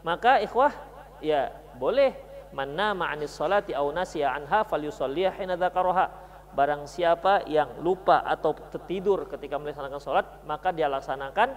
Maka 0.00 0.40
ikhwah 0.40 0.72
ya 1.20 1.52
boleh. 1.76 2.16
Mana 2.50 2.98
ma'anis 2.98 3.30
salati 3.30 3.70
au 3.70 3.94
nasiya 3.94 4.34
anha 4.34 4.66
falyusalliha 4.66 5.30
hina 5.38 5.54
dzakaraha 5.54 6.29
barang 6.50 6.86
siapa 6.90 7.46
yang 7.46 7.78
lupa 7.80 8.26
atau 8.26 8.54
tertidur 8.74 9.30
ketika 9.30 9.56
melaksanakan 9.56 10.02
sholat 10.02 10.26
maka 10.44 10.74
dia 10.74 10.90
laksanakan 10.90 11.54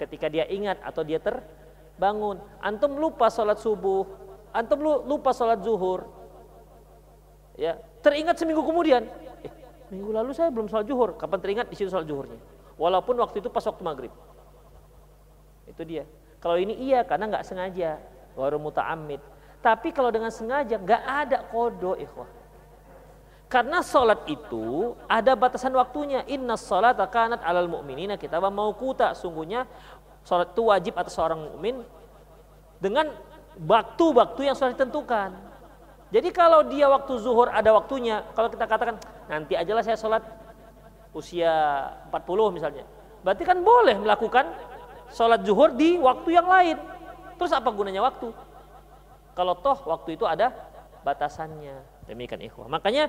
ketika 0.00 0.32
dia 0.32 0.48
ingat 0.48 0.80
atau 0.80 1.04
dia 1.04 1.20
terbangun 1.20 2.40
antum 2.64 2.96
lupa 2.96 3.28
sholat 3.28 3.60
subuh 3.60 4.08
antum 4.56 4.80
lupa 5.04 5.36
sholat 5.36 5.60
zuhur 5.60 6.08
ya 7.60 7.76
teringat 8.00 8.40
seminggu 8.40 8.64
kemudian 8.64 9.04
eh, 9.44 9.52
minggu 9.92 10.10
lalu 10.14 10.30
saya 10.32 10.48
belum 10.48 10.70
sholat 10.70 10.86
zuhur. 10.86 11.18
Kapan 11.18 11.38
teringat 11.42 11.66
di 11.68 11.76
situ 11.76 11.92
sholat 11.92 12.06
zuhurnya. 12.08 12.40
Walaupun 12.80 13.18
waktu 13.20 13.44
itu 13.44 13.52
pas 13.52 13.62
waktu 13.66 13.82
maghrib. 13.84 14.12
Itu 15.68 15.84
dia. 15.84 16.08
Kalau 16.40 16.56
ini 16.56 16.72
iya 16.80 17.04
karena 17.04 17.28
nggak 17.28 17.44
sengaja. 17.44 18.00
Waru 18.38 18.56
muta'amid. 18.62 19.20
Tapi 19.60 19.92
kalau 19.92 20.08
dengan 20.08 20.32
sengaja 20.32 20.80
nggak 20.80 21.02
ada 21.04 21.38
kodo 21.52 21.98
ikhwah. 22.00 22.30
Karena 23.50 23.82
sholat 23.82 24.30
itu 24.30 24.94
ada 25.10 25.34
batasan 25.34 25.74
waktunya. 25.74 26.22
Inna 26.30 26.54
sholat 26.54 26.94
kanat 27.10 27.42
alal 27.42 27.66
mu'minina 27.66 28.14
kita 28.14 28.38
mau 28.38 28.70
kuta. 28.78 29.10
Sungguhnya 29.18 29.66
sholat 30.22 30.54
itu 30.54 30.70
wajib 30.70 30.94
atas 30.94 31.18
seorang 31.18 31.50
mukmin 31.50 31.82
dengan 32.78 33.10
waktu-waktu 33.58 34.46
yang 34.46 34.54
sudah 34.54 34.70
ditentukan. 34.70 35.34
Jadi 36.14 36.28
kalau 36.30 36.62
dia 36.62 36.86
waktu 36.86 37.10
zuhur 37.18 37.50
ada 37.50 37.74
waktunya, 37.74 38.22
kalau 38.38 38.46
kita 38.50 38.70
katakan 38.70 39.02
nanti 39.26 39.58
ajalah 39.58 39.82
saya 39.82 39.98
sholat 39.98 40.22
usia 41.10 41.50
40 42.06 42.54
misalnya. 42.54 42.86
Berarti 43.26 43.42
kan 43.42 43.58
boleh 43.66 43.98
melakukan 43.98 44.46
sholat 45.10 45.42
zuhur 45.42 45.74
di 45.74 45.98
waktu 45.98 46.38
yang 46.38 46.46
lain. 46.46 46.78
Terus 47.34 47.50
apa 47.50 47.66
gunanya 47.74 48.06
waktu? 48.06 48.30
Kalau 49.34 49.58
toh 49.58 49.78
waktu 49.90 50.14
itu 50.14 50.22
ada 50.22 50.54
batasannya. 51.02 51.99
Demikian 52.10 52.42
ikhwah. 52.42 52.66
Makanya 52.66 53.06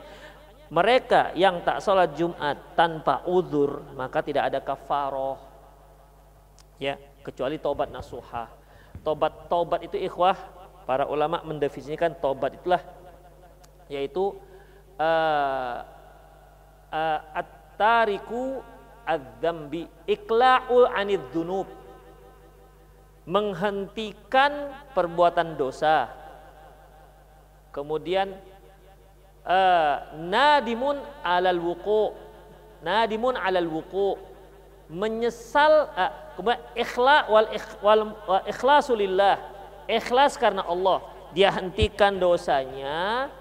mereka 0.70 1.34
yang 1.34 1.66
tak 1.66 1.82
sholat 1.82 2.14
Jumat 2.14 2.78
tanpa 2.78 3.26
uzur 3.26 3.82
maka 3.97 4.22
tidak 4.22 4.54
ada 4.54 4.62
kafaroh. 4.62 5.41
Ya, 6.78 7.02
kecuali 7.26 7.58
tobat 7.58 7.89
nasuha. 7.89 8.47
Tobat 9.02 9.49
tobat 9.49 9.82
itu 9.82 9.97
ikhwah 9.97 10.38
para 10.86 11.10
ulama 11.10 11.41
mendefinisikan 11.45 12.14
tobat 12.22 12.58
itulah 12.58 12.82
yaitu 13.91 14.34
uh, 14.95 15.78
uh, 16.91 17.20
at-tariku 17.36 18.64
adzambi 19.04 19.89
ikla'ul 20.08 20.88
anid 20.91 21.22
dunub 21.36 21.68
menghentikan 23.28 24.74
perbuatan 24.95 25.56
dosa 25.56 26.10
kemudian 27.76 28.34
uh, 29.48 29.96
nadimun 30.18 31.00
alal 31.26 31.60
wuku 31.60 32.14
nadimun 32.82 33.38
alal 33.38 33.70
wuku 33.70 34.18
menyesal 34.92 35.88
uh, 35.96 36.12
kemudian 36.36 36.60
ikhla 36.76 37.18
wal, 37.32 37.48
wal, 37.82 38.02
wal 38.28 38.44
ikhlasulillah 38.50 39.52
ikhlas 39.92 40.39
karena 40.39 40.64
Allah. 40.64 41.04
Dia 41.32 41.52
hentikan 41.52 42.16
dosanya. 42.16 43.32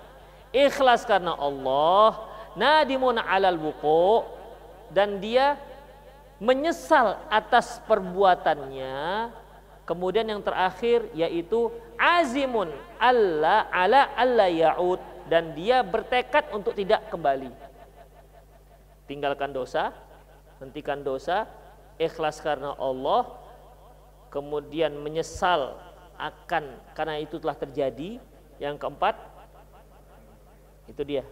Ikhlas 0.50 1.06
karena 1.06 1.34
Allah. 1.38 2.26
Nadimun 2.58 3.18
alal 3.18 3.58
wuku 3.58 4.26
dan 4.90 5.22
dia 5.22 5.54
menyesal 6.42 7.18
atas 7.30 7.78
perbuatannya. 7.86 9.30
Kemudian 9.86 10.26
yang 10.26 10.42
terakhir 10.42 11.06
yaitu 11.14 11.70
azimun 11.98 12.70
alla 12.98 13.66
ala 13.74 14.06
alla 14.14 14.46
yaud 14.46 15.02
dan 15.30 15.54
dia 15.54 15.86
bertekad 15.86 16.50
untuk 16.50 16.74
tidak 16.74 17.06
kembali. 17.06 17.54
Tinggalkan 19.06 19.54
dosa, 19.54 19.94
hentikan 20.58 21.06
dosa, 21.06 21.46
ikhlas 22.02 22.42
karena 22.42 22.74
Allah, 22.74 23.38
kemudian 24.34 24.90
menyesal 24.98 25.78
akan 26.18 26.74
karena 26.98 27.22
itu 27.22 27.38
telah 27.38 27.54
terjadi. 27.54 28.18
Yang 28.60 28.76
keempat, 28.76 29.16
itu 30.90 31.00
dia, 31.06 31.24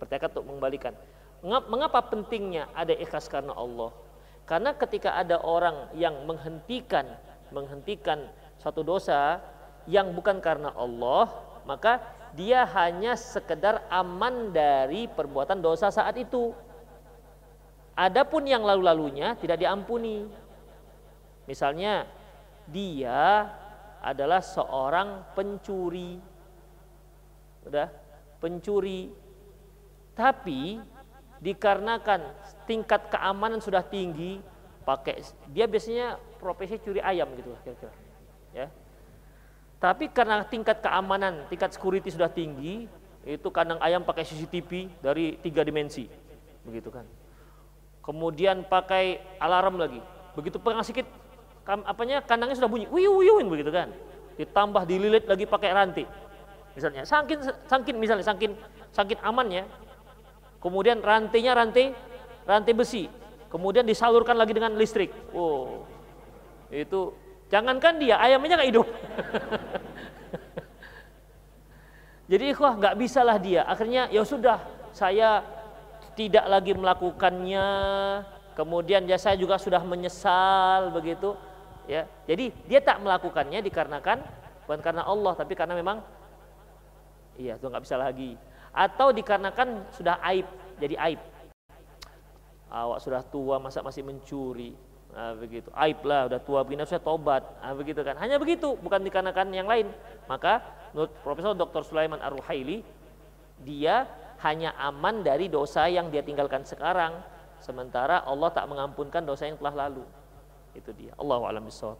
bertekad 0.00 0.34
untuk 0.34 0.50
mengembalikan. 0.50 0.96
Mengapa 1.44 2.02
pentingnya 2.08 2.66
ada 2.74 2.96
ikhlas 2.96 3.30
karena 3.30 3.54
Allah? 3.54 3.94
Karena 4.42 4.74
ketika 4.74 5.14
ada 5.14 5.38
orang 5.38 5.92
yang 5.94 6.26
menghentikan 6.26 7.06
menghentikan 7.54 8.26
suatu 8.58 8.82
dosa 8.82 9.38
yang 9.86 10.10
bukan 10.10 10.42
karena 10.42 10.74
Allah, 10.74 11.30
maka 11.62 12.02
dia 12.34 12.66
hanya 12.66 13.14
sekedar 13.14 13.86
aman 13.86 14.50
dari 14.50 15.06
perbuatan 15.06 15.62
dosa 15.62 15.88
saat 15.94 16.18
itu. 16.18 16.50
Adapun 17.94 18.42
yang 18.42 18.66
lalu-lalunya 18.66 19.38
tidak 19.38 19.62
diampuni. 19.62 20.26
Misalnya 21.46 22.10
dia 22.66 23.46
adalah 24.02 24.42
seorang 24.42 25.30
pencuri. 25.38 26.18
Udah, 27.62 27.86
pencuri. 28.42 29.14
Tapi 30.18 30.82
dikarenakan 31.38 32.20
tingkat 32.66 33.14
keamanan 33.14 33.62
sudah 33.62 33.86
tinggi, 33.86 34.42
pakai 34.82 35.22
dia 35.54 35.70
biasanya 35.70 36.18
profesi 36.42 36.82
curi 36.82 36.98
ayam 36.98 37.30
gitu 37.38 37.54
kira-kira. 37.62 37.94
Ya, 38.54 38.66
tapi 39.82 40.08
karena 40.08 40.42
tingkat 40.46 40.80
keamanan, 40.80 41.44
tingkat 41.50 41.74
security 41.76 42.08
sudah 42.08 42.30
tinggi, 42.30 42.88
itu 43.24 43.48
kandang 43.48 43.80
ayam 43.80 44.04
pakai 44.04 44.24
CCTV 44.24 45.00
dari 45.00 45.40
tiga 45.40 45.64
dimensi, 45.64 46.08
begitu 46.64 46.92
kan. 46.92 47.04
Kemudian 48.04 48.68
pakai 48.68 49.20
alarm 49.40 49.80
lagi. 49.80 50.00
Begitu 50.36 50.60
pengang 50.60 50.84
sedikit, 50.84 51.08
apanya 51.64 52.20
kandangnya 52.20 52.56
sudah 52.56 52.68
bunyi, 52.68 52.84
wiu 52.92 53.16
wiu 53.16 53.40
begitu 53.48 53.72
kan. 53.72 53.88
Ditambah 54.36 54.84
dililit 54.84 55.24
lagi 55.24 55.48
pakai 55.48 55.70
rantai. 55.72 56.04
Misalnya, 56.74 57.06
sangkin 57.06 57.38
sangkin 57.70 57.96
misalnya 57.96 58.26
sangkin 58.26 58.52
sangkin 58.92 59.16
amannya. 59.22 59.64
Kemudian 60.60 61.00
rantainya 61.00 61.56
rantai 61.56 61.96
rantai 62.44 62.72
besi. 62.76 63.08
Kemudian 63.48 63.86
disalurkan 63.86 64.34
lagi 64.34 64.52
dengan 64.52 64.74
listrik. 64.74 65.14
Oh, 65.30 65.86
itu 66.68 67.14
Jangankan 67.54 68.02
dia, 68.02 68.18
ayamnya 68.18 68.58
nggak 68.58 68.70
hidup. 68.74 68.82
Jadi 72.34 72.50
ikhwah 72.50 72.74
nggak 72.82 72.98
bisalah 72.98 73.38
dia. 73.38 73.62
Akhirnya 73.62 74.10
ya 74.10 74.26
sudah, 74.26 74.58
saya 74.90 75.46
tidak 76.18 76.50
lagi 76.50 76.74
melakukannya. 76.74 77.66
Kemudian 78.58 79.06
ya 79.06 79.14
saya 79.22 79.38
juga 79.38 79.54
sudah 79.54 79.86
menyesal 79.86 80.90
begitu. 80.90 81.38
Ya, 81.86 82.10
jadi 82.24 82.48
dia 82.64 82.80
tak 82.80 83.04
melakukannya 83.04 83.60
dikarenakan 83.60 84.24
bukan 84.64 84.80
karena 84.80 85.04
Allah, 85.04 85.36
tapi 85.36 85.52
karena 85.52 85.76
memang 85.76 86.00
iya 87.38 87.60
itu 87.60 87.70
nggak 87.70 87.84
bisa 87.84 88.00
lagi. 88.00 88.34
Atau 88.74 89.14
dikarenakan 89.14 89.94
sudah 89.94 90.18
aib, 90.32 90.48
jadi 90.80 90.96
aib. 91.06 91.20
Awak 92.72 92.98
sudah 92.98 93.22
tua 93.26 93.62
masa 93.62 93.84
masih 93.84 94.00
mencuri 94.00 94.74
Nah, 95.14 95.32
begitu. 95.38 95.70
Aib 95.78 96.02
lah, 96.02 96.26
udah 96.26 96.40
tua 96.42 96.66
begini 96.66 96.82
saya 96.90 96.98
tobat. 96.98 97.46
Nah, 97.62 97.70
begitu 97.78 98.02
kan. 98.02 98.18
Hanya 98.18 98.34
begitu, 98.42 98.74
bukan 98.82 98.98
dikarenakan 98.98 99.46
yang 99.54 99.70
lain. 99.70 99.86
Maka 100.26 100.58
menurut 100.90 101.14
Profesor 101.22 101.54
Dr. 101.54 101.86
Sulaiman 101.86 102.18
Ar-Ruhaili, 102.18 102.82
dia 103.62 104.10
hanya 104.42 104.74
aman 104.74 105.22
dari 105.22 105.46
dosa 105.46 105.86
yang 105.86 106.10
dia 106.10 106.26
tinggalkan 106.26 106.66
sekarang, 106.66 107.22
sementara 107.62 108.26
Allah 108.26 108.50
tak 108.50 108.66
mengampunkan 108.66 109.22
dosa 109.22 109.46
yang 109.46 109.54
telah 109.62 109.86
lalu. 109.86 110.02
Itu 110.74 110.90
dia. 110.90 111.14
Allahu 111.14 111.46
a'lam 111.46 111.62
bishawab. 111.70 111.96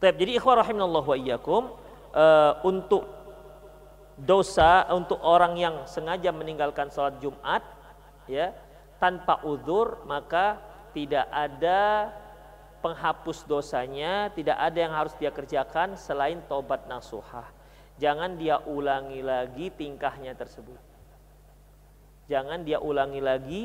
Jadi 0.00 0.40
ikhwah 0.40 0.64
rahimanallah 0.64 1.04
wa 1.04 1.16
iyyakum 1.18 1.62
uh, 2.16 2.52
untuk 2.64 3.04
dosa 4.18 4.86
untuk 4.94 5.20
orang 5.22 5.54
yang 5.58 5.74
sengaja 5.86 6.34
meninggalkan 6.34 6.90
sholat 6.90 7.18
Jumat 7.22 7.62
ya 8.26 8.50
tanpa 8.98 9.42
uzur 9.46 10.02
maka 10.06 10.58
tidak 10.98 11.30
ada 11.30 12.10
penghapus 12.82 13.46
dosanya, 13.46 14.34
tidak 14.34 14.58
ada 14.58 14.78
yang 14.82 14.90
harus 14.90 15.14
dia 15.14 15.30
kerjakan 15.30 15.94
selain 15.94 16.42
tobat 16.50 16.90
nasuhah. 16.90 17.46
Jangan 18.02 18.34
dia 18.34 18.58
ulangi 18.66 19.22
lagi 19.22 19.70
tingkahnya 19.70 20.34
tersebut. 20.34 20.78
Jangan 22.26 22.66
dia 22.66 22.82
ulangi 22.82 23.22
lagi 23.22 23.62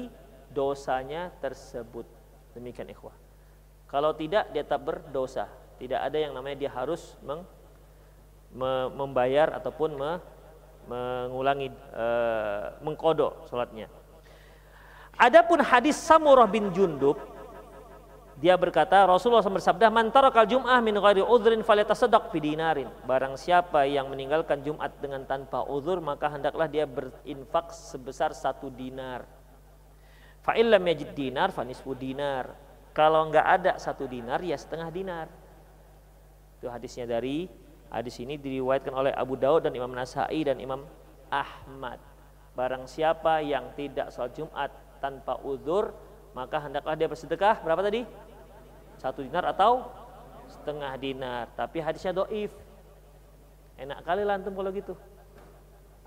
dosanya 0.53 1.33
tersebut. 1.41 2.05
Demikian 2.53 2.93
ikhwah. 2.93 3.17
Kalau 3.89 4.13
tidak 4.13 4.53
dia 4.53 4.61
tetap 4.61 4.85
berdosa. 4.85 5.49
Tidak 5.81 5.97
ada 5.97 6.17
yang 6.17 6.37
namanya 6.37 6.57
dia 6.57 6.71
harus 6.73 7.17
meng, 7.25 7.41
me, 8.53 8.93
membayar 8.93 9.57
ataupun 9.57 9.89
me, 9.97 10.11
mengulangi 10.85 11.73
e, 11.73 12.05
mengkodok 12.85 13.49
sholatnya. 13.49 13.89
Adapun 15.17 15.61
hadis 15.61 15.95
Samurah 15.95 16.49
bin 16.49 16.73
Jundub 16.73 17.33
dia 18.43 18.59
berkata 18.59 19.07
Rasulullah 19.07 19.39
bersabda 19.39 19.87
man 19.87 20.11
tarakal 20.11 20.43
jum'ah 20.43 20.83
min 20.83 20.99
ghairi 20.99 21.23
udhrin 21.23 21.63
falyatasaddaq 21.63 22.27
fi 22.27 22.43
dinarin. 22.43 22.91
Barang 23.07 23.39
siapa 23.39 23.87
yang 23.87 24.11
meninggalkan 24.11 24.59
Jumat 24.59 24.91
dengan 24.99 25.23
tanpa 25.23 25.63
uzur 25.63 26.03
maka 26.03 26.27
hendaklah 26.27 26.67
dia 26.67 26.83
berinfak 26.83 27.71
sebesar 27.71 28.35
satu 28.35 28.67
dinar. 28.67 29.23
Fa 30.43 30.59
illam 30.59 30.83
yajid 30.83 31.15
dinar 31.15 31.55
fa 31.55 31.63
nisfu 31.63 31.95
dinar. 31.95 32.51
Kalau 32.91 33.31
enggak 33.31 33.47
ada 33.47 33.79
satu 33.79 34.11
dinar 34.11 34.43
ya 34.43 34.59
setengah 34.59 34.91
dinar. 34.91 35.31
Itu 36.59 36.67
hadisnya 36.67 37.07
dari 37.07 37.47
hadis 37.87 38.19
ini 38.19 38.35
diriwayatkan 38.35 38.91
oleh 38.91 39.15
Abu 39.15 39.39
Daud 39.39 39.63
dan 39.63 39.71
Imam 39.71 39.95
Nasai 39.95 40.43
dan 40.43 40.59
Imam 40.59 40.83
Ahmad. 41.31 41.95
Barang 42.59 42.91
siapa 42.91 43.39
yang 43.39 43.71
tidak 43.79 44.11
sholat 44.11 44.35
Jumat 44.35 44.71
tanpa 45.03 45.35
udur, 45.43 45.91
maka 46.31 46.63
hendaklah 46.63 46.95
dia 46.95 47.11
bersedekah 47.11 47.59
berapa 47.59 47.83
tadi? 47.83 48.07
Satu 48.95 49.19
dinar 49.19 49.43
atau 49.51 49.91
setengah 50.47 50.95
dinar. 50.95 51.51
Tapi 51.59 51.83
hadisnya 51.83 52.15
doif. 52.15 52.55
Enak 53.75 53.99
kali 54.07 54.23
lantum 54.23 54.55
kalau 54.55 54.71
gitu. 54.71 54.95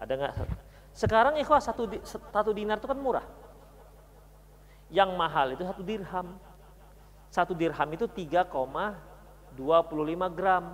Ada 0.01 0.13
nggak? 0.17 0.35
Sekarang 0.97 1.37
ikhwah 1.37 1.61
satu, 1.61 1.85
satu 2.09 2.57
dinar 2.57 2.81
itu 2.81 2.89
kan 2.89 2.97
murah. 2.97 3.27
Yang 4.89 5.11
mahal 5.13 5.53
itu 5.53 5.61
satu 5.61 5.85
dirham. 5.85 6.41
Satu 7.29 7.53
dirham 7.53 7.91
itu 7.93 8.09
3,25 8.09 8.49
gram. 10.33 10.65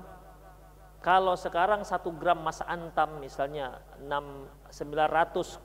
Kalau 1.03 1.35
sekarang 1.35 1.83
satu 1.83 2.15
gram 2.15 2.39
mas 2.39 2.63
antam 2.63 3.19
misalnya 3.19 3.83
6, 3.99 4.71
900, 4.71 5.59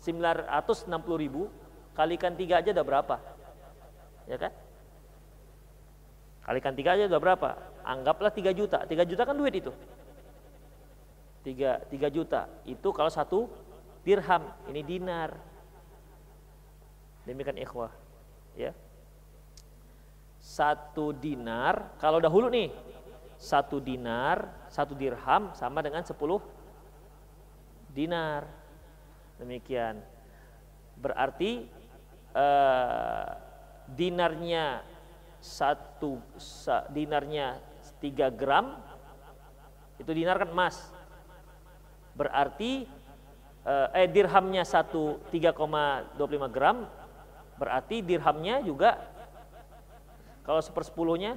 960 0.00 0.88
ribu, 1.20 1.52
kalikan 1.92 2.32
tiga 2.32 2.64
aja 2.64 2.72
udah 2.72 2.86
berapa? 2.86 3.16
Ya 4.24 4.36
kan? 4.40 4.52
Kalikan 6.40 6.72
tiga 6.72 6.96
aja 6.96 7.04
udah 7.06 7.20
berapa? 7.20 7.50
Anggaplah 7.84 8.32
tiga 8.32 8.50
juta. 8.56 8.82
Tiga 8.88 9.04
juta 9.04 9.22
kan 9.28 9.36
duit 9.36 9.54
itu. 9.54 9.72
Tiga, 11.44 11.80
tiga 11.88 12.08
juta. 12.08 12.48
Itu 12.64 12.92
kalau 12.96 13.12
satu 13.12 13.48
dirham. 14.02 14.48
Ini 14.72 14.80
dinar. 14.80 15.36
Demikian 17.28 17.60
ikhwah. 17.60 17.92
Ya. 18.56 18.72
Satu 20.40 21.12
dinar. 21.12 21.94
Kalau 22.00 22.18
dahulu 22.18 22.48
nih 22.48 22.72
satu 23.40 23.80
dinar, 23.80 24.68
satu 24.68 24.92
dirham 24.92 25.52
sama 25.56 25.80
dengan 25.80 26.04
sepuluh 26.04 26.40
dinar. 27.92 28.59
Demikian. 29.40 30.04
Berarti 31.00 31.64
uh, 32.36 33.28
dinarnya 33.88 34.84
satu 35.40 36.20
sa, 36.36 36.84
dinarnya 36.92 37.56
tiga 38.04 38.28
gram 38.28 38.76
itu 39.96 40.12
dinar 40.12 40.36
kan 40.36 40.52
emas. 40.52 40.92
Berarti 42.12 42.84
uh, 43.64 43.88
eh 43.96 44.06
dirhamnya 44.06 44.68
satu 44.68 45.24
tiga 45.32 45.56
koma 45.56 46.04
dua 46.20 46.28
lima 46.28 46.48
gram 46.52 46.84
berarti 47.56 48.00
dirhamnya 48.00 48.64
juga 48.64 48.96
kalau 50.44 50.64
sepersepuluhnya 50.64 51.36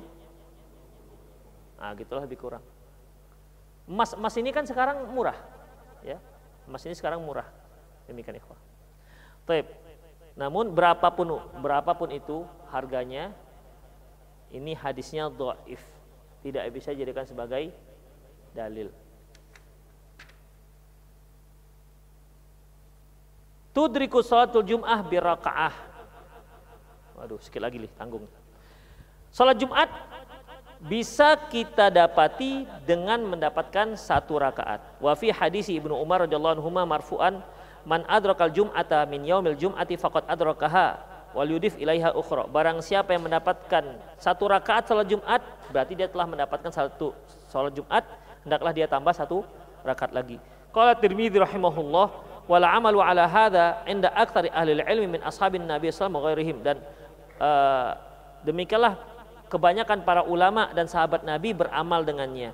Nah, 1.84 1.91
gitulah 1.99 2.24
lebih 2.24 2.39
kurang. 2.39 2.64
Emas 3.84 4.16
emas 4.16 4.32
ini 4.39 4.56
kan 4.56 4.64
sekarang 4.64 5.04
murah, 5.12 5.36
ya. 5.99 6.16
Emas 6.64 6.80
ini 6.88 6.95
sekarang 6.95 7.20
murah. 7.20 7.43
Demikian 8.08 8.38
ikhwah. 8.38 8.60
Taib. 9.47 9.68
Namun 10.34 10.74
berapapun 10.74 11.38
berapapun 11.62 12.10
itu 12.10 12.47
harganya 12.74 13.32
ini 14.54 14.74
hadisnya 14.74 15.30
dhaif. 15.30 15.82
Tidak 16.43 16.64
bisa 16.74 16.91
dijadikan 16.91 17.26
sebagai 17.26 17.72
dalil. 18.51 18.91
Tudriku 23.74 24.22
salatul 24.22 24.62
jum'ah 24.62 25.01
birakaah. 25.01 25.74
Waduh, 27.18 27.41
sekali 27.41 27.64
lagi 27.66 27.78
nih, 27.82 27.91
tanggung. 27.97 28.30
Salat 29.34 29.58
Jumat 29.58 29.89
bisa 30.78 31.34
kita 31.49 31.89
dapati 31.89 32.70
dengan 32.86 33.18
mendapatkan 33.26 33.97
satu 33.97 34.38
rakaat. 34.38 35.01
Wa 35.01 35.18
fi 35.18 35.34
hadis 35.34 35.74
Ibnu 35.74 35.97
Umar 35.97 36.30
radhiyallahu 36.30 36.62
anhu 36.62 36.70
marfu'an 36.70 37.41
man 37.84 38.08
adrakal 38.08 38.52
jum'ata 38.52 39.04
min 39.08 39.28
yaumil 39.28 39.56
jum'ati 39.60 40.00
faqad 40.00 40.24
adrakaha 40.28 41.00
wal 41.34 41.50
yudif 41.50 41.76
ilaiha 41.82 42.14
ukhra. 42.14 42.48
Barang 42.48 42.80
siapa 42.80 43.12
yang 43.12 43.26
mendapatkan 43.26 44.00
satu 44.22 44.48
rakaat 44.48 44.88
salat 44.88 45.10
Jumat, 45.10 45.42
berarti 45.74 45.94
dia 45.98 46.08
telah 46.08 46.30
mendapatkan 46.30 46.70
satu 46.70 47.12
salat 47.50 47.74
Jumat, 47.74 48.06
hendaklah 48.46 48.72
dia 48.72 48.86
tambah 48.86 49.12
satu 49.12 49.44
rakaat 49.84 50.14
lagi. 50.14 50.38
Qala 50.74 50.98
Tirmidzi 50.98 51.38
rahimahullah 51.38 52.08
wal 52.50 52.66
amalu 52.66 53.00
ala 53.02 53.26
hadza 53.30 53.82
inda 53.86 54.10
aktsari 54.14 54.50
ahli 54.50 54.80
ilmi 54.80 55.20
min 55.20 55.22
ashabin 55.24 55.64
Nabi 55.64 55.94
sallallahu 55.94 56.28
alaihi 56.34 56.52
wasallam 56.52 56.66
dan 56.66 56.78
uh, 57.40 57.92
demikianlah 58.44 59.00
kebanyakan 59.48 60.02
para 60.02 60.26
ulama 60.26 60.74
dan 60.74 60.90
sahabat 60.90 61.22
Nabi 61.22 61.54
beramal 61.54 62.02
dengannya. 62.02 62.52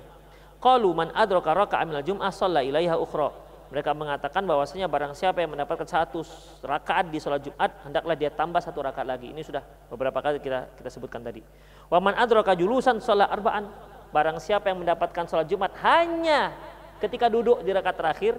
Qalu 0.60 0.92
man 0.92 1.08
adraka 1.16 1.56
raka'ah 1.56 1.88
minal 1.88 2.04
jum'ah 2.04 2.28
shalla 2.28 2.60
ilaiha 2.60 3.00
ukhra. 3.00 3.32
Mereka 3.70 3.94
mengatakan 3.94 4.42
bahwasanya 4.42 4.90
barang 4.90 5.14
siapa 5.14 5.38
yang 5.38 5.54
mendapatkan 5.54 5.86
satu 5.86 6.26
rakaat 6.66 7.06
di 7.06 7.22
sholat 7.22 7.38
Jumat, 7.46 7.70
hendaklah 7.86 8.16
dia 8.18 8.30
tambah 8.34 8.58
satu 8.58 8.82
rakaat 8.82 9.06
lagi. 9.06 9.30
Ini 9.30 9.46
sudah 9.46 9.62
beberapa 9.86 10.18
kali 10.18 10.42
kita 10.42 10.74
kita 10.74 10.90
sebutkan 10.90 11.22
tadi. 11.22 11.38
Wa 11.86 12.02
man 12.02 12.18
adraka 12.18 12.58
julusan 12.58 12.98
sholat 12.98 13.30
arba'an. 13.30 13.70
Barang 14.10 14.42
siapa 14.42 14.74
yang 14.74 14.82
mendapatkan 14.82 15.22
sholat 15.30 15.46
Jumat 15.46 15.70
hanya 15.86 16.50
ketika 16.98 17.30
duduk 17.30 17.62
di 17.62 17.70
rakaat 17.70 17.94
terakhir, 17.94 18.34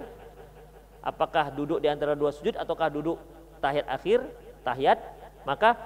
apakah 1.00 1.48
duduk 1.48 1.80
di 1.80 1.88
antara 1.88 2.12
dua 2.12 2.28
sujud 2.28 2.52
ataukah 2.52 2.92
duduk 2.92 3.16
tahiyat 3.64 3.88
akhir, 3.88 4.20
tahiyat, 4.68 5.00
maka 5.48 5.80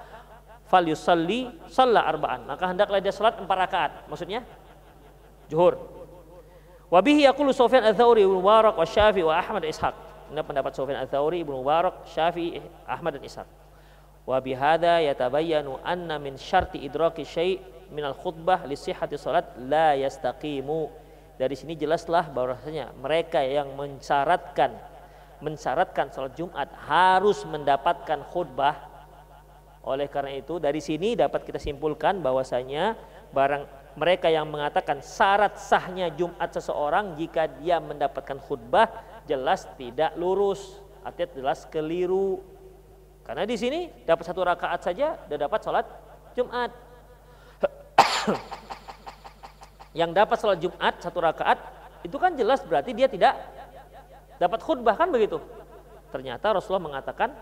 fal 0.67 0.83
yusalli 0.83 1.47
shalla 1.71 2.03
arba'an 2.03 2.43
maka 2.43 2.67
hendaklah 2.67 2.99
dia 2.99 3.15
salat 3.15 3.39
empat 3.39 3.57
rakaat 3.67 3.91
maksudnya 4.11 4.43
zuhur 5.47 5.96
wa 6.87 6.99
bihi 7.03 7.27
yaqulu 7.27 7.51
Sufyan 7.51 7.83
ats-Tsauri 7.87 8.23
Ibnu 8.23 8.39
Mubarak 8.39 8.75
wa 8.75 8.87
Syafi'i 8.87 9.25
wa 9.27 9.35
Ahmad 9.35 9.63
Ishaq. 9.67 9.95
Ini 10.31 10.43
pendapat 10.43 10.75
Sufyan 10.75 10.99
ats-Tsauri 11.03 11.43
Ibnu 11.43 11.63
Mubarak 11.63 12.07
Syafi'i 12.07 12.59
Ahmad 12.87 13.19
dan 13.19 13.23
Ishaq. 13.23 13.47
Wa 14.27 14.43
bihadza 14.43 14.99
yatabayyanu 14.99 15.79
anna 15.87 16.19
min 16.19 16.35
syarti 16.35 16.83
idraki 16.83 17.23
syai' 17.23 17.63
min 17.95 18.03
al-khutbah 18.03 18.67
li 18.67 18.75
sihhati 18.75 19.15
salat 19.15 19.55
la 19.55 19.95
yastaqimu. 19.95 20.91
Dari 21.39 21.55
sini 21.55 21.79
jelaslah 21.79 22.27
bahwasanya 22.33 22.91
mereka 22.99 23.39
yang 23.39 23.71
mensyaratkan 23.77 24.75
mensyaratkan 25.37 26.09
salat 26.09 26.33
Jumat 26.33 26.67
harus 26.89 27.45
mendapatkan 27.45 28.25
khutbah. 28.33 28.75
Oleh 29.87 30.11
karena 30.11 30.35
itu 30.35 30.59
dari 30.59 30.83
sini 30.83 31.15
dapat 31.15 31.47
kita 31.47 31.61
simpulkan 31.61 32.19
bahwasanya 32.19 32.99
barang 33.31 33.63
mereka 33.97 34.29
yang 34.29 34.45
mengatakan 34.45 35.01
syarat 35.01 35.57
sahnya 35.57 36.13
Jumat 36.13 36.53
seseorang 36.53 37.17
jika 37.17 37.49
dia 37.49 37.81
mendapatkan 37.81 38.37
khutbah 38.37 38.85
jelas 39.25 39.65
tidak 39.73 40.13
lurus, 40.13 40.77
artinya 41.01 41.33
jelas 41.33 41.65
keliru. 41.65 42.45
Karena 43.25 43.43
di 43.49 43.57
sini 43.57 43.89
dapat 44.05 44.23
satu 44.23 44.45
rakaat 44.45 44.85
saja 44.85 45.17
sudah 45.25 45.39
dapat 45.41 45.59
sholat 45.65 45.85
Jumat. 46.37 46.71
yang 49.99 50.13
dapat 50.13 50.37
sholat 50.37 50.61
Jumat 50.61 50.93
satu 51.01 51.17
rakaat 51.17 51.57
itu 52.05 52.15
kan 52.21 52.37
jelas 52.37 52.61
berarti 52.61 52.93
dia 52.93 53.09
tidak 53.09 53.33
dapat 54.37 54.61
khutbah 54.61 54.93
kan 54.93 55.09
begitu. 55.09 55.41
Ternyata 56.13 56.53
Rasulullah 56.53 56.93
mengatakan 56.93 57.33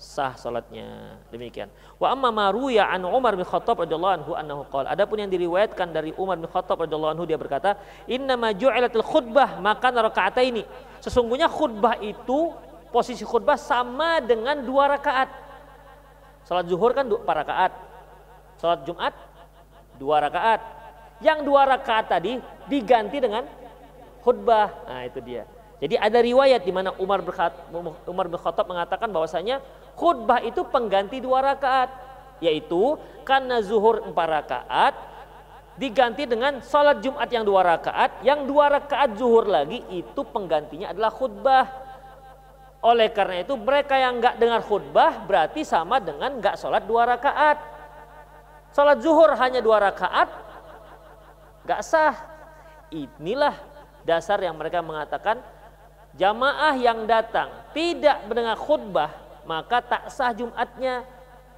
sah 0.00 0.32
salatnya. 0.32 1.20
Demikian. 1.28 1.68
Wa 2.00 2.16
amma 2.16 2.32
maruya 2.32 2.88
an 2.88 3.04
Umar 3.04 3.36
bin 3.36 3.44
Khattab 3.44 3.84
radhiyallahu 3.84 4.14
anhu 4.16 4.32
annahu 4.32 4.64
qala. 4.72 4.88
Adapun 4.96 5.20
yang 5.20 5.28
diriwayatkan 5.28 5.92
dari 5.92 6.16
Umar 6.16 6.40
bin 6.40 6.48
Khattab 6.48 6.80
radhiyallahu 6.80 7.12
anhu 7.12 7.28
dia 7.28 7.36
berkata, 7.36 7.76
"Inna 8.08 8.40
ma 8.40 8.56
ju'ilatil 8.56 9.04
khutbah 9.04 9.60
maka 9.60 9.92
ini. 10.40 10.64
Sesungguhnya 11.04 11.52
khutbah 11.52 12.00
itu 12.00 12.56
posisi 12.88 13.28
khutbah 13.28 13.60
sama 13.60 14.24
dengan 14.24 14.64
dua 14.64 14.96
rakaat. 14.96 15.28
Salat 16.48 16.64
zuhur 16.66 16.96
kan 16.96 17.04
dua 17.04 17.20
rakaat. 17.20 17.72
Salat 18.56 18.80
Jumat 18.88 19.12
dua 20.00 20.24
rakaat. 20.24 20.60
Yang 21.20 21.44
dua 21.44 21.68
rakaat 21.68 22.08
tadi 22.08 22.40
diganti 22.72 23.20
dengan 23.20 23.44
khutbah. 24.24 24.88
Nah, 24.88 25.04
itu 25.04 25.20
dia. 25.20 25.44
Jadi 25.80 25.96
ada 25.96 26.20
riwayat 26.20 26.60
di 26.60 26.72
mana 26.76 26.92
Umar 27.00 27.24
Umar 28.04 28.26
bin 28.28 28.36
Khattab 28.36 28.68
mengatakan 28.68 29.08
bahwasanya 29.08 29.64
khutbah 29.96 30.44
itu 30.44 30.60
pengganti 30.68 31.24
dua 31.24 31.40
rakaat, 31.40 31.88
yaitu 32.44 33.00
karena 33.24 33.64
zuhur 33.64 34.04
empat 34.04 34.28
rakaat 34.28 34.94
diganti 35.80 36.28
dengan 36.28 36.60
salat 36.60 37.00
Jumat 37.00 37.32
yang 37.32 37.48
dua 37.48 37.64
rakaat, 37.64 38.20
yang 38.20 38.44
dua 38.44 38.68
rakaat 38.68 39.16
zuhur 39.16 39.48
lagi 39.48 39.80
itu 39.88 40.20
penggantinya 40.28 40.92
adalah 40.92 41.08
khutbah. 41.08 41.64
Oleh 42.84 43.08
karena 43.12 43.40
itu 43.40 43.56
mereka 43.56 43.96
yang 43.96 44.20
nggak 44.20 44.36
dengar 44.36 44.60
khutbah 44.60 45.24
berarti 45.24 45.64
sama 45.64 45.96
dengan 45.96 46.36
nggak 46.36 46.60
sholat 46.60 46.84
dua 46.84 47.08
rakaat. 47.08 47.56
Sholat 48.76 49.00
zuhur 49.00 49.32
hanya 49.36 49.64
dua 49.64 49.80
rakaat, 49.80 50.28
nggak 51.64 51.80
sah. 51.80 52.16
Inilah 52.92 53.56
dasar 54.04 54.36
yang 54.44 54.56
mereka 54.60 54.84
mengatakan 54.84 55.40
jamaah 56.16 56.74
yang 56.78 57.04
datang 57.04 57.50
tidak 57.74 58.24
mendengar 58.26 58.56
khutbah 58.58 59.10
maka 59.46 59.82
tak 59.82 60.08
sah 60.10 60.30
Jumatnya 60.34 61.06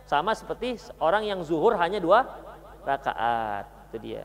sama 0.09 0.37
seperti 0.37 0.81
orang 1.01 1.25
yang 1.25 1.41
zuhur 1.41 1.77
hanya 1.77 2.03
dua 2.03 2.27
rakaat 2.85 3.69
itu 3.93 3.99
dia 4.01 4.23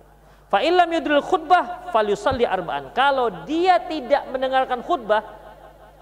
fa 0.47 0.63
illam 0.63 0.87
yudril 0.91 1.23
khutbah 1.23 1.91
falyusalli 1.91 2.43
arba'an 2.43 2.91
kalau 2.91 3.31
dia 3.47 3.79
tidak 3.85 4.27
mendengarkan 4.31 4.83
khutbah 4.83 5.47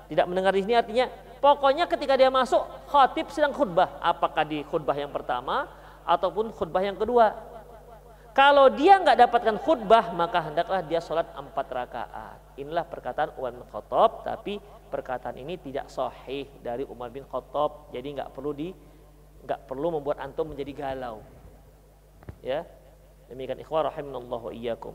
Tidak 0.05 0.25
mendengar 0.29 0.53
di 0.53 0.61
sini 0.61 0.77
artinya 0.77 1.09
pokoknya 1.41 1.89
ketika 1.89 2.13
dia 2.13 2.29
masuk 2.29 2.61
khatib 2.89 3.29
sedang 3.33 3.53
khutbah. 3.53 3.97
Apakah 4.01 4.45
di 4.45 4.61
khutbah 4.69 4.93
yang 4.93 5.09
pertama 5.09 5.65
ataupun 6.05 6.53
khutbah 6.53 6.81
yang 6.85 6.97
kedua. 6.97 7.33
Kalau 8.35 8.67
dia 8.67 8.99
nggak 8.99 9.15
dapatkan 9.15 9.55
khutbah 9.63 10.11
maka 10.11 10.51
hendaklah 10.51 10.83
dia 10.83 10.99
sholat 10.99 11.23
empat 11.39 11.71
rakaat. 11.71 12.59
Inilah 12.59 12.83
perkataan 12.83 13.31
Umar 13.39 13.55
bin 13.55 13.63
Khattab 13.71 14.27
tapi 14.27 14.59
perkataan 14.91 15.39
ini 15.39 15.55
tidak 15.55 15.87
sahih 15.87 16.43
dari 16.59 16.83
Umar 16.83 17.15
bin 17.15 17.23
Khattab. 17.23 17.95
Jadi 17.95 18.19
nggak 18.19 18.35
perlu 18.35 18.51
di 18.51 18.75
nggak 19.47 19.71
perlu 19.71 19.87
membuat 19.95 20.19
antum 20.19 20.51
menjadi 20.51 20.75
galau. 20.75 21.23
Ya. 22.43 22.67
Demikian 23.31 23.55
ikhwah 23.63 23.87
rahimanallahu 23.87 24.51
iyyakum. 24.51 24.93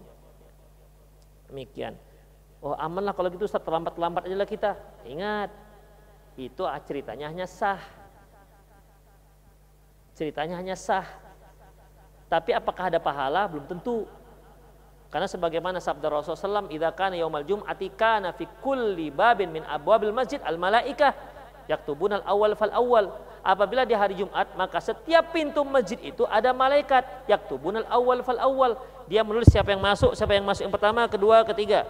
Demikian. 1.48 1.96
Oh 2.60 2.76
aman 2.76 3.08
lah 3.08 3.16
kalau 3.16 3.32
gitu 3.32 3.48
Ustaz 3.48 3.64
terlambat-terlambat 3.64 4.28
aja 4.28 4.36
lah 4.36 4.44
kita. 4.44 4.76
Ingat, 5.08 5.48
itu 6.36 6.60
ceritanya 6.84 7.32
hanya 7.32 7.48
sah. 7.48 7.80
Ceritanya 10.12 10.60
hanya 10.60 10.76
sah. 10.76 11.08
Tapi 12.30 12.54
apakah 12.54 12.94
ada 12.94 13.02
pahala? 13.02 13.50
Belum 13.50 13.66
tentu. 13.66 14.06
Karena 15.10 15.26
sebagaimana 15.26 15.82
sabda 15.82 16.06
Rasulullah 16.06 16.62
SAW, 16.62 16.70
"Idza 16.70 16.94
kana 16.94 17.18
yaumal 17.18 17.42
jum'ati 17.42 17.90
kana 17.98 18.30
fi 18.30 18.46
kulli 18.62 19.10
babin 19.10 19.50
min 19.50 19.66
abwabil 19.66 20.14
masjid 20.14 20.38
al 20.46 20.54
malaikah 20.54 21.10
yaktubuna 21.66 22.22
al 22.22 22.24
awal 22.30 22.54
fal 22.54 22.70
awal." 22.70 23.04
Apabila 23.42 23.82
di 23.82 23.98
hari 23.98 24.14
Jumat, 24.14 24.54
maka 24.54 24.78
setiap 24.78 25.34
pintu 25.34 25.66
masjid 25.66 25.98
itu 25.98 26.22
ada 26.30 26.54
malaikat 26.54 27.02
yaktubuna 27.26 27.82
al 27.82 27.98
awal 27.98 28.22
fal 28.22 28.38
awal. 28.38 28.78
Dia 29.10 29.26
menulis 29.26 29.50
siapa 29.50 29.74
yang 29.74 29.82
masuk, 29.82 30.14
siapa 30.14 30.38
yang 30.38 30.46
masuk 30.46 30.70
yang 30.70 30.74
pertama, 30.78 31.10
kedua, 31.10 31.42
ketiga. 31.42 31.82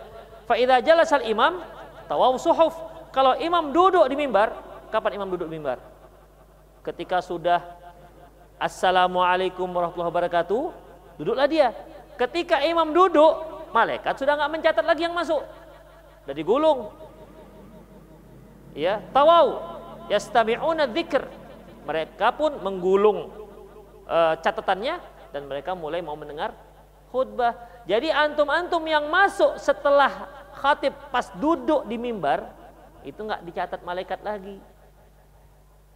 Faidah 0.49 0.81
jalasal 0.81 1.21
imam 1.29 1.61
tawaw 2.09 2.33
suhuf. 2.41 2.73
Kalau 3.13 3.37
imam 3.37 3.69
duduk 3.77 4.09
di 4.09 4.17
mimbar, 4.17 4.57
kapan 4.89 5.21
imam 5.21 5.29
duduk 5.29 5.45
di 5.45 5.61
mimbar? 5.61 5.77
Ketika 6.81 7.21
sudah 7.21 7.61
Assalamualaikum 8.61 9.73
warahmatullahi 9.73 10.13
wabarakatuh, 10.13 10.63
duduklah 11.17 11.49
dia. 11.49 11.73
Ketika 12.21 12.61
imam 12.61 12.93
duduk, 12.93 13.65
malaikat 13.73 14.21
sudah 14.21 14.37
nggak 14.37 14.53
mencatat 14.53 14.85
lagi 14.85 15.09
yang 15.09 15.17
masuk. 15.17 15.41
Sudah 16.21 16.37
digulung. 16.37 16.93
Ya, 18.77 19.01
tawau 19.17 19.65
yastami'una 20.13 20.85
dzikr. 20.93 21.25
Mereka 21.89 22.37
pun 22.37 22.61
menggulung 22.61 23.33
uh, 24.05 24.37
catatannya 24.37 25.01
dan 25.33 25.49
mereka 25.49 25.73
mulai 25.73 26.05
mau 26.05 26.21
mendengar 26.21 26.53
khutbah. 27.09 27.57
Jadi 27.89 28.13
antum-antum 28.13 28.85
yang 28.85 29.09
masuk 29.09 29.57
setelah 29.57 30.29
khatib 30.61 30.93
pas 31.09 31.33
duduk 31.33 31.89
di 31.89 31.97
mimbar 31.97 32.53
itu 33.09 33.17
nggak 33.17 33.41
dicatat 33.41 33.81
malaikat 33.81 34.21
lagi. 34.21 34.61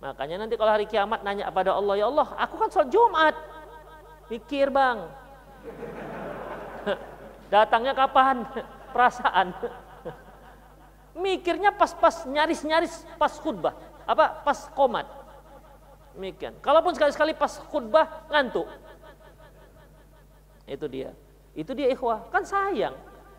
Makanya 0.04 0.44
nanti 0.44 0.60
kalau 0.60 0.68
hari 0.68 0.84
kiamat 0.84 1.24
nanya 1.24 1.48
kepada 1.48 1.72
Allah, 1.72 1.96
ya 1.96 2.12
Allah, 2.12 2.28
aku 2.36 2.60
kan 2.60 2.68
sholat 2.68 2.92
Jumat. 2.92 3.34
Mikir 4.28 4.68
bang. 4.68 5.08
Datangnya 7.52 7.96
kapan? 7.96 8.44
Perasaan. 8.92 9.56
Mikirnya 11.24 11.72
pas-pas 11.72 12.28
nyaris-nyaris 12.28 13.08
pas 13.16 13.32
khutbah. 13.40 13.72
Apa? 14.04 14.44
Pas 14.44 14.68
komat. 14.76 15.08
Demikian. 16.12 16.52
Kalaupun 16.60 16.92
sekali-sekali 16.92 17.32
pas 17.32 17.56
khutbah 17.72 18.28
ngantuk. 18.28 18.68
Itu 20.68 20.84
dia. 20.84 21.16
Itu 21.56 21.72
dia 21.72 21.88
ikhwah. 21.88 22.28
Kan 22.28 22.44
sayang. 22.44 22.92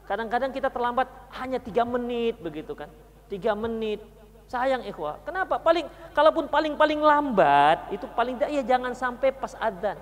Kadang-kadang 0.10 0.50
kita 0.50 0.74
terlambat 0.74 1.14
hanya 1.38 1.62
tiga 1.62 1.86
menit 1.86 2.42
begitu 2.42 2.74
kan. 2.74 2.90
Tiga 3.30 3.54
menit. 3.54 4.02
Sayang 4.46 4.86
ikhwah. 4.86 5.18
Kenapa? 5.26 5.58
Paling 5.58 5.90
kalaupun 6.14 6.46
paling-paling 6.46 7.02
lambat 7.02 7.90
itu 7.90 8.06
paling 8.14 8.38
tidak 8.38 8.52
ya 8.54 8.64
jangan 8.64 8.94
sampai 8.94 9.34
pas 9.34 9.58
adzan. 9.58 9.98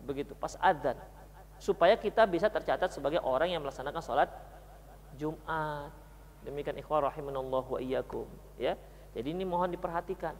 Begitu, 0.00 0.32
pas 0.32 0.56
adzan. 0.62 0.96
Supaya 1.60 1.96
kita 1.96 2.24
bisa 2.24 2.48
tercatat 2.48 2.92
sebagai 2.92 3.20
orang 3.20 3.52
yang 3.52 3.60
melaksanakan 3.60 4.00
sholat 4.00 4.28
Jumat. 5.20 5.92
Demikian 6.46 6.78
ikhwah 6.78 7.10
rahimanallahu 7.10 7.76
wa 7.76 7.80
iyyakum, 7.82 8.28
ya. 8.56 8.78
Jadi 9.12 9.34
ini 9.34 9.42
mohon 9.42 9.72
diperhatikan. 9.72 10.36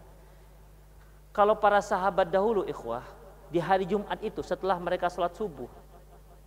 Kalau 1.35 1.59
para 1.59 1.83
sahabat 1.83 2.31
dahulu 2.31 2.65
ikhwah 2.65 3.05
di 3.53 3.59
hari 3.61 3.85
Jumat 3.85 4.17
itu 4.23 4.41
setelah 4.41 4.79
mereka 4.79 5.11
sholat 5.11 5.35
subuh, 5.35 5.69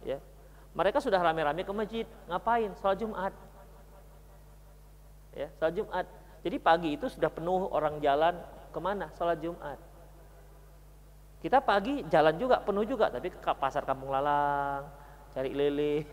ya 0.02 0.18
mereka 0.74 1.02
sudah 1.02 1.18
rame-rame 1.20 1.66
ke 1.66 1.74
masjid, 1.74 2.06
ngapain? 2.30 2.72
Sholat 2.80 2.98
Jumat. 3.02 3.34
Ya, 5.40 5.48
sholat 5.56 5.74
Jumat. 5.80 6.06
Jadi 6.44 6.58
pagi 6.60 6.90
itu 7.00 7.08
sudah 7.08 7.32
penuh 7.32 7.72
orang 7.72 8.04
jalan 8.04 8.36
ke 8.76 8.80
mana? 8.84 9.08
Sholat 9.16 9.40
Jumat. 9.40 9.80
Kita 11.40 11.64
pagi 11.64 12.04
jalan 12.12 12.36
juga 12.36 12.60
penuh 12.60 12.84
juga, 12.84 13.08
tapi 13.08 13.32
ke 13.32 13.52
pasar 13.56 13.88
Kampung 13.88 14.12
Lalang, 14.12 14.92
cari 15.32 15.56
lele, 15.56 16.04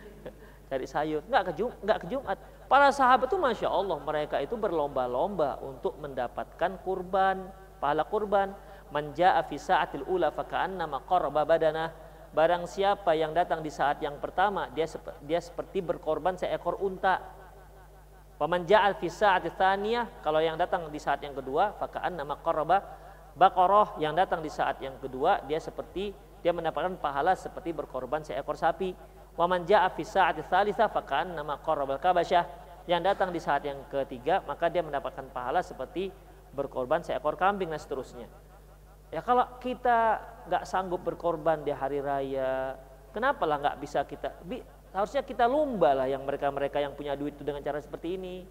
cari 0.68 0.84
sayur, 0.84 1.24
nggak 1.24 1.42
ke 1.48 1.52
Jumat, 1.56 1.78
nggak 1.80 1.98
ke 2.04 2.06
Jumat. 2.12 2.36
Para 2.68 2.92
sahabat 2.92 3.32
itu 3.32 3.40
masya 3.40 3.72
Allah 3.72 3.96
mereka 3.96 4.36
itu 4.44 4.52
berlomba-lomba 4.60 5.56
untuk 5.64 5.96
mendapatkan 5.96 6.76
kurban, 6.84 7.48
pahala 7.80 8.04
kurban. 8.04 8.52
Menjaa 8.86 9.42
fi 9.48 9.58
sa'atil 9.58 10.06
ula 10.06 10.30
faka'anna 10.30 10.86
maqarraba 10.86 11.42
badanah 11.42 11.90
Barang 12.36 12.68
siapa 12.68 13.16
yang 13.16 13.32
datang 13.32 13.64
di 13.64 13.72
saat 13.72 13.96
yang 14.04 14.20
pertama, 14.20 14.68
dia 14.76 14.84
dia 15.24 15.40
seperti 15.40 15.80
berkorban 15.80 16.36
seekor 16.36 16.76
unta. 16.84 17.22
Paman 18.36 18.68
ja'al 18.68 19.00
fi 19.00 19.08
kalau 20.20 20.40
yang 20.44 20.60
datang 20.60 20.92
di 20.92 21.00
saat 21.00 21.24
yang 21.24 21.32
kedua, 21.32 21.72
fakaan 21.80 22.20
nama 22.20 22.36
qaraba 22.36 22.84
baqarah 23.32 23.96
yang 23.96 24.12
datang 24.12 24.44
di 24.44 24.52
saat 24.52 24.76
yang 24.84 24.96
kedua, 25.00 25.40
dia 25.48 25.56
seperti 25.56 26.12
dia 26.44 26.52
mendapatkan 26.52 27.00
pahala 27.00 27.32
seperti 27.32 27.72
berkorban 27.72 28.20
seekor 28.20 28.60
sapi. 28.60 28.92
Waman 29.36 29.68
ja'a 29.68 29.88
fi 29.92 30.04
sa'ati 30.04 30.44
tsalitsa 30.44 30.88
fakaan 30.88 31.36
nama 31.36 31.60
qarabal 31.60 32.00
kabasyah 32.00 32.44
yang 32.88 33.04
datang 33.04 33.32
di 33.32 33.40
saat 33.40 33.64
yang 33.64 33.84
ketiga, 33.88 34.44
maka 34.44 34.68
dia 34.68 34.80
mendapatkan 34.80 35.28
pahala 35.32 35.60
seperti 35.60 36.08
berkorban 36.52 37.04
seekor 37.04 37.36
kambing 37.36 37.68
dan 37.72 37.80
seterusnya. 37.80 38.28
Ya 39.12 39.20
kalau 39.24 39.48
kita 39.60 40.20
nggak 40.48 40.64
sanggup 40.68 41.00
berkorban 41.04 41.64
di 41.64 41.72
hari 41.72 42.04
raya, 42.04 42.76
kenapa 43.12 43.48
lah 43.48 43.60
nggak 43.60 43.76
bisa 43.80 44.04
kita? 44.04 44.32
Harusnya 44.96 45.20
kita 45.20 45.44
lomba 45.44 45.92
lah 45.92 46.08
yang 46.08 46.24
mereka-mereka 46.24 46.80
yang 46.80 46.96
punya 46.96 47.12
duit 47.12 47.36
itu 47.36 47.44
dengan 47.44 47.60
cara 47.60 47.76
seperti 47.84 48.16
ini. 48.16 48.48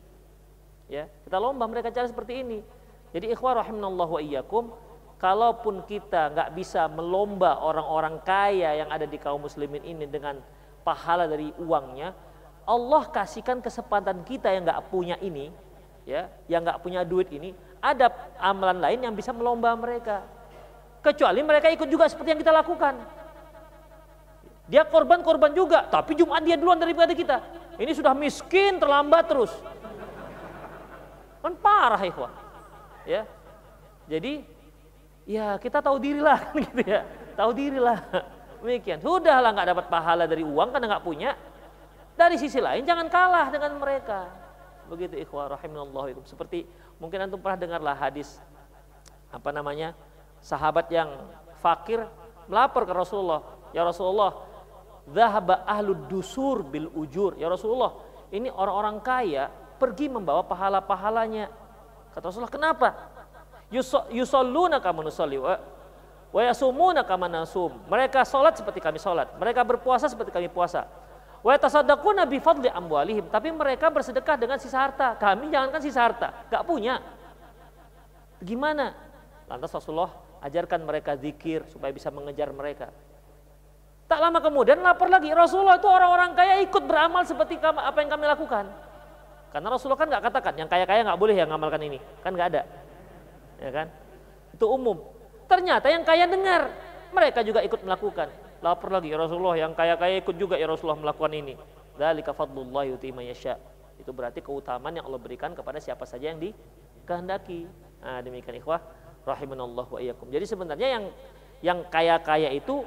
Ya, 0.86 1.10
kita 1.26 1.41
lomba 1.41 1.66
mereka 1.66 1.89
cara 1.89 2.06
seperti 2.06 2.46
ini. 2.46 2.62
Jadi 3.10 3.34
ikhwah 3.34 3.66
rahimanallahu 3.66 4.14
wa 4.14 4.22
iyyakum, 4.22 4.70
kalaupun 5.18 5.82
kita 5.89 6.30
nggak 6.38 6.50
bisa 6.54 6.86
melomba 6.86 7.58
orang-orang 7.66 8.22
kaya 8.22 8.78
yang 8.78 8.93
ada 8.93 9.10
di 9.10 9.18
kaum 9.18 9.41
muslimin 9.41 9.82
ini 9.82 10.06
dengan 10.06 10.38
pahala 10.86 11.26
dari 11.26 11.50
uangnya, 11.58 12.14
Allah 12.70 13.10
kasihkan 13.10 13.58
kesempatan 13.58 14.22
kita 14.22 14.54
yang 14.54 14.70
nggak 14.70 14.86
punya 14.93 15.18
ini, 15.26 15.50
ya, 16.06 16.30
yang 16.46 16.62
nggak 16.62 16.78
punya 16.86 17.02
duit 17.02 17.26
ini, 17.34 17.58
ada 17.82 18.14
amalan 18.38 18.86
lain 18.86 19.02
yang 19.02 19.18
bisa 19.18 19.34
melomba 19.34 19.74
mereka. 19.74 20.22
Kecuali 21.02 21.41
mereka 21.41 21.74
ikut 21.74 21.89
juga 21.89 22.06
seperti 22.06 22.38
yang 22.38 22.41
kita 22.46 22.54
lakukan. 22.54 23.24
Dia 24.66 24.82
korban-korban 24.82 25.53
juga, 25.53 25.86
tapi 25.86 26.18
Jumat 26.18 26.41
dia 26.41 26.57
duluan 26.57 26.82
daripada 26.82 27.13
kita. 27.13 27.38
Ini 27.78 27.91
sudah 27.93 28.18
miskin, 28.18 28.82
terlambat 28.82 29.30
terus. 29.30 29.53
Kan 31.45 31.53
parah 31.61 32.01
ikhwah. 32.01 32.34
Ya. 33.05 33.30
Jadi 34.09 34.41
ya 35.30 35.61
kita 35.61 35.82
tahu 35.82 36.01
dirilah 36.01 36.39
kan 36.49 36.57
gitu 36.57 36.82
ya. 36.82 37.05
Tahu 37.38 37.51
dirilah. 37.53 37.99
Demikian. 38.66 38.97
Sudahlah 38.97 39.53
nggak 39.53 39.70
dapat 39.78 39.86
pahala 39.93 40.26
dari 40.26 40.41
uang 40.41 40.74
karena 40.74 40.97
nggak 40.97 41.05
punya. 41.05 41.38
Dari 42.18 42.39
sisi 42.41 42.57
lain 42.57 42.82
jangan 42.82 43.05
kalah 43.05 43.53
dengan 43.53 43.78
mereka. 43.78 44.26
Begitu 44.89 45.22
ikhwah 45.22 45.53
rahimallahu 45.53 46.26
Seperti 46.26 46.66
mungkin 46.97 47.30
antum 47.30 47.38
pernah 47.38 47.61
dengarlah 47.61 47.93
hadis 47.93 48.41
apa 49.30 49.53
namanya? 49.53 49.93
sahabat 50.45 50.86
yang 50.93 51.09
fakir 51.57 52.05
melapor 52.45 52.86
ke 52.86 52.93
Rasulullah, 52.93 53.41
"Ya 53.74 53.82
Rasulullah, 53.82 54.45
dhahaba 55.06 55.66
ahlud 55.66 56.10
dusur 56.10 56.66
bil 56.66 56.89
ujur." 56.93 57.38
Ya 57.38 57.49
Rasulullah, 57.49 57.95
ini 58.34 58.49
orang-orang 58.49 59.01
kaya 59.01 59.49
pergi 59.78 60.10
membawa 60.10 60.45
pahala-pahalanya. 60.45 61.49
Kata 62.14 62.30
Rasulullah, 62.30 62.53
"Kenapa?" 62.53 62.89
Yusalluna 64.14 64.78
kama 64.78 65.01
nusalli 65.01 65.41
wa 65.41 65.58
wa 66.36 66.41
yasumuna 66.43 67.01
kama 67.08 67.32
nasum. 67.32 67.72
Mereka 67.88 68.28
salat 68.28 68.60
seperti 68.60 68.84
kami 68.84 68.99
salat, 68.99 69.32
mereka 69.39 69.64
berpuasa 69.64 70.12
seperti 70.12 70.36
kami 70.36 70.51
puasa. 70.51 70.84
Wa 71.41 71.56
yatasaddaquna 71.56 72.28
bi 72.28 72.43
fadli 72.43 72.68
amwalihim, 72.68 73.32
tapi 73.32 73.53
mereka 73.56 73.88
bersedekah 73.88 74.36
dengan 74.36 74.58
sisa 74.60 74.82
harta. 74.84 75.16
Kami 75.16 75.47
jangankan 75.47 75.82
sisa 75.82 76.01
harta, 76.03 76.45
gak 76.49 76.66
punya. 76.68 76.99
Gimana? 78.41 78.91
Lantas 79.45 79.72
Rasulullah 79.72 80.12
ajarkan 80.41 80.82
mereka 80.84 81.14
zikir 81.16 81.64
supaya 81.70 81.93
bisa 81.93 82.10
mengejar 82.10 82.49
mereka. 82.49 82.89
Tak 84.06 84.20
lama 84.22 84.38
kemudian 84.38 84.86
lapor 84.86 85.10
lagi, 85.10 85.34
Rasulullah 85.34 85.82
itu 85.82 85.89
orang-orang 85.89 86.38
kaya 86.38 86.62
ikut 86.62 86.84
beramal 86.86 87.26
seperti 87.26 87.58
apa 87.58 87.97
yang 87.97 88.10
kami 88.14 88.26
lakukan. 88.30 88.70
Karena 89.49 89.68
Rasulullah 89.72 89.97
kan 89.97 90.08
nggak 90.14 90.24
katakan 90.30 90.53
yang 90.62 90.70
kaya-kaya 90.70 91.01
nggak 91.01 91.18
boleh 91.18 91.34
ya 91.34 91.49
ngamalkan 91.49 91.82
ini, 91.82 91.97
kan 92.22 92.38
nggak 92.38 92.47
ada, 92.53 92.62
ya 93.58 93.72
kan? 93.74 93.88
Itu 94.53 94.70
umum. 94.70 95.01
Ternyata 95.49 95.89
yang 95.89 96.06
kaya 96.06 96.30
dengar, 96.30 96.70
mereka 97.10 97.41
juga 97.41 97.66
ikut 97.66 97.82
melakukan. 97.82 98.30
Lapar 98.62 98.89
lagi 98.93 99.10
ya 99.10 99.18
Rasulullah, 99.18 99.58
yang 99.58 99.74
kaya-kaya 99.74 100.22
ikut 100.22 100.36
juga 100.38 100.53
ya 100.60 100.70
Rasulullah 100.70 101.01
melakukan 101.01 101.34
ini. 101.34 101.58
Dzalika 101.97 102.36
fadlullah 102.36 102.86
yuti. 102.86 103.10
Itu 103.95 104.12
berarti 104.12 104.43
keutamaan 104.43 104.91
yang 104.93 105.08
Allah 105.08 105.22
berikan 105.24 105.56
kepada 105.56 105.80
siapa 105.80 106.03
saja 106.03 106.30
yang 106.30 106.38
dikehendaki. 106.38 107.66
Nah, 108.03 108.20
demikian 108.22 108.60
ikhwah 108.60 108.84
rahimanallah 109.24 109.88
wa 109.88 109.99
iyyakum. 110.03 110.28
Jadi 110.30 110.45
sebenarnya 110.45 110.88
yang 110.99 111.03
yang 111.64 111.80
kaya-kaya 111.88 112.51
itu 112.51 112.84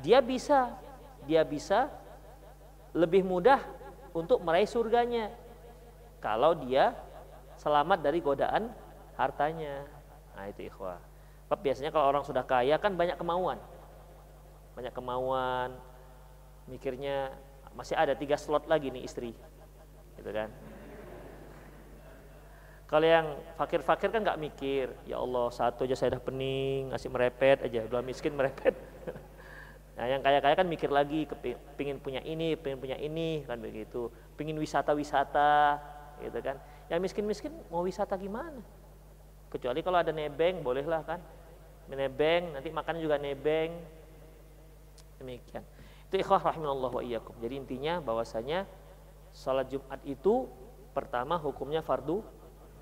dia 0.00 0.18
bisa. 0.24 0.74
Dia 1.28 1.44
bisa 1.44 1.92
lebih 2.96 3.22
mudah 3.22 3.60
untuk 4.16 4.42
meraih 4.42 4.66
surganya. 4.66 5.30
Kalau 6.18 6.56
dia 6.56 6.96
selamat 7.60 8.00
dari 8.00 8.18
godaan 8.24 8.72
hartanya. 9.14 9.84
Nah, 10.34 10.48
itu 10.48 10.66
ikhwah. 10.68 10.98
Sebab 11.46 11.58
biasanya 11.60 11.90
kalau 11.92 12.06
orang 12.08 12.24
sudah 12.24 12.44
kaya 12.44 12.80
kan 12.80 12.96
banyak 12.96 13.20
kemauan. 13.20 13.60
Banyak 14.74 14.94
kemauan, 14.96 15.76
mikirnya 16.64 17.36
masih 17.76 17.94
ada 17.94 18.16
tiga 18.16 18.40
slot 18.40 18.64
lagi 18.64 18.88
nih 18.88 19.04
istri. 19.04 19.36
Gitu 20.16 20.30
kan? 20.32 20.48
Kalau 22.90 23.06
yang 23.06 23.38
fakir-fakir 23.54 24.10
kan 24.10 24.18
nggak 24.26 24.40
mikir 24.42 24.90
ya 25.06 25.22
Allah 25.22 25.46
satu 25.54 25.86
aja 25.86 25.94
saya 25.94 26.18
udah 26.18 26.22
pening 26.26 26.90
ngasih 26.90 27.06
merepet 27.06 27.62
aja. 27.62 27.86
Dua 27.86 28.02
miskin 28.02 28.34
merepet 28.34 28.74
nah 29.98 30.06
yang 30.06 30.22
kaya-kaya 30.22 30.54
kan 30.56 30.66
mikir 30.70 30.88
lagi 30.88 31.26
pingin 31.76 32.00
punya 32.00 32.22
ini 32.24 32.54
pingin 32.56 32.78
punya 32.78 32.96
ini 32.96 33.44
kan 33.44 33.60
begitu. 33.60 34.08
Pingin 34.38 34.56
wisata-wisata 34.56 35.76
gitu 36.22 36.38
kan. 36.40 36.56
Yang 36.88 37.00
miskin-miskin 37.10 37.52
mau 37.68 37.84
wisata 37.84 38.16
gimana? 38.16 38.62
Kecuali 39.50 39.82
kalau 39.82 39.98
ada 39.98 40.14
nebeng 40.14 40.62
bolehlah 40.62 41.02
kan. 41.02 41.20
Nebeng 41.90 42.54
nanti 42.54 42.70
makan 42.70 43.02
juga 43.02 43.18
nebeng. 43.18 43.74
Demikian. 45.18 45.66
Itu 46.10 46.18
ikhwah 46.18 46.42
rahimallahu 46.42 46.98
wa 46.98 47.02
iyyakum. 47.02 47.34
Jadi 47.42 47.54
intinya 47.58 48.02
bahwasanya 48.02 48.66
salat 49.30 49.70
Jumat 49.70 50.02
itu 50.02 50.46
pertama 50.90 51.38
hukumnya 51.38 51.82
fardu 51.82 52.22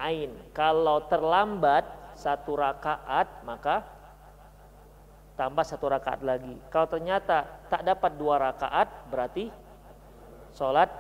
ain. 0.00 0.32
Kalau 0.56 1.04
terlambat 1.08 1.84
satu 2.16 2.56
rakaat 2.56 3.44
maka 3.44 3.84
tambah 5.38 5.62
satu 5.62 5.86
rakaat 5.86 6.26
lagi. 6.26 6.50
Kalau 6.66 6.90
ternyata 6.90 7.46
tak 7.70 7.86
dapat 7.86 8.18
dua 8.18 8.42
rakaat 8.42 9.06
berarti 9.06 9.46
sholat 10.50 10.90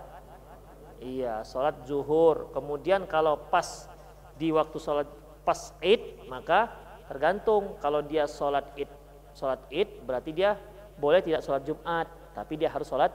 iya 1.02 1.42
sholat 1.42 1.82
zuhur. 1.82 2.54
Kemudian 2.54 3.10
kalau 3.10 3.34
pas 3.50 3.90
di 4.38 4.54
waktu 4.54 4.78
sholat 4.78 5.10
pas 5.42 5.74
id 5.82 6.30
maka 6.30 6.70
tergantung 7.10 7.74
kalau 7.82 7.98
dia 7.98 8.30
sholat 8.30 8.62
id 8.78 8.86
sholat 9.34 9.58
id 9.74 10.06
berarti 10.06 10.30
dia 10.30 10.54
boleh 11.02 11.18
tidak 11.18 11.42
sholat 11.42 11.66
Jumat 11.66 12.06
tapi 12.30 12.54
dia 12.54 12.70
harus 12.70 12.86
sholat 12.86 13.10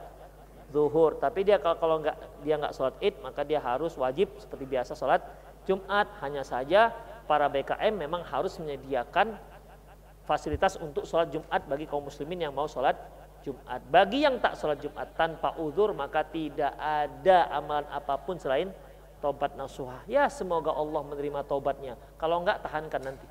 zuhur. 0.68 1.16
Tapi 1.16 1.40
dia 1.40 1.56
kalau 1.56 1.80
kalau 1.80 1.96
nggak 2.04 2.44
dia 2.44 2.60
nggak 2.60 2.76
sholat 2.76 3.00
id 3.00 3.16
maka 3.24 3.40
dia 3.48 3.64
harus 3.64 3.96
wajib 3.96 4.28
seperti 4.36 4.68
biasa 4.68 4.92
sholat 4.92 5.24
Jumat. 5.64 6.04
Hanya 6.20 6.44
saja 6.44 6.92
para 7.24 7.48
BKM 7.48 7.96
memang 7.96 8.20
harus 8.28 8.60
menyediakan 8.60 9.40
fasilitas 10.24 10.80
untuk 10.80 11.04
sholat 11.04 11.30
Jumat 11.32 11.62
bagi 11.68 11.84
kaum 11.88 12.08
muslimin 12.08 12.48
yang 12.48 12.52
mau 12.52 12.68
sholat 12.68 12.96
Jumat. 13.44 13.80
Bagi 13.92 14.24
yang 14.24 14.40
tak 14.40 14.56
sholat 14.56 14.80
Jumat 14.80 15.12
tanpa 15.16 15.56
uzur 15.60 15.92
maka 15.92 16.24
tidak 16.24 16.72
ada 16.80 17.52
amalan 17.52 17.84
apa 17.92 18.16
pun 18.20 18.40
selain 18.40 18.72
tobat 19.20 19.52
nasuhah. 19.56 20.04
Ya 20.08 20.28
semoga 20.32 20.72
Allah 20.72 21.04
menerima 21.04 21.44
tobatnya. 21.44 22.00
Kalau 22.16 22.40
enggak 22.40 22.64
tahankan 22.64 23.00
nanti. 23.04 23.28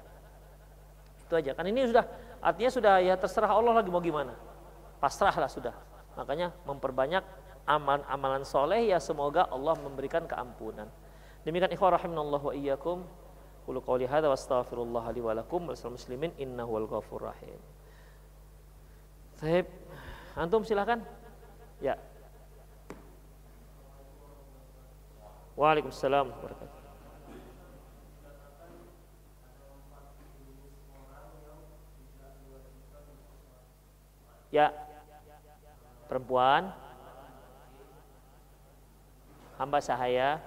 Itu 1.25 1.33
aja. 1.33 1.57
Kan 1.57 1.65
ini 1.69 1.89
sudah 1.89 2.05
artinya 2.41 2.71
sudah 2.71 2.93
ya 3.01 3.17
terserah 3.17 3.49
Allah 3.49 3.81
lagi 3.81 3.89
mau 3.89 4.01
gimana 4.01 4.37
pasrahlah 5.03 5.51
sudah. 5.51 5.75
Makanya 6.15 6.55
memperbanyak 6.63 7.25
amalan-amalan 7.67 8.47
soleh 8.47 8.87
ya 8.87 9.03
semoga 9.03 9.51
Allah 9.51 9.75
memberikan 9.83 10.23
keampunan. 10.23 10.87
Demikian 11.43 11.75
ikhwah 11.75 11.99
rahimanallahu 11.99 12.51
wa 12.51 12.53
iyyakum. 12.55 13.03
Qulu 13.63 13.79
qawli 13.79 14.05
hadza 14.05 14.27
wa 14.27 14.35
astaghfirullah 14.35 15.05
li 15.15 15.21
wa 15.23 15.33
lakum 15.33 15.71
wa 15.71 15.75
muslimin 15.89 16.35
innahu 16.37 16.75
wal 16.75 16.87
ghafur 16.87 17.31
rahim. 17.31 17.59
Sahib, 19.39 19.67
antum 20.35 20.67
silakan. 20.67 21.03
Ya. 21.79 21.95
Waalaikumsalam 25.55 26.33
warahmatullahi 26.33 26.81
Ya, 34.53 34.69
perempuan, 36.05 36.69
hamba 39.57 39.81
sahaya, 39.81 40.37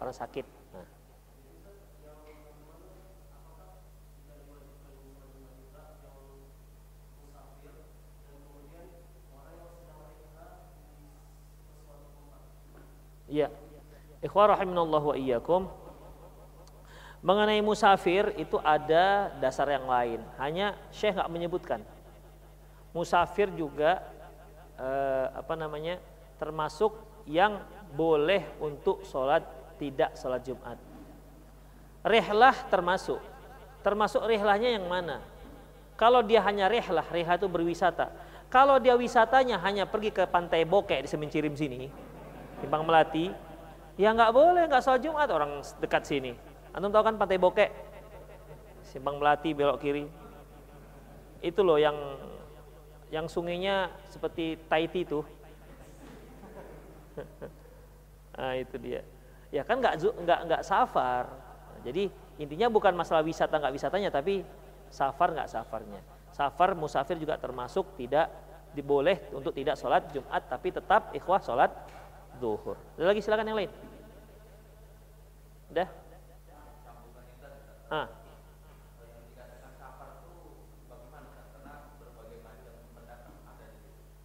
orang 0.00 0.16
sakit. 0.16 0.48
Nah. 0.72 0.88
Iya. 13.30 13.48
Ikhwah 14.20 14.58
rahimanallah 14.58 15.00
wa 15.00 15.16
iyyakum. 15.16 15.70
Mengenai 17.22 17.62
musafir 17.62 18.34
itu 18.36 18.58
ada 18.60 19.30
dasar 19.38 19.70
yang 19.70 19.86
lain. 19.86 20.20
Hanya 20.36 20.74
Syekh 20.90 21.14
nggak 21.14 21.30
menyebutkan. 21.30 21.80
Musafir 22.90 23.48
juga 23.54 24.02
eh, 24.74 25.26
apa 25.30 25.54
namanya 25.54 26.02
termasuk 26.42 26.96
yang 27.30 27.62
boleh 27.94 28.42
untuk 28.58 29.06
sholat 29.06 29.46
tidak 29.78 30.18
sholat 30.18 30.42
Jumat. 30.42 30.76
Rehlah 32.02 32.56
termasuk. 32.66 33.20
Termasuk 33.80 34.20
rehlahnya 34.24 34.76
yang 34.76 34.84
mana? 34.88 35.24
Kalau 35.96 36.24
dia 36.24 36.40
hanya 36.44 36.68
rehlah, 36.68 37.04
rehlah 37.12 37.36
itu 37.36 37.48
berwisata. 37.48 38.08
Kalau 38.48 38.80
dia 38.80 38.96
wisatanya 38.96 39.60
hanya 39.60 39.84
pergi 39.84 40.10
ke 40.10 40.24
pantai 40.26 40.64
Bokek 40.64 41.04
di 41.04 41.08
Semincirim 41.08 41.54
sini, 41.54 41.86
di 42.60 42.66
Bang 42.68 42.84
Melati, 42.84 43.32
ya 43.96 44.12
nggak 44.12 44.32
boleh 44.32 44.68
nggak 44.68 44.84
sholat 44.84 45.00
Jumat 45.00 45.28
orang 45.32 45.64
dekat 45.80 46.04
sini. 46.04 46.32
Antum 46.70 46.92
tahu 46.92 47.02
kan 47.02 47.16
pantai 47.18 47.40
Bokek? 47.40 47.70
Simpang 48.86 49.18
Melati 49.18 49.50
belok 49.56 49.80
kiri. 49.82 50.04
Itu 51.40 51.64
loh 51.64 51.80
yang 51.80 51.96
yang 53.10 53.26
sungainya 53.26 53.90
seperti 54.06 54.54
Taiti 54.70 55.02
itu. 55.02 55.20
nah 58.38 58.54
itu 58.62 58.76
dia. 58.78 59.02
Ya 59.50 59.66
kan 59.66 59.82
nggak 59.82 59.98
nggak 59.98 60.40
nggak 60.46 60.62
safar. 60.62 61.26
Jadi 61.82 62.06
intinya 62.38 62.70
bukan 62.70 62.94
masalah 62.94 63.26
wisata 63.26 63.58
nggak 63.58 63.74
wisatanya, 63.74 64.10
tapi 64.14 64.46
safar 64.92 65.34
nggak 65.34 65.50
safarnya. 65.50 66.00
Safar 66.30 66.78
musafir 66.78 67.18
juga 67.18 67.34
termasuk 67.34 67.98
tidak 67.98 68.30
diboleh 68.70 69.18
untuk 69.34 69.50
tidak 69.50 69.74
sholat 69.74 70.06
Jumat, 70.14 70.46
tapi 70.46 70.70
tetap 70.70 71.10
ikhwah 71.10 71.42
sholat 71.42 71.74
zuhur. 72.40 72.76
Ada 72.96 73.12
lagi 73.12 73.20
silakan 73.20 73.46
yang 73.52 73.58
lain. 73.60 73.72
Udah? 75.70 75.88
Ah. 77.90 78.08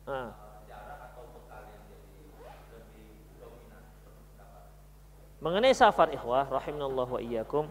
Ah. 0.06 0.30
Mengenai 5.44 5.78
safar 5.78 6.10
ikhwah 6.10 6.50
rahimanallah 6.50 7.06
wa 7.06 7.22
iyyakum 7.22 7.70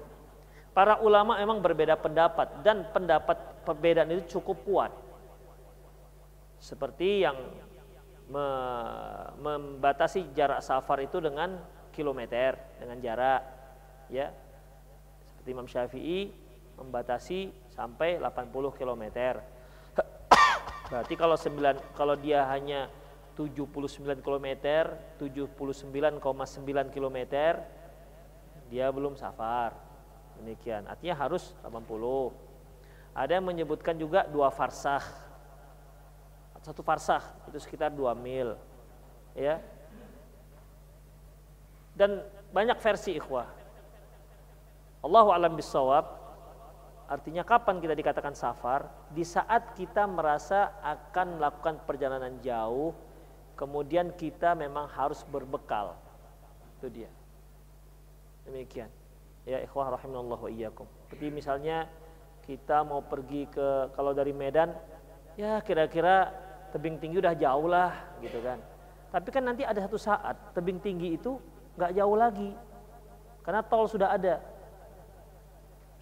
Para 0.75 0.99
ulama 0.99 1.39
memang 1.39 1.63
berbeda 1.63 1.95
pendapat 1.95 2.51
dan 2.67 2.83
pendapat 2.91 3.39
perbedaan 3.63 4.11
itu 4.11 4.39
cukup 4.39 4.59
kuat. 4.67 4.93
Seperti 6.59 7.23
yang 7.23 7.39
me 8.25 8.47
membatasi 9.39 10.33
jarak 10.33 10.65
safar 10.65 11.05
itu 11.05 11.21
dengan 11.21 11.61
kilometer, 11.93 12.57
dengan 12.81 12.99
jarak 13.05 13.43
ya. 14.09 14.33
Seperti 15.29 15.49
Imam 15.53 15.69
Syafi'i 15.69 16.33
membatasi 16.81 17.53
sampai 17.71 18.19
80 18.19 18.81
kilometer. 18.81 19.45
Berarti 20.91 21.15
kalau 21.15 21.37
9 21.37 21.95
kalau 21.95 22.15
dia 22.17 22.49
hanya 22.49 22.89
79 23.37 24.23
km, 24.23 24.49
79,9 25.19 26.95
km 26.95 27.19
dia 28.73 28.87
belum 28.91 29.15
safar. 29.19 29.75
Demikian. 30.41 30.87
Artinya 30.91 31.15
harus 31.15 31.55
80. 31.63 32.35
Ada 33.15 33.39
yang 33.39 33.47
menyebutkan 33.47 33.95
juga 33.95 34.27
dua 34.27 34.51
farsah. 34.51 35.03
Satu 36.65 36.81
farsah 36.81 37.21
itu 37.45 37.61
sekitar 37.61 37.93
2 37.93 38.17
mil. 38.17 38.57
Ya. 39.37 39.61
Dan 41.93 42.25
banyak 42.57 42.81
versi 42.81 43.21
ikhwah. 43.21 43.47
Allahu 45.05 45.29
alam 45.37 45.53
bisawab. 45.53 46.25
Artinya 47.05 47.45
kapan 47.45 47.85
kita 47.85 47.93
dikatakan 47.93 48.33
safar? 48.33 48.89
Di 49.13 49.29
saat 49.29 49.77
kita 49.77 50.09
merasa 50.09 50.73
akan 50.81 51.37
melakukan 51.37 51.85
perjalanan 51.85 52.41
jauh, 52.41 52.97
kemudian 53.61 54.17
kita 54.17 54.57
memang 54.57 54.89
harus 54.89 55.21
berbekal. 55.29 56.01
Itu 56.81 56.89
dia. 56.89 57.13
Demikian. 58.49 58.89
Ya 59.45 59.61
ikhwah 59.61 59.93
rahimanallah 59.93 60.41
wa 60.41 60.49
iyyakum. 60.49 60.89
Seperti 61.05 61.29
misalnya 61.29 61.85
kita 62.49 62.81
mau 62.89 63.05
pergi 63.05 63.53
ke 63.53 63.93
kalau 63.93 64.17
dari 64.17 64.33
Medan 64.33 64.73
ya 65.37 65.61
kira-kira 65.61 66.33
tebing 66.75 66.99
tinggi 66.99 67.23
udah 67.23 67.39
jauh 67.39 67.71
lah 67.71 68.19
gitu 68.19 68.43
kan. 68.43 68.59
Tapi 69.15 69.29
kan 69.31 69.47
nanti 69.47 69.63
ada 69.63 69.79
satu 69.79 69.95
saat 69.95 70.35
tebing 70.59 70.83
tinggi 70.83 71.15
itu 71.15 71.39
nggak 71.79 71.95
jauh 71.95 72.19
lagi 72.19 72.51
karena 73.47 73.63
tol 73.63 73.87
sudah 73.87 74.11
ada. 74.11 74.43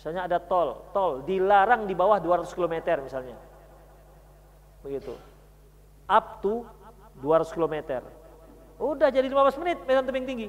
Misalnya 0.00 0.24
ada 0.24 0.40
tol, 0.40 0.88
tol 0.96 1.20
dilarang 1.28 1.84
di 1.84 1.92
bawah 1.92 2.16
200 2.16 2.48
km 2.56 3.04
misalnya. 3.04 3.36
Begitu. 4.80 5.12
Up 6.08 6.40
to 6.40 6.64
200 7.20 7.52
km. 7.52 8.00
Udah 8.80 9.12
jadi 9.12 9.28
15 9.28 9.60
menit 9.60 9.78
medan 9.84 10.08
tebing 10.08 10.26
tinggi. 10.26 10.48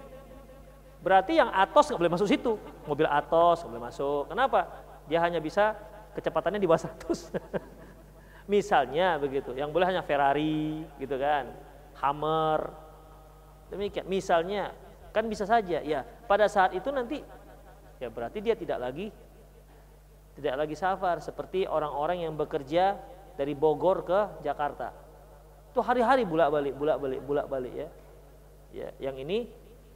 Berarti 1.04 1.36
yang 1.36 1.52
Atos 1.52 1.92
nggak 1.92 2.00
boleh 2.00 2.14
masuk 2.16 2.32
situ. 2.32 2.56
Mobil 2.88 3.06
Atos 3.06 3.62
nggak 3.62 3.72
boleh 3.76 3.86
masuk. 3.92 4.32
Kenapa? 4.32 4.72
Dia 5.12 5.20
hanya 5.20 5.44
bisa 5.44 5.76
kecepatannya 6.16 6.64
di 6.64 6.66
bawah 6.66 6.88
100. 6.88 7.04
Misalnya 8.44 9.16
begitu, 9.16 9.56
yang 9.56 9.72
boleh 9.72 9.88
hanya 9.88 10.04
Ferrari 10.04 10.84
gitu 11.00 11.16
kan, 11.16 11.48
Hammer. 12.04 12.72
Demikian. 13.72 14.04
Misalnya 14.06 14.76
kan 15.16 15.24
bisa 15.32 15.48
saja 15.48 15.80
ya. 15.80 16.04
Pada 16.28 16.52
saat 16.52 16.76
itu 16.76 16.92
nanti 16.92 17.24
ya 18.02 18.12
berarti 18.12 18.44
dia 18.44 18.58
tidak 18.58 18.84
lagi 18.84 19.08
tidak 20.34 20.66
lagi 20.66 20.76
safar 20.76 21.22
seperti 21.22 21.70
orang-orang 21.70 22.26
yang 22.26 22.34
bekerja 22.34 22.98
dari 23.38 23.54
Bogor 23.56 24.04
ke 24.04 24.20
Jakarta. 24.44 24.92
Itu 25.72 25.82
hari-hari 25.82 26.26
bolak-balik, 26.26 26.74
bolak-balik, 26.76 27.22
bolak-balik 27.24 27.74
ya. 27.74 27.90
Ya, 28.74 28.90
yang 28.98 29.16
ini 29.22 29.46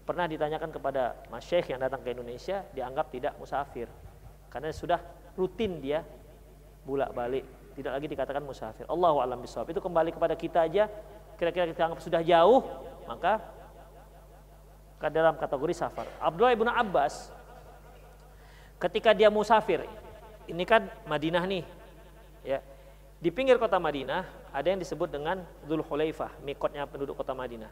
pernah 0.07 0.29
ditanyakan 0.29 0.71
kepada 0.71 1.19
Mas 1.27 1.43
Syekh 1.43 1.73
yang 1.75 1.81
datang 1.83 1.99
ke 1.99 2.15
Indonesia 2.15 2.63
dianggap 2.71 3.11
tidak 3.11 3.35
musafir 3.35 3.91
karena 4.47 4.71
sudah 4.71 5.03
rutin 5.35 5.83
dia 5.83 5.99
bolak-balik 6.87 7.43
tidak 7.77 7.93
lagi 7.93 8.09
dikatakan 8.09 8.41
musafir. 8.41 8.89
Allahu 8.89 9.21
alam 9.21 9.37
bisawab. 9.37 9.69
Itu 9.69 9.77
kembali 9.77 10.09
kepada 10.09 10.33
kita 10.33 10.65
aja. 10.65 10.89
Kira-kira 11.37 11.69
kita 11.69 11.85
anggap 11.85 12.01
sudah 12.01 12.25
jauh, 12.25 12.65
maka 13.05 13.37
ke 14.97 15.07
dalam 15.13 15.37
kategori 15.37 15.77
safar. 15.77 16.09
Abdullah 16.17 16.57
ibnu 16.57 16.65
Abbas 16.73 17.29
ketika 18.81 19.13
dia 19.13 19.29
musafir, 19.29 19.85
ini 20.49 20.65
kan 20.65 20.89
Madinah 21.05 21.45
nih, 21.45 21.61
ya. 22.41 22.65
Di 23.21 23.29
pinggir 23.29 23.61
kota 23.61 23.77
Madinah 23.77 24.25
ada 24.49 24.65
yang 24.65 24.81
disebut 24.81 25.13
dengan 25.13 25.45
Dzul 25.69 25.85
Hulaifah, 25.85 26.41
mikotnya 26.41 26.89
penduduk 26.89 27.13
kota 27.13 27.37
Madinah. 27.37 27.69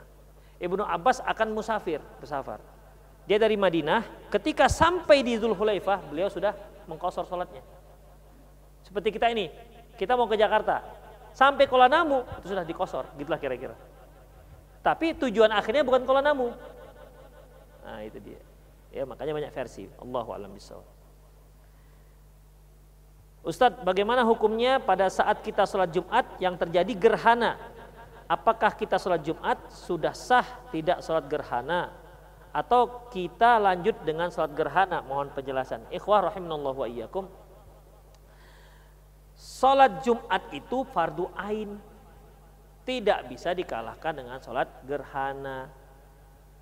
Ibnu 0.61 0.85
Abbas 0.85 1.25
akan 1.25 1.57
musafir, 1.57 1.97
bersafar. 2.21 2.61
Dia 3.25 3.41
dari 3.41 3.57
Madinah, 3.57 4.29
ketika 4.29 4.69
sampai 4.69 5.25
di 5.25 5.41
Dzul 5.41 5.57
Hulaifah, 5.57 6.05
beliau 6.13 6.29
sudah 6.29 6.53
mengkosor 6.85 7.25
sholatnya. 7.25 7.65
Seperti 8.85 9.17
kita 9.17 9.33
ini, 9.33 9.49
kita 9.95 10.15
mau 10.15 10.27
ke 10.27 10.35
Jakarta, 10.39 10.83
sampai 11.35 11.67
Kuala 11.67 11.91
Namu 11.91 12.23
itu 12.39 12.51
sudah 12.51 12.63
dikosor, 12.67 13.09
gitulah 13.19 13.39
kira-kira. 13.39 13.75
Tapi 14.85 15.17
tujuan 15.17 15.49
akhirnya 15.49 15.81
bukan 15.81 16.05
Kuala 16.05 16.21
Namu. 16.21 16.53
Nah 17.85 18.01
itu 18.05 18.17
dia. 18.21 18.41
Ya 18.95 19.03
makanya 19.03 19.35
banyak 19.35 19.51
versi. 19.51 19.91
Allahu 19.99 20.31
alam. 20.31 20.55
Ustadz, 23.45 23.83
bagaimana 23.85 24.25
hukumnya 24.25 24.81
pada 24.81 25.05
saat 25.11 25.43
kita 25.45 25.69
sholat 25.69 25.93
Jumat 25.93 26.25
yang 26.41 26.57
terjadi 26.57 26.89
gerhana? 26.97 27.61
Apakah 28.25 28.73
kita 28.73 28.97
sholat 28.97 29.21
Jumat 29.21 29.61
sudah 29.69 30.17
sah 30.17 30.47
tidak 30.73 31.05
sholat 31.05 31.29
gerhana? 31.29 31.93
Atau 32.49 33.05
kita 33.13 33.61
lanjut 33.61 34.01
dengan 34.01 34.33
sholat 34.33 34.49
gerhana? 34.57 35.05
Mohon 35.05 35.29
penjelasan. 35.35 35.85
Ikhwah 35.93 36.31
rahimanallahu 36.31 36.81
wa 36.81 36.87
iyyakum. 36.89 37.29
Sholat 39.45 40.01
Jumat 40.01 40.49
itu 40.49 40.81
fardu 40.89 41.29
ain. 41.37 41.77
Tidak 42.81 43.29
bisa 43.29 43.53
dikalahkan 43.53 44.17
dengan 44.17 44.41
sholat 44.41 44.65
gerhana. 44.89 45.69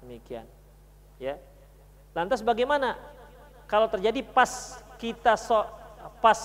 Demikian. 0.04 0.44
Ya. 1.16 1.40
Lantas 2.12 2.44
bagaimana 2.44 3.00
kalau 3.72 3.88
terjadi 3.88 4.20
pas 4.20 4.76
kita 5.00 5.40
so, 5.40 5.64
pas 6.20 6.40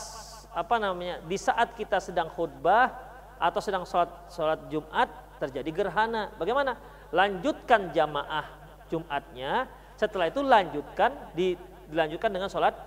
apa 0.54 0.78
namanya 0.78 1.18
di 1.26 1.34
saat 1.34 1.74
kita 1.74 1.98
sedang 1.98 2.30
khutbah 2.30 2.94
atau 3.42 3.58
sedang 3.58 3.82
sholat, 3.82 4.10
sholat 4.30 4.62
Jumat 4.70 5.10
terjadi 5.42 5.70
gerhana. 5.74 6.30
Bagaimana? 6.38 6.78
Lanjutkan 7.10 7.90
jamaah 7.90 8.46
Jumatnya. 8.86 9.66
Setelah 9.98 10.30
itu 10.30 10.38
lanjutkan 10.46 11.34
dilanjutkan 11.34 12.30
dengan 12.30 12.46
sholat 12.46 12.78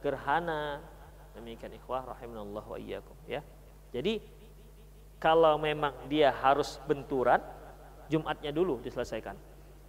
gerhana. 0.00 0.80
Demikian 1.36 1.76
ikhwah 1.76 2.16
rahimanallah 2.16 2.64
wa 2.64 2.78
iyyakum 2.80 3.16
ya. 3.28 3.44
Jadi 3.92 4.18
kalau 5.20 5.60
memang 5.60 5.92
dia 6.08 6.32
harus 6.32 6.80
benturan, 6.88 7.38
Jumatnya 8.06 8.54
dulu 8.54 8.78
diselesaikan. 8.82 9.34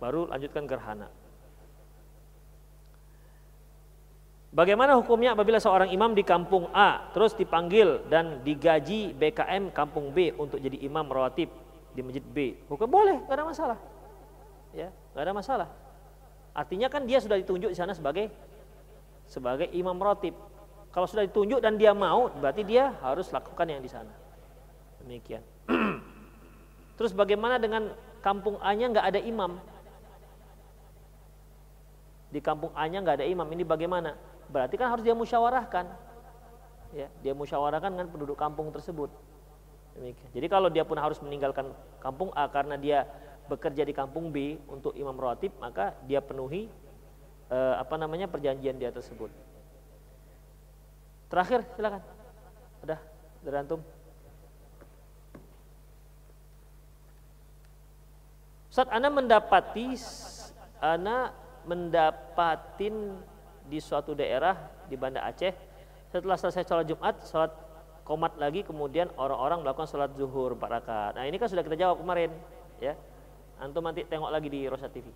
Baru 0.02 0.30
lanjutkan 0.30 0.66
gerhana. 0.66 1.10
Bagaimana 4.48 4.98
hukumnya 4.98 5.38
apabila 5.38 5.62
seorang 5.62 5.94
imam 5.94 6.18
di 6.18 6.26
kampung 6.26 6.72
A 6.74 7.14
terus 7.14 7.38
dipanggil 7.38 8.02
dan 8.10 8.42
digaji 8.42 9.14
BKM 9.14 9.70
kampung 9.70 10.10
B 10.16 10.34
untuk 10.34 10.58
jadi 10.58 10.82
imam 10.82 11.06
rawatib 11.06 11.52
di 11.94 12.02
masjid 12.02 12.26
B? 12.26 12.58
Hukum 12.66 12.90
boleh, 12.90 13.22
gak 13.30 13.38
ada 13.38 13.46
masalah. 13.46 13.78
Ya, 14.74 14.90
gak 15.14 15.24
ada 15.30 15.34
masalah. 15.36 15.68
Artinya 16.58 16.90
kan 16.90 17.06
dia 17.06 17.22
sudah 17.22 17.38
ditunjuk 17.38 17.70
di 17.70 17.78
sana 17.78 17.94
sebagai 17.94 18.34
sebagai 19.30 19.70
imam 19.78 19.94
rawatib. 19.94 20.34
Kalau 20.98 21.06
sudah 21.06 21.30
ditunjuk 21.30 21.62
dan 21.62 21.78
dia 21.78 21.94
mau, 21.94 22.26
berarti 22.42 22.66
dia 22.66 22.90
harus 23.06 23.30
lakukan 23.30 23.70
yang 23.70 23.86
di 23.86 23.86
sana. 23.86 24.10
Demikian. 25.06 25.46
Terus 26.98 27.14
bagaimana 27.14 27.62
dengan 27.62 27.94
kampung 28.26 28.58
A-nya 28.58 28.90
nggak 28.90 29.06
ada 29.14 29.22
imam? 29.22 29.62
Di 32.34 32.42
kampung 32.42 32.74
A-nya 32.74 33.06
nggak 33.06 33.22
ada 33.22 33.30
imam, 33.30 33.46
ini 33.46 33.62
bagaimana? 33.62 34.18
Berarti 34.50 34.74
kan 34.74 34.90
harus 34.90 35.06
dia 35.06 35.14
musyawarahkan. 35.14 35.86
Ya, 36.98 37.14
dia 37.22 37.38
musyawarahkan 37.38 37.94
dengan 37.94 38.10
penduduk 38.10 38.34
kampung 38.34 38.74
tersebut. 38.74 39.14
Demikian. 40.02 40.34
Jadi 40.34 40.48
kalau 40.50 40.74
dia 40.74 40.82
pun 40.82 40.98
harus 40.98 41.22
meninggalkan 41.22 41.78
kampung 42.02 42.34
A 42.34 42.50
karena 42.50 42.74
dia 42.74 43.06
bekerja 43.46 43.86
di 43.86 43.94
kampung 43.94 44.34
B 44.34 44.58
untuk 44.66 44.98
imam 44.98 45.14
rawatib, 45.14 45.54
maka 45.62 45.94
dia 46.10 46.26
penuhi 46.26 46.66
eh, 47.54 47.76
apa 47.78 48.02
namanya 48.02 48.26
perjanjian 48.26 48.82
dia 48.82 48.90
tersebut. 48.90 49.30
Terakhir 51.28 51.60
silakan. 51.76 52.02
Udah 52.84 53.00
dari 53.44 53.58
antum. 53.60 53.82
Saat 58.72 58.94
Anda 58.94 59.10
mendapati 59.10 59.98
Anda 60.78 61.34
mendapatin 61.68 63.20
di 63.68 63.80
suatu 63.84 64.16
daerah 64.16 64.56
di 64.88 64.96
Banda 64.96 65.26
Aceh 65.28 65.52
setelah 66.08 66.40
selesai 66.40 66.64
sholat 66.64 66.88
Jumat 66.88 67.20
sholat 67.28 67.52
komat 68.08 68.40
lagi 68.40 68.64
kemudian 68.64 69.12
orang-orang 69.20 69.60
melakukan 69.60 69.90
sholat 69.90 70.16
zuhur 70.16 70.56
empat 70.56 70.80
rakaat. 70.80 71.14
Nah 71.20 71.28
ini 71.28 71.36
kan 71.36 71.52
sudah 71.52 71.66
kita 71.66 71.76
jawab 71.76 72.00
kemarin 72.00 72.32
ya. 72.80 72.96
Antum 73.60 73.84
nanti 73.84 74.08
tengok 74.08 74.32
lagi 74.32 74.48
di 74.48 74.64
Rosa 74.70 74.88
TV 74.88 75.12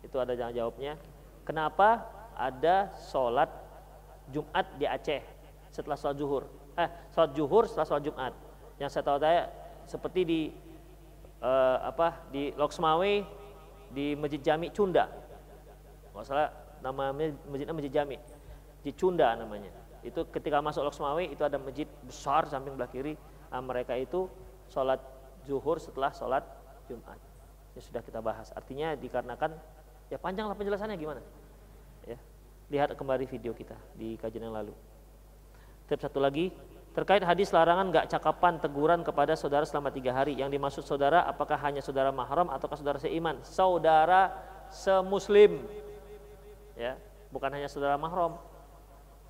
itu 0.00 0.16
ada 0.16 0.32
jawabnya. 0.32 0.96
Kenapa 1.44 2.08
ada 2.32 2.88
sholat 3.10 3.50
Jumat 4.32 4.64
di 4.78 4.86
Aceh 4.88 5.39
setelah 5.70 5.96
sholat 5.96 6.16
zuhur. 6.18 6.44
Eh, 6.76 6.88
sholat 7.14 7.30
zuhur 7.34 7.64
setelah 7.66 7.86
sholat 7.86 8.04
Jumat. 8.04 8.32
Yang 8.78 8.90
saya 8.94 9.04
tahu 9.06 9.18
saya 9.22 9.42
seperti 9.86 10.20
di 10.26 10.40
uh, 11.42 11.78
apa 11.86 12.30
di 12.30 12.54
Loksmawe 12.54 13.12
di 13.90 14.14
Masjid 14.14 14.40
Jami 14.42 14.70
Cunda. 14.70 15.10
Nggak 16.14 16.24
salah 16.26 16.48
nama 16.82 17.14
masjidnya 17.46 17.74
Masjid 17.74 17.92
Jami. 17.92 18.16
Di 18.80 18.90
Cunda 18.94 19.34
namanya. 19.36 19.70
Itu 20.00 20.24
ketika 20.32 20.64
masuk 20.64 20.86
Loksmawe 20.86 21.22
itu 21.26 21.42
ada 21.44 21.60
masjid 21.60 21.86
besar 22.04 22.48
samping 22.48 22.74
belah 22.74 22.88
kiri. 22.88 23.14
Nah, 23.50 23.60
mereka 23.60 23.98
itu 23.98 24.30
sholat 24.70 25.02
zuhur 25.44 25.76
setelah 25.82 26.14
sholat 26.14 26.46
Jumat. 26.86 27.18
Ini 27.74 27.80
sudah 27.82 28.02
kita 28.02 28.22
bahas. 28.24 28.50
Artinya 28.56 28.96
dikarenakan 28.96 29.54
ya 30.08 30.16
panjanglah 30.16 30.56
penjelasannya 30.56 30.96
gimana. 30.96 31.22
Ya. 32.08 32.18
Lihat 32.70 32.94
kembali 32.94 33.26
video 33.26 33.52
kita 33.52 33.76
di 33.98 34.14
kajian 34.16 34.48
yang 34.48 34.56
lalu. 34.56 34.72
Tips 35.90 36.06
satu 36.06 36.22
lagi, 36.22 36.54
terkait 36.94 37.18
hadis 37.26 37.50
larangan 37.50 37.90
gak 37.90 38.06
cakapan 38.14 38.62
teguran 38.62 39.02
kepada 39.02 39.34
saudara 39.34 39.66
selama 39.66 39.90
tiga 39.90 40.14
hari. 40.14 40.38
Yang 40.38 40.54
dimaksud 40.54 40.84
saudara 40.86 41.26
apakah 41.26 41.58
hanya 41.58 41.82
saudara 41.82 42.14
mahram 42.14 42.46
ataukah 42.46 42.78
saudara 42.78 43.02
seiman? 43.02 43.42
Saudara 43.42 44.30
semuslim. 44.70 45.58
Ya, 46.78 46.94
bukan 47.34 47.50
hanya 47.50 47.66
saudara 47.66 47.98
mahram. 47.98 48.38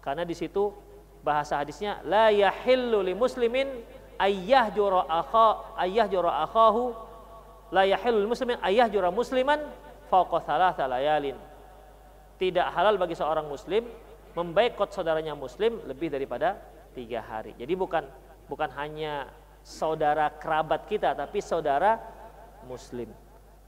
Karena 0.05 0.29
di 0.29 0.37
situ 0.37 0.77
bahasa 1.25 1.57
hadisnya 1.57 2.05
la 2.05 2.29
yahillu 2.29 3.01
li 3.09 3.17
muslimin 3.17 3.81
ayyah 4.21 4.69
jura 4.77 5.09
akha 5.09 5.81
ayyah 5.81 6.13
jura 6.13 6.45
akhahu 6.45 6.93
la 7.73 7.89
yahillu 7.89 8.29
muslimin 8.29 8.61
ayyah 8.61 8.89
jura 8.93 9.09
musliman 9.09 9.65
fawqa 10.13 10.45
thalatha 10.45 10.85
layalin. 10.85 11.41
Tidak 12.37 12.69
halal 12.73 13.01
bagi 13.01 13.17
seorang 13.17 13.49
muslim 13.49 13.85
membaikot 14.35 14.91
saudaranya 14.95 15.35
muslim 15.35 15.83
lebih 15.87 16.11
daripada 16.13 16.59
tiga 16.95 17.23
hari. 17.23 17.55
Jadi 17.59 17.75
bukan 17.75 18.05
bukan 18.51 18.71
hanya 18.75 19.31
saudara 19.63 20.31
kerabat 20.35 20.87
kita 20.87 21.15
tapi 21.15 21.39
saudara 21.43 22.01
muslim. 22.67 23.11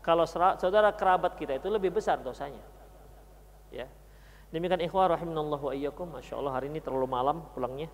Kalau 0.03 0.27
saudara 0.27 0.91
kerabat 0.91 1.39
kita 1.39 1.63
itu 1.63 1.71
lebih 1.71 1.95
besar 1.95 2.19
dosanya. 2.19 2.63
Ya. 3.71 3.87
Demikian 4.51 4.83
ikhwah 4.85 5.15
rahimanallahu 5.15 5.71
ayyakum. 5.73 6.11
Masya 6.13 6.37
Allah 6.37 6.53
hari 6.59 6.69
ini 6.69 6.83
terlalu 6.83 7.07
malam 7.07 7.47
pulangnya. 7.55 7.89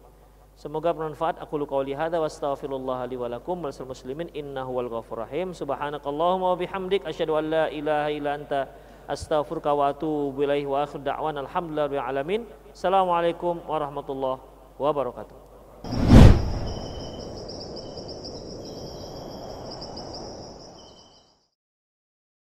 Semoga 0.59 0.91
bermanfaat. 0.91 1.39
Aku 1.39 1.55
luka 1.55 1.79
li 1.87 1.95
hadza 1.95 2.19
wa 2.19 2.27
astaghfirullah 2.27 3.07
li 3.07 3.15
wa 3.15 3.31
lakum 3.31 3.63
wal 3.63 3.71
muslimin 3.71 4.27
innahu 4.35 4.75
wal 4.75 4.91
ghafur 4.91 5.23
rahim. 5.23 5.55
Subhanakallahumma 5.55 6.57
wa 6.57 6.59
bihamdik 6.59 7.07
asyhadu 7.07 7.39
an 7.39 7.45
la 7.47 7.65
ilaha 7.71 8.09
illa 8.11 8.31
anta 8.35 8.67
astaghfiruka 9.09 9.73
wa 9.73 9.89
atubu 9.89 10.45
ilaihi 10.45 10.69
wa 10.69 10.85
akhir 10.85 11.01
da'wan 11.01 11.41
alhamdulillahi 11.41 11.97
alamin. 11.97 12.45
Assalamualaikum 12.77 13.65
warahmatullahi 13.65 14.39
wabarakatuh. 14.77 15.38